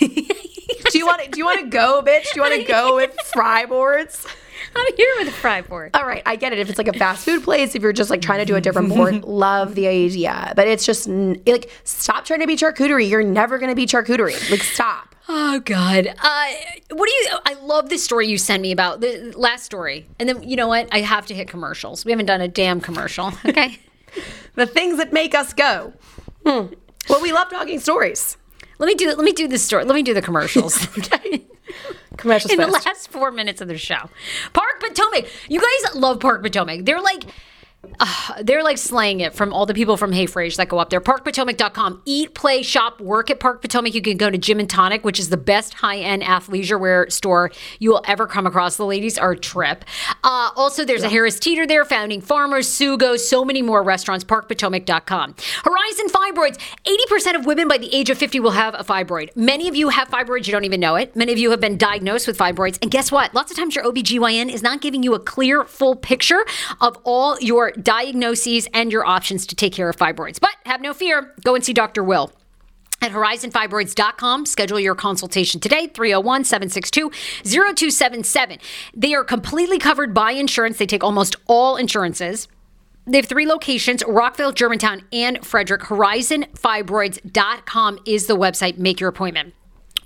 Do 0.90 0.98
you 0.98 1.06
want 1.06 1.22
to? 1.22 1.30
Do 1.30 1.38
you 1.38 1.44
want 1.44 1.60
to 1.60 1.66
go, 1.66 2.02
bitch? 2.02 2.32
Do 2.32 2.36
you 2.36 2.42
want 2.42 2.54
to 2.54 2.64
go 2.64 2.96
with 2.96 3.14
fry 3.32 3.66
boards? 3.66 4.26
I'm 4.74 4.96
here 4.96 5.14
with 5.18 5.28
a 5.28 5.32
fry 5.32 5.62
board. 5.62 5.90
All 5.94 6.06
right, 6.06 6.22
I 6.26 6.36
get 6.36 6.52
it. 6.52 6.58
If 6.58 6.68
it's 6.68 6.78
like 6.78 6.88
a 6.88 6.92
fast 6.92 7.24
food 7.24 7.44
place, 7.44 7.74
if 7.74 7.82
you're 7.82 7.92
just 7.92 8.10
like 8.10 8.20
trying 8.20 8.40
to 8.40 8.44
do 8.44 8.56
a 8.56 8.60
different 8.60 8.88
board, 8.88 9.24
love 9.24 9.74
the 9.74 9.86
idea. 9.86 10.52
But 10.56 10.66
it's 10.66 10.84
just 10.84 11.08
like 11.08 11.70
stop 11.84 12.24
trying 12.24 12.40
to 12.40 12.46
be 12.46 12.56
charcuterie. 12.56 13.08
You're 13.08 13.22
never 13.22 13.58
going 13.58 13.70
to 13.70 13.76
be 13.76 13.86
charcuterie. 13.86 14.50
Like 14.50 14.62
stop. 14.62 15.14
Oh 15.28 15.60
God! 15.60 16.06
Uh, 16.06 16.46
what 16.92 17.08
do 17.08 17.12
you? 17.12 17.28
I 17.44 17.54
love 17.62 17.88
this 17.88 18.04
story 18.04 18.28
you 18.28 18.38
sent 18.38 18.62
me 18.62 18.70
about 18.70 19.00
the 19.00 19.32
last 19.36 19.64
story, 19.64 20.06
and 20.18 20.28
then 20.28 20.42
you 20.42 20.56
know 20.56 20.68
what? 20.68 20.88
I 20.92 21.00
have 21.00 21.26
to 21.26 21.34
hit 21.34 21.48
commercials. 21.48 22.04
We 22.04 22.12
haven't 22.12 22.26
done 22.26 22.40
a 22.40 22.48
damn 22.48 22.80
commercial. 22.80 23.32
Okay. 23.44 23.78
The 24.54 24.66
things 24.66 24.96
that 24.98 25.12
make 25.12 25.34
us 25.34 25.52
go. 25.52 25.92
Hmm. 26.46 26.66
Well, 27.08 27.20
we 27.20 27.32
love 27.32 27.50
talking 27.50 27.78
stories. 27.80 28.36
Let 28.78 28.86
me 28.86 28.94
do. 28.94 29.08
Let 29.08 29.18
me 29.18 29.32
do 29.32 29.48
this 29.48 29.62
story. 29.62 29.84
Let 29.84 29.94
me 29.94 30.02
do 30.02 30.14
the 30.14 30.22
commercials. 30.22 30.86
Commercials 32.16 32.52
in 32.52 32.58
the 32.58 32.66
last 32.68 33.10
four 33.10 33.30
minutes 33.30 33.60
of 33.60 33.68
the 33.68 33.76
show. 33.76 34.08
Park 34.54 34.80
Potomac. 34.80 35.26
You 35.48 35.60
guys 35.60 35.94
love 35.94 36.18
Park 36.20 36.42
Potomac. 36.42 36.84
They're 36.84 37.00
like. 37.00 37.24
Uh, 37.98 38.42
they're 38.42 38.62
like 38.62 38.78
slaying 38.78 39.20
it 39.20 39.34
from 39.34 39.52
all 39.52 39.66
the 39.66 39.74
people 39.74 39.96
from 39.96 40.12
Hey 40.12 40.26
Fraser 40.26 40.56
that 40.58 40.68
go 40.68 40.78
up 40.78 40.90
there. 40.90 41.00
ParkPotomac.com. 41.00 42.02
Eat, 42.04 42.34
play, 42.34 42.62
shop, 42.62 43.00
work 43.00 43.30
at 43.30 43.40
Park 43.40 43.62
Potomac. 43.62 43.94
You 43.94 44.02
can 44.02 44.16
go 44.16 44.30
to 44.30 44.38
Gym 44.38 44.58
and 44.58 44.68
Tonic, 44.68 45.04
which 45.04 45.18
is 45.18 45.28
the 45.28 45.36
best 45.36 45.74
high 45.74 45.98
end 45.98 46.22
athleisure 46.22 46.78
wear 46.78 47.08
store 47.10 47.50
you 47.78 47.90
will 47.90 48.02
ever 48.06 48.26
come 48.26 48.46
across. 48.46 48.76
The 48.76 48.84
ladies 48.84 49.18
are 49.18 49.32
a 49.32 49.38
trip. 49.38 49.84
Uh, 50.24 50.50
also, 50.56 50.84
there's 50.84 51.02
a 51.02 51.08
Harris 51.08 51.38
Teeter 51.38 51.66
there, 51.66 51.84
Founding 51.84 52.20
Farmers, 52.20 52.68
Sugo, 52.68 53.18
so 53.18 53.44
many 53.44 53.62
more 53.62 53.82
restaurants. 53.82 54.24
ParkPotomac.com. 54.24 55.34
Horizon 55.64 56.08
Fibroids. 56.08 56.58
80% 56.84 57.36
of 57.36 57.46
women 57.46 57.68
by 57.68 57.78
the 57.78 57.94
age 57.94 58.10
of 58.10 58.18
50 58.18 58.40
will 58.40 58.50
have 58.50 58.74
a 58.74 58.84
fibroid. 58.84 59.34
Many 59.36 59.68
of 59.68 59.76
you 59.76 59.88
have 59.88 60.08
fibroids, 60.08 60.46
you 60.46 60.52
don't 60.52 60.64
even 60.64 60.80
know 60.80 60.96
it. 60.96 61.14
Many 61.16 61.32
of 61.32 61.38
you 61.38 61.50
have 61.50 61.60
been 61.60 61.76
diagnosed 61.76 62.26
with 62.26 62.36
fibroids. 62.36 62.78
And 62.82 62.90
guess 62.90 63.10
what? 63.10 63.34
Lots 63.34 63.50
of 63.50 63.56
times 63.56 63.74
your 63.74 63.84
OBGYN 63.84 64.52
is 64.52 64.62
not 64.62 64.80
giving 64.80 65.02
you 65.02 65.14
a 65.14 65.20
clear, 65.20 65.64
full 65.64 65.96
picture 65.96 66.44
of 66.80 66.98
all 67.04 67.38
your 67.40 67.65
diagnoses 67.72 68.68
and 68.72 68.92
your 68.92 69.06
options 69.06 69.46
to 69.46 69.56
take 69.56 69.72
care 69.72 69.88
of 69.88 69.96
fibroids. 69.96 70.40
But 70.40 70.50
have 70.64 70.80
no 70.80 70.94
fear, 70.94 71.34
go 71.44 71.54
and 71.54 71.64
see 71.64 71.72
Dr. 71.72 72.02
Will. 72.02 72.32
At 73.02 73.12
horizonfibroids.com, 73.12 74.46
schedule 74.46 74.80
your 74.80 74.94
consultation 74.94 75.60
today, 75.60 75.88
301 75.88 76.44
762 76.44 77.10
0277. 77.44 78.58
They 78.94 79.12
are 79.14 79.22
completely 79.22 79.78
covered 79.78 80.14
by 80.14 80.30
insurance. 80.32 80.78
They 80.78 80.86
take 80.86 81.04
almost 81.04 81.36
all 81.46 81.76
insurances. 81.76 82.48
They 83.06 83.18
have 83.18 83.26
three 83.26 83.44
locations 83.46 84.02
Rockville, 84.06 84.52
Germantown, 84.52 85.02
and 85.12 85.44
Frederick. 85.46 85.82
HorizonFibroids.com 85.82 87.98
is 88.06 88.26
the 88.26 88.36
website. 88.36 88.78
Make 88.78 88.98
your 88.98 89.10
appointment. 89.10 89.52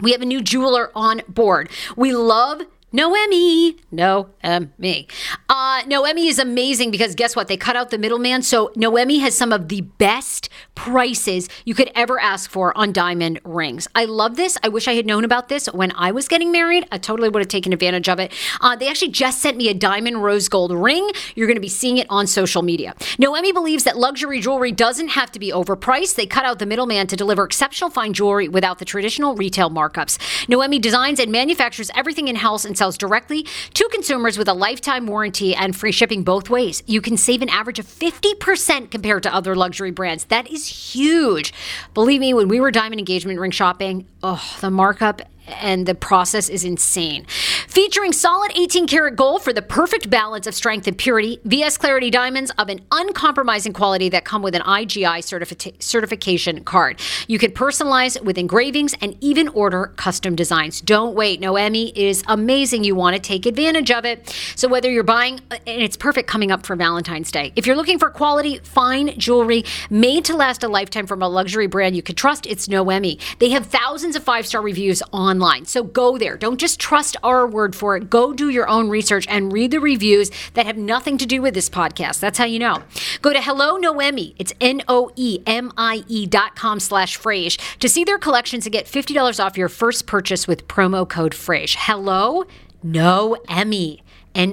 We 0.00 0.10
have 0.12 0.22
a 0.22 0.26
new 0.26 0.42
jeweler 0.42 0.90
on 0.94 1.22
board. 1.28 1.70
We 1.96 2.12
love 2.12 2.62
Noemie. 2.92 3.78
Noemie. 3.92 5.10
Uh, 5.48 5.82
Noemie 5.84 6.28
is 6.28 6.38
amazing 6.38 6.90
because 6.90 7.14
guess 7.14 7.36
what? 7.36 7.48
They 7.48 7.56
cut 7.56 7.76
out 7.76 7.90
the 7.90 7.98
middleman. 7.98 8.42
So 8.42 8.68
Noemie 8.76 9.20
has 9.20 9.36
some 9.36 9.52
of 9.52 9.68
the 9.68 9.82
best 9.82 10.48
prices 10.84 11.46
you 11.66 11.74
could 11.74 11.90
ever 11.94 12.18
ask 12.18 12.50
for 12.50 12.76
on 12.76 12.90
diamond 12.90 13.38
rings. 13.44 13.86
I 13.94 14.06
love 14.06 14.36
this. 14.36 14.56
I 14.62 14.68
wish 14.68 14.88
I 14.88 14.94
had 14.94 15.04
known 15.04 15.24
about 15.24 15.50
this 15.50 15.66
when 15.66 15.92
I 15.92 16.10
was 16.10 16.26
getting 16.26 16.50
married. 16.50 16.86
I 16.90 16.96
totally 16.96 17.28
would 17.28 17.40
have 17.42 17.48
taken 17.48 17.74
advantage 17.74 18.08
of 18.08 18.18
it. 18.18 18.32
Uh, 18.62 18.76
they 18.76 18.88
actually 18.88 19.10
just 19.10 19.42
sent 19.42 19.58
me 19.58 19.68
a 19.68 19.74
diamond 19.74 20.22
rose 20.22 20.48
gold 20.48 20.72
ring. 20.72 21.10
You're 21.34 21.46
going 21.46 21.58
to 21.58 21.60
be 21.60 21.68
seeing 21.68 21.98
it 21.98 22.06
on 22.08 22.26
social 22.26 22.62
media. 22.62 22.94
Noemie 23.18 23.52
believes 23.52 23.84
that 23.84 23.98
luxury 23.98 24.40
jewelry 24.40 24.72
doesn't 24.72 25.08
have 25.08 25.30
to 25.32 25.38
be 25.38 25.52
overpriced. 25.52 26.14
They 26.14 26.24
cut 26.24 26.46
out 26.46 26.60
the 26.60 26.64
middleman 26.64 27.06
to 27.08 27.16
deliver 27.16 27.44
exceptional 27.44 27.90
fine 27.90 28.14
jewelry 28.14 28.48
without 28.48 28.78
the 28.78 28.86
traditional 28.86 29.34
retail 29.34 29.68
markups. 29.68 30.16
Noemie 30.46 30.80
designs 30.80 31.20
and 31.20 31.30
manufactures 31.30 31.90
everything 31.94 32.28
in 32.28 32.36
house 32.36 32.64
and 32.64 32.78
sells 32.78 32.96
directly 32.96 33.46
to 33.74 33.86
consumers 33.92 34.38
with 34.38 34.48
a 34.48 34.54
lifetime 34.54 35.06
warranty 35.06 35.54
and 35.54 35.76
free 35.76 35.92
shipping 35.92 36.22
both 36.22 36.48
ways. 36.48 36.82
You 36.86 37.02
can 37.02 37.18
save 37.18 37.42
an 37.42 37.50
average 37.50 37.78
of 37.78 37.84
50% 37.84 38.90
compared 38.90 39.22
to 39.24 39.34
other 39.34 39.54
luxury 39.54 39.90
brands. 39.90 40.24
That 40.24 40.50
is 40.50 40.69
huge. 40.70 41.52
Believe 41.94 42.20
me, 42.20 42.34
when 42.34 42.48
we 42.48 42.60
were 42.60 42.70
diamond 42.70 42.98
engagement 42.98 43.38
ring 43.38 43.50
shopping, 43.50 44.06
oh, 44.22 44.56
the 44.60 44.70
markup 44.70 45.22
and 45.50 45.86
the 45.86 45.94
process 45.94 46.48
is 46.48 46.64
insane. 46.64 47.26
Featuring 47.68 48.12
solid 48.12 48.52
18 48.54 48.86
karat 48.86 49.16
gold 49.16 49.42
for 49.42 49.52
the 49.52 49.62
perfect 49.62 50.10
balance 50.10 50.46
of 50.46 50.54
strength 50.54 50.86
and 50.86 50.96
purity, 50.96 51.40
VS 51.44 51.76
Clarity 51.76 52.10
diamonds 52.10 52.50
of 52.58 52.68
an 52.68 52.80
uncompromising 52.90 53.72
quality 53.72 54.08
that 54.08 54.24
come 54.24 54.42
with 54.42 54.54
an 54.54 54.62
IGI 54.62 55.18
certifi- 55.18 55.82
certification 55.82 56.64
card. 56.64 57.00
You 57.26 57.38
can 57.38 57.52
personalize 57.52 58.22
with 58.22 58.38
engravings 58.38 58.94
and 59.00 59.16
even 59.20 59.48
order 59.48 59.92
custom 59.96 60.34
designs. 60.36 60.80
Don't 60.80 61.14
wait. 61.14 61.40
Noemie 61.40 61.92
is 61.96 62.22
amazing. 62.26 62.84
You 62.84 62.94
want 62.94 63.16
to 63.16 63.22
take 63.22 63.46
advantage 63.46 63.90
of 63.90 64.04
it. 64.04 64.34
So 64.56 64.68
whether 64.68 64.90
you're 64.90 65.02
buying, 65.02 65.40
uh, 65.50 65.56
and 65.66 65.82
it's 65.82 65.96
perfect 65.96 66.28
coming 66.28 66.50
up 66.50 66.64
for 66.66 66.76
Valentine's 66.76 67.30
Day. 67.30 67.52
If 67.56 67.66
you're 67.66 67.76
looking 67.76 67.98
for 67.98 68.10
quality, 68.10 68.58
fine 68.58 69.18
jewelry 69.18 69.64
made 69.90 70.24
to 70.26 70.36
last 70.36 70.62
a 70.62 70.68
lifetime 70.68 71.06
from 71.06 71.22
a 71.22 71.28
luxury 71.28 71.66
brand 71.66 71.96
you 71.96 72.02
can 72.02 72.14
trust, 72.14 72.46
it's 72.46 72.68
Noemie. 72.68 73.18
They 73.38 73.50
have 73.50 73.66
thousands 73.66 74.16
of 74.16 74.22
five 74.22 74.46
star 74.46 74.62
reviews 74.62 75.02
online. 75.12 75.39
So 75.64 75.82
go 75.82 76.18
there. 76.18 76.36
Don't 76.36 76.58
just 76.60 76.78
trust 76.78 77.16
our 77.22 77.46
word 77.46 77.74
for 77.74 77.96
it. 77.96 78.10
Go 78.10 78.32
do 78.32 78.48
your 78.50 78.68
own 78.68 78.88
research 78.88 79.26
and 79.28 79.52
read 79.52 79.70
the 79.70 79.80
reviews 79.80 80.30
that 80.54 80.66
have 80.66 80.76
nothing 80.76 81.18
to 81.18 81.26
do 81.26 81.42
with 81.42 81.54
this 81.54 81.68
podcast. 81.68 82.20
That's 82.20 82.38
how 82.38 82.44
you 82.44 82.58
know. 82.58 82.82
Go 83.22 83.32
to 83.32 83.40
Hello 83.40 83.78
Noemie. 83.78 84.34
It's 84.38 84.52
N 84.60 84.82
O 84.88 85.10
E 85.16 85.40
M 85.46 85.72
I 85.76 86.04
E 86.08 86.26
dot 86.26 86.56
com 86.56 86.78
slash 86.80 87.18
Frase 87.18 87.58
to 87.78 87.88
see 87.88 88.04
their 88.04 88.18
collections 88.18 88.66
and 88.66 88.72
get 88.72 88.86
$50 88.86 89.44
off 89.44 89.56
your 89.56 89.68
first 89.68 90.06
purchase 90.06 90.46
with 90.46 90.68
promo 90.68 91.08
code 91.08 91.32
Frase. 91.32 91.76
Hello 91.78 92.44
Noemie. 92.84 94.00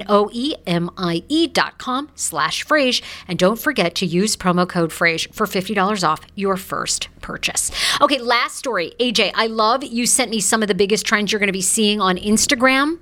O 0.10 0.30
E 0.34 0.56
M 0.66 0.90
I 0.98 1.24
E 1.28 1.48
dot 1.48 1.78
com 1.78 2.10
slash 2.16 2.66
Frase. 2.66 3.02
And 3.28 3.38
don't 3.38 3.60
forget 3.60 3.96
to 3.96 4.06
use 4.06 4.36
promo 4.36 4.68
code 4.68 4.92
Frase 4.92 5.32
for 5.34 5.46
$50 5.46 6.08
off 6.08 6.22
your 6.36 6.58
first 6.58 7.10
purchase. 7.22 7.72
Okay, 8.02 8.20
last 8.20 8.56
story. 8.56 8.94
AJ, 9.00 9.32
I 9.36 9.48
love 9.48 9.84
you 9.84 10.06
sent 10.06 10.32
me 10.32 10.40
some 10.40 10.62
of 10.62 10.68
the 10.68 10.76
biggest 10.76 11.06
trends 11.06 11.32
you're 11.32 11.40
going 11.40 11.48
to 11.48 11.54
be 11.54 11.62
seeing 11.62 12.02
on 12.02 12.18
Instagram 12.18 13.00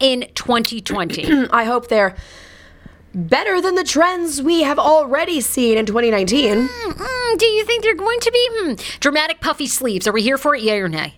in 0.00 0.26
2020. 0.34 1.48
I 1.50 1.64
hope 1.64 1.88
they're 1.88 2.16
better 3.14 3.60
than 3.60 3.74
the 3.74 3.84
trends 3.84 4.42
we 4.42 4.62
have 4.62 4.78
already 4.78 5.40
seen 5.40 5.78
in 5.78 5.86
2019. 5.86 6.68
Mm, 6.68 7.38
do 7.38 7.46
you 7.46 7.64
think 7.64 7.82
they're 7.82 7.94
going 7.94 8.20
to 8.20 8.30
be? 8.30 8.48
Hmm. 8.52 8.74
Dramatic 9.00 9.40
puffy 9.40 9.66
sleeves. 9.66 10.06
Are 10.06 10.12
we 10.12 10.22
here 10.22 10.38
for 10.38 10.54
it? 10.54 10.62
Yay 10.62 10.78
or 10.80 10.88
nay? 10.88 11.14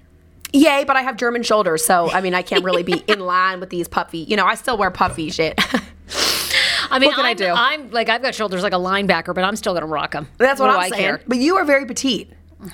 Yay, 0.53 0.85
but 0.85 0.97
I 0.97 1.03
have 1.03 1.17
German 1.17 1.43
shoulders, 1.43 1.85
so 1.85 2.11
I 2.11 2.21
mean, 2.21 2.35
I 2.35 2.43
can't 2.43 2.65
really 2.65 2.83
be 2.83 2.99
in 3.09 3.21
line 3.21 3.61
with 3.61 3.71
these 3.71 3.89
puffy. 3.89 4.19
You 4.19 4.37
know, 4.37 4.47
I 4.47 4.55
still 4.55 4.79
wear 4.79 4.91
puffy 4.91 5.31
shit. 5.31 5.59
I 6.91 6.99
mean, 6.99 7.09
What 7.09 7.17
can 7.17 7.27
I 7.27 7.31
I'm, 7.31 7.37
do? 7.37 7.47
I'm 7.49 7.91
like 7.91 8.09
I've 8.09 8.23
got 8.23 8.35
shoulders 8.35 8.63
like 8.63 8.73
a 8.73 8.77
linebacker, 8.77 9.35
but 9.35 9.45
I'm 9.45 9.57
still 9.57 9.75
to 9.79 9.85
rock 9.85 10.13
them. 10.13 10.27
That's 10.39 10.59
what, 10.61 10.69
do 10.69 10.73
I'm 10.75 10.81
I 10.81 10.89
saying. 10.89 11.03
care? 11.03 11.21
But 11.27 11.37
you 11.39 11.57
are 11.57 11.65
very 11.65 11.85
petite. 11.87 12.33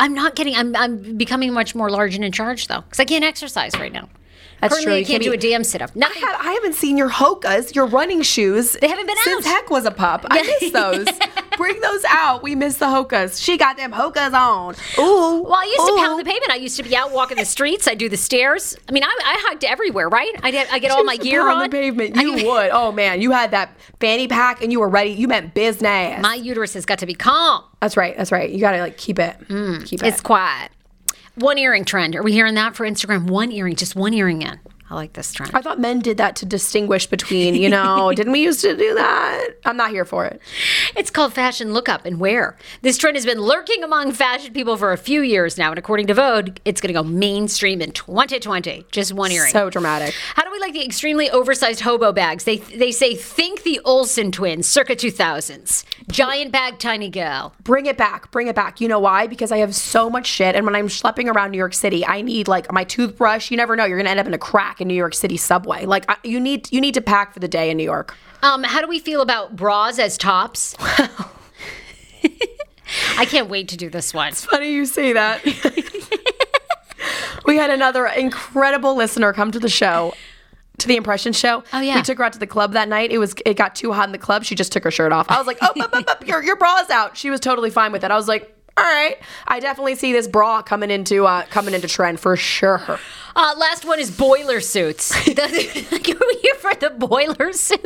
I'm 0.00 0.14
not 0.14 0.34
getting. 0.36 0.54
I'm 0.54 0.74
I'm 0.76 1.16
becoming 1.18 1.52
much 1.52 1.74
more 1.74 1.90
large 1.90 2.14
and 2.14 2.24
in 2.24 2.32
charge 2.32 2.68
though, 2.68 2.80
because 2.82 3.00
I 3.00 3.04
can't 3.04 3.24
exercise 3.24 3.72
right 3.78 3.92
now. 3.92 4.08
That's 4.60 4.74
Currently, 4.74 4.84
true. 4.84 4.94
I 4.94 4.98
You 4.98 5.04
can't 5.06 5.22
can't 5.22 5.22
do 5.22 5.30
be- 5.30 5.48
a 5.48 5.50
damn 5.50 5.64
sit 5.64 5.80
up. 5.80 5.90
I, 5.96 6.06
had, 6.06 6.36
I 6.38 6.52
haven't 6.52 6.74
seen 6.74 6.98
your 6.98 7.08
Hokas, 7.08 7.74
your 7.74 7.86
running 7.86 8.20
shoes. 8.20 8.72
They 8.72 8.88
haven't 8.88 9.06
been 9.06 9.16
since 9.24 9.46
out. 9.46 9.50
Heck 9.52 9.70
was 9.70 9.86
a 9.86 9.90
pup. 9.90 10.26
I 10.30 10.42
miss 10.60 10.70
those. 10.72 11.06
Bring 11.60 11.80
those 11.80 12.04
out. 12.08 12.42
We 12.42 12.54
miss 12.54 12.76
the 12.78 12.86
Hokas. 12.86 13.42
She 13.42 13.56
got 13.56 13.76
them 13.76 13.92
Hokas 13.92 14.32
on. 14.32 14.74
Ooh. 14.98 15.42
Well, 15.42 15.54
I 15.54 15.64
used 15.64 15.86
to 15.86 15.96
pound 15.96 16.18
the 16.18 16.24
pavement. 16.24 16.50
I 16.50 16.56
used 16.56 16.76
to 16.78 16.82
be 16.82 16.96
out 16.96 17.12
walking 17.12 17.36
the 17.36 17.44
streets. 17.44 17.86
I 17.86 17.94
do 17.94 18.08
the 18.08 18.16
stairs. 18.16 18.76
I 18.88 18.92
mean, 18.92 19.04
I, 19.04 19.08
I 19.08 19.36
hiked 19.48 19.64
everywhere, 19.64 20.08
right? 20.08 20.32
I 20.42 20.50
get, 20.50 20.72
I 20.72 20.78
get 20.78 20.90
all 20.90 21.04
my 21.04 21.12
Used 21.12 21.22
to 21.22 21.28
gear 21.28 21.42
pound 21.42 21.58
on. 21.58 21.62
the 21.64 21.68
pavement. 21.68 22.16
I- 22.16 22.22
You 22.22 22.32
would. 22.48 22.70
Oh 22.80 22.92
man, 22.92 23.20
you 23.20 23.30
had 23.32 23.50
that 23.50 23.76
fanny 24.00 24.26
pack 24.26 24.62
and 24.62 24.72
you 24.72 24.80
were 24.80 24.88
ready. 24.88 25.10
You 25.10 25.28
meant 25.28 25.54
business. 25.54 26.20
my 26.22 26.34
uterus 26.34 26.74
has 26.74 26.86
got 26.86 26.98
to 27.00 27.06
be 27.06 27.14
calm. 27.14 27.62
That's 27.80 27.96
right. 27.96 28.16
That's 28.16 28.32
right. 28.32 28.48
You 28.50 28.58
gotta 28.60 28.78
like 28.78 28.96
keep 28.96 29.18
it. 29.18 29.36
Mm. 29.48 29.84
keep 29.86 30.02
it. 30.02 30.06
It's 30.06 30.20
quiet. 30.20 30.70
One 31.36 31.58
earring 31.58 31.84
trend. 31.84 32.16
Are 32.16 32.22
we 32.22 32.32
hearing 32.32 32.54
that 32.54 32.74
for 32.76 32.84
Instagram? 32.86 33.28
One 33.28 33.52
earring, 33.52 33.76
just 33.76 33.94
one 33.96 34.12
earring 34.14 34.42
in. 34.42 34.58
I 34.90 34.96
like 34.96 35.12
this 35.12 35.32
trend. 35.32 35.54
I 35.54 35.62
thought 35.62 35.78
men 35.78 36.00
did 36.00 36.16
that 36.16 36.34
to 36.36 36.46
distinguish 36.46 37.06
between, 37.06 37.54
you 37.54 37.68
know, 37.68 38.12
didn't 38.16 38.32
we 38.32 38.42
used 38.42 38.60
to 38.62 38.76
do 38.76 38.94
that? 38.94 39.46
I'm 39.64 39.76
not 39.76 39.90
here 39.90 40.04
for 40.04 40.26
it. 40.26 40.40
It's 40.96 41.10
called 41.10 41.32
fashion 41.32 41.72
lookup 41.72 42.04
and 42.04 42.18
wear. 42.18 42.56
This 42.82 42.98
trend 42.98 43.16
has 43.16 43.24
been 43.24 43.40
lurking 43.40 43.84
among 43.84 44.10
fashion 44.10 44.52
people 44.52 44.76
for 44.76 44.92
a 44.92 44.96
few 44.96 45.22
years 45.22 45.56
now, 45.56 45.70
and 45.70 45.78
according 45.78 46.08
to 46.08 46.14
Vogue, 46.14 46.56
it's 46.64 46.80
going 46.80 46.92
to 46.92 47.00
go 47.00 47.04
mainstream 47.04 47.80
in 47.80 47.92
2020. 47.92 48.86
Just 48.90 49.12
one 49.12 49.30
earring. 49.30 49.52
So 49.52 49.70
dramatic. 49.70 50.12
How 50.34 50.42
do 50.42 50.50
we 50.50 50.58
like 50.58 50.72
the 50.72 50.84
extremely 50.84 51.30
oversized 51.30 51.80
hobo 51.80 52.12
bags? 52.12 52.42
They 52.42 52.56
they 52.56 52.90
say 52.90 53.14
think 53.14 53.62
the 53.62 53.80
Olsen 53.84 54.32
twins, 54.32 54.66
circa 54.66 54.96
2000s. 54.96 55.84
Giant 56.10 56.50
bag, 56.50 56.80
tiny 56.80 57.08
girl. 57.08 57.54
Bring 57.62 57.86
it 57.86 57.96
back. 57.96 58.32
Bring 58.32 58.48
it 58.48 58.56
back. 58.56 58.80
You 58.80 58.88
know 58.88 58.98
why? 58.98 59.28
Because 59.28 59.52
I 59.52 59.58
have 59.58 59.74
so 59.74 60.10
much 60.10 60.26
shit. 60.26 60.56
And 60.56 60.66
when 60.66 60.74
I'm 60.74 60.88
schlepping 60.88 61.32
around 61.32 61.52
New 61.52 61.58
York 61.58 61.74
City, 61.74 62.04
I 62.04 62.22
need 62.22 62.48
like 62.48 62.72
my 62.72 62.82
toothbrush. 62.82 63.52
You 63.52 63.56
never 63.56 63.76
know. 63.76 63.84
You're 63.84 63.98
going 63.98 64.06
to 64.06 64.10
end 64.10 64.18
up 64.18 64.26
in 64.26 64.34
a 64.34 64.38
crack 64.38 64.79
in 64.80 64.88
New 64.88 64.94
York 64.94 65.14
City 65.14 65.36
subway. 65.36 65.86
Like 65.86 66.04
I, 66.08 66.16
you 66.24 66.40
need 66.40 66.70
you 66.72 66.80
need 66.80 66.94
to 66.94 67.00
pack 67.00 67.32
for 67.32 67.40
the 67.40 67.48
day 67.48 67.70
in 67.70 67.76
New 67.76 67.84
York. 67.84 68.16
Um, 68.42 68.62
how 68.62 68.80
do 68.80 68.88
we 68.88 68.98
feel 68.98 69.20
about 69.20 69.56
bras 69.56 69.98
as 69.98 70.16
tops? 70.16 70.74
I 73.16 73.24
can't 73.24 73.48
wait 73.48 73.68
to 73.68 73.76
do 73.76 73.90
this 73.90 74.14
one. 74.14 74.28
It's 74.28 74.44
funny 74.44 74.72
you 74.72 74.86
say 74.86 75.12
that. 75.12 75.44
we 77.46 77.56
had 77.56 77.70
another 77.70 78.06
incredible 78.06 78.96
listener 78.96 79.32
come 79.32 79.50
to 79.52 79.60
the 79.60 79.68
show. 79.68 80.14
To 80.78 80.88
the 80.88 80.96
impression 80.96 81.34
show. 81.34 81.62
Oh, 81.74 81.80
yeah. 81.80 81.96
We 81.96 82.02
took 82.02 82.16
her 82.16 82.24
out 82.24 82.32
to 82.32 82.38
the 82.38 82.46
club 82.46 82.72
that 82.72 82.88
night. 82.88 83.12
It 83.12 83.18
was 83.18 83.34
it 83.44 83.58
got 83.58 83.74
too 83.74 83.92
hot 83.92 84.08
in 84.08 84.12
the 84.12 84.18
club. 84.18 84.44
She 84.44 84.54
just 84.54 84.72
took 84.72 84.82
her 84.84 84.90
shirt 84.90 85.12
off. 85.12 85.30
I 85.30 85.36
was 85.36 85.46
like, 85.46 85.58
oh, 85.60 85.74
up, 85.78 85.94
up, 85.94 86.08
up, 86.08 86.26
your 86.26 86.42
your 86.42 86.56
bra's 86.56 86.88
out. 86.88 87.18
She 87.18 87.28
was 87.28 87.38
totally 87.38 87.68
fine 87.68 87.92
with 87.92 88.02
it. 88.02 88.10
I 88.10 88.16
was 88.16 88.28
like, 88.28 88.56
all 88.78 88.84
right. 88.84 89.18
I 89.46 89.60
definitely 89.60 89.94
see 89.94 90.14
this 90.14 90.26
bra 90.26 90.62
coming 90.62 90.90
into 90.90 91.26
uh 91.26 91.42
coming 91.50 91.74
into 91.74 91.86
trend 91.86 92.18
for 92.18 92.34
sure. 92.34 92.98
Uh, 93.36 93.54
last 93.58 93.84
one 93.84 93.98
is 94.00 94.10
boiler 94.10 94.60
suits. 94.60 95.12
Are 95.14 95.48
we 95.48 96.38
here 96.42 96.54
for 96.56 96.74
the 96.74 96.90
boiler 96.96 97.52
suit? 97.52 97.80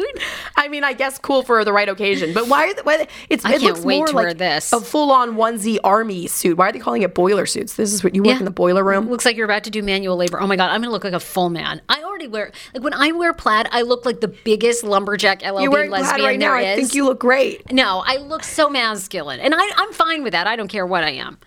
I 0.57 0.69
mean, 0.69 0.85
I 0.85 0.93
guess 0.93 1.19
cool 1.19 1.43
for 1.43 1.65
the 1.65 1.73
right 1.73 1.89
occasion, 1.89 2.33
but 2.35 2.49
why? 2.49 2.67
Are 2.71 2.75
the, 2.75 2.83
why 2.83 3.07
it's 3.29 3.45
I 3.45 3.51
it 3.51 3.61
can't 3.61 3.63
looks 3.65 3.81
wait 3.81 3.97
more 3.99 4.07
to 4.09 4.17
like 4.17 4.25
wear 4.25 4.35
this. 4.35 4.73
a 4.73 4.81
full-on 4.81 5.35
onesie 5.37 5.79
army 5.85 6.27
suit. 6.27 6.57
Why 6.57 6.69
are 6.69 6.73
they 6.73 6.79
calling 6.79 7.03
it 7.03 7.15
boiler 7.15 7.47
suits? 7.47 7.75
This 7.75 7.93
is 7.93 8.03
what 8.03 8.15
you 8.15 8.23
work 8.23 8.33
Yeah. 8.35 8.39
in 8.39 8.45
the 8.45 8.51
boiler 8.51 8.83
room. 8.85 9.09
Looks 9.09 9.25
like 9.25 9.37
you're 9.37 9.45
about 9.45 9.65
to 9.65 9.71
do 9.71 9.83
manual 9.83 10.17
labor. 10.17 10.41
Oh 10.41 10.47
my 10.47 10.57
god, 10.57 10.71
I'm 10.71 10.81
gonna 10.81 10.93
look 10.93 11.05
like 11.05 11.13
a 11.13 11.21
full 11.21 11.51
man. 11.51 11.81
I 11.89 12.03
already 12.03 12.29
wear 12.29 12.51
like 12.73 12.83
when 12.83 12.95
I 12.95 13.13
wear 13.13 13.33
plaid, 13.35 13.69
I 13.71 13.83
look 13.83 14.07
like 14.07 14.21
the 14.21 14.29
biggest 14.29 14.83
lumberjack 14.85 15.41
LLB 15.43 15.63
You're 15.63 15.71
wearing 15.71 15.91
lesbian 15.91 16.15
plaid 16.21 16.25
right 16.25 16.39
now. 16.39 16.47
there 16.53 16.57
I 16.73 16.77
think 16.77 16.95
you 16.95 17.05
look 17.05 17.21
great. 17.21 17.71
No, 17.73 18.03
I 18.07 18.17
look 18.17 18.43
so 18.45 18.69
masculine, 18.71 19.41
and 19.41 19.55
I, 19.57 19.71
I'm 19.77 19.93
fine 19.93 20.23
with 20.23 20.33
that. 20.33 20.47
I 20.47 20.57
don't 20.57 20.69
care 20.69 20.87
what 20.87 21.05
I 21.05 21.11
am, 21.11 21.39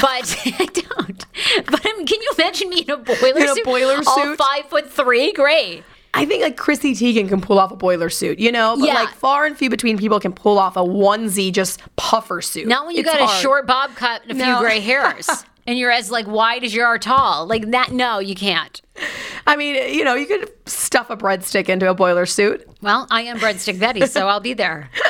but 0.00 0.36
I 0.46 0.66
don't. 0.72 1.26
But 1.66 1.80
I 1.86 1.92
mean, 1.96 2.06
can 2.06 2.20
you 2.20 2.32
imagine 2.38 2.68
me 2.68 2.80
in 2.80 2.90
a 2.90 2.96
boiler 2.96 3.41
In 3.44 3.50
a 3.50 3.54
suit? 3.54 3.64
boiler 3.64 3.96
All 4.06 4.24
suit? 4.24 4.38
five 4.38 4.66
foot 4.66 4.90
three, 4.90 5.32
great. 5.32 5.82
I 6.14 6.26
think 6.26 6.42
like 6.42 6.56
Chrissy 6.58 6.92
Teigen 6.94 7.26
can 7.28 7.40
pull 7.40 7.58
off 7.58 7.72
a 7.72 7.76
boiler 7.76 8.10
suit, 8.10 8.38
you 8.38 8.52
know, 8.52 8.76
but 8.78 8.84
Yeah. 8.86 8.94
like 8.94 9.08
far 9.14 9.46
and 9.46 9.56
few 9.56 9.70
between 9.70 9.96
people 9.96 10.20
can 10.20 10.32
pull 10.34 10.58
off 10.58 10.76
a 10.76 10.80
onesie 10.80 11.50
just 11.50 11.80
puffer 11.96 12.42
suit. 12.42 12.66
Not 12.68 12.84
when 12.86 12.94
you 12.96 13.00
It's 13.00 13.10
got 13.10 13.22
a 13.22 13.40
short 13.40 13.66
bob 13.66 13.94
cut 13.96 14.22
and 14.28 14.32
a 14.32 14.44
few 14.44 14.58
gray 14.58 14.80
hairs, 14.80 15.26
and 15.66 15.78
you're 15.78 15.90
as 15.90 16.10
like 16.10 16.26
wide 16.26 16.64
as 16.64 16.74
you 16.74 16.82
are 16.82 16.98
tall. 16.98 17.46
Like 17.46 17.70
that, 17.70 17.92
no, 17.92 18.18
you 18.18 18.34
can't. 18.34 18.82
I 19.46 19.56
mean, 19.56 19.74
you 19.94 20.04
know, 20.04 20.14
you 20.14 20.26
could 20.26 20.50
stuff 20.66 21.08
a 21.08 21.16
breadstick 21.16 21.68
into 21.70 21.88
a 21.88 21.94
boiler 21.94 22.26
suit. 22.26 22.68
Well, 22.82 23.06
I 23.10 23.22
am 23.22 23.38
Breadstick 23.38 23.80
Betty, 23.80 24.06
so 24.06 24.28
I'll 24.28 24.38
be 24.40 24.52
there. 24.54 24.90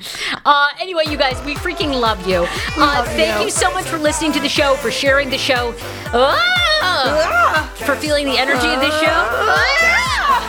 Uh, 0.44 0.68
anyway, 0.80 1.02
you 1.08 1.16
guys, 1.18 1.42
we 1.44 1.54
freaking 1.56 1.92
love 2.00 2.26
you. 2.26 2.36
Uh, 2.76 2.78
love 2.78 3.06
thank 3.08 3.38
you. 3.40 3.44
you. 3.46 3.50
so 3.50 3.70
much 3.72 3.84
for 3.84 3.98
listening 3.98 4.32
to 4.32 4.40
the 4.40 4.48
show, 4.48 4.74
for 4.76 4.90
sharing 4.90 5.28
the 5.28 5.36
show, 5.36 5.74
Ah! 6.14 7.70
for 7.84 7.94
feeling 7.96 8.24
the 8.26 8.38
energy 8.38 8.66
of 8.68 8.80
this 8.80 8.94
show. 9.00 9.08
Ah! 9.10 10.44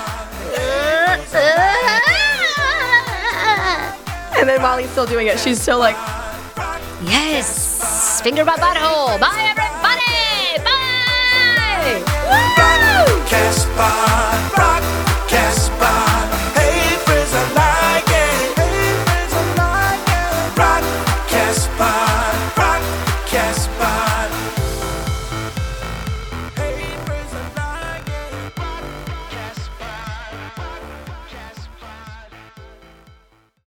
And 4.37 4.47
then 4.47 4.61
while 4.61 4.77
he's 4.77 4.89
still 4.91 5.05
doing 5.05 5.27
it, 5.27 5.37
she's 5.39 5.59
still 5.61 5.79
like, 5.79 5.95
Yes. 7.03 8.21
Finger 8.21 8.45
my 8.45 8.55
butthole. 8.55 9.19
Bye, 9.19 9.47
everybody. 9.51 10.63
Bye. 10.63 12.03
Podcast 12.29 13.65
Pod, 13.75 14.78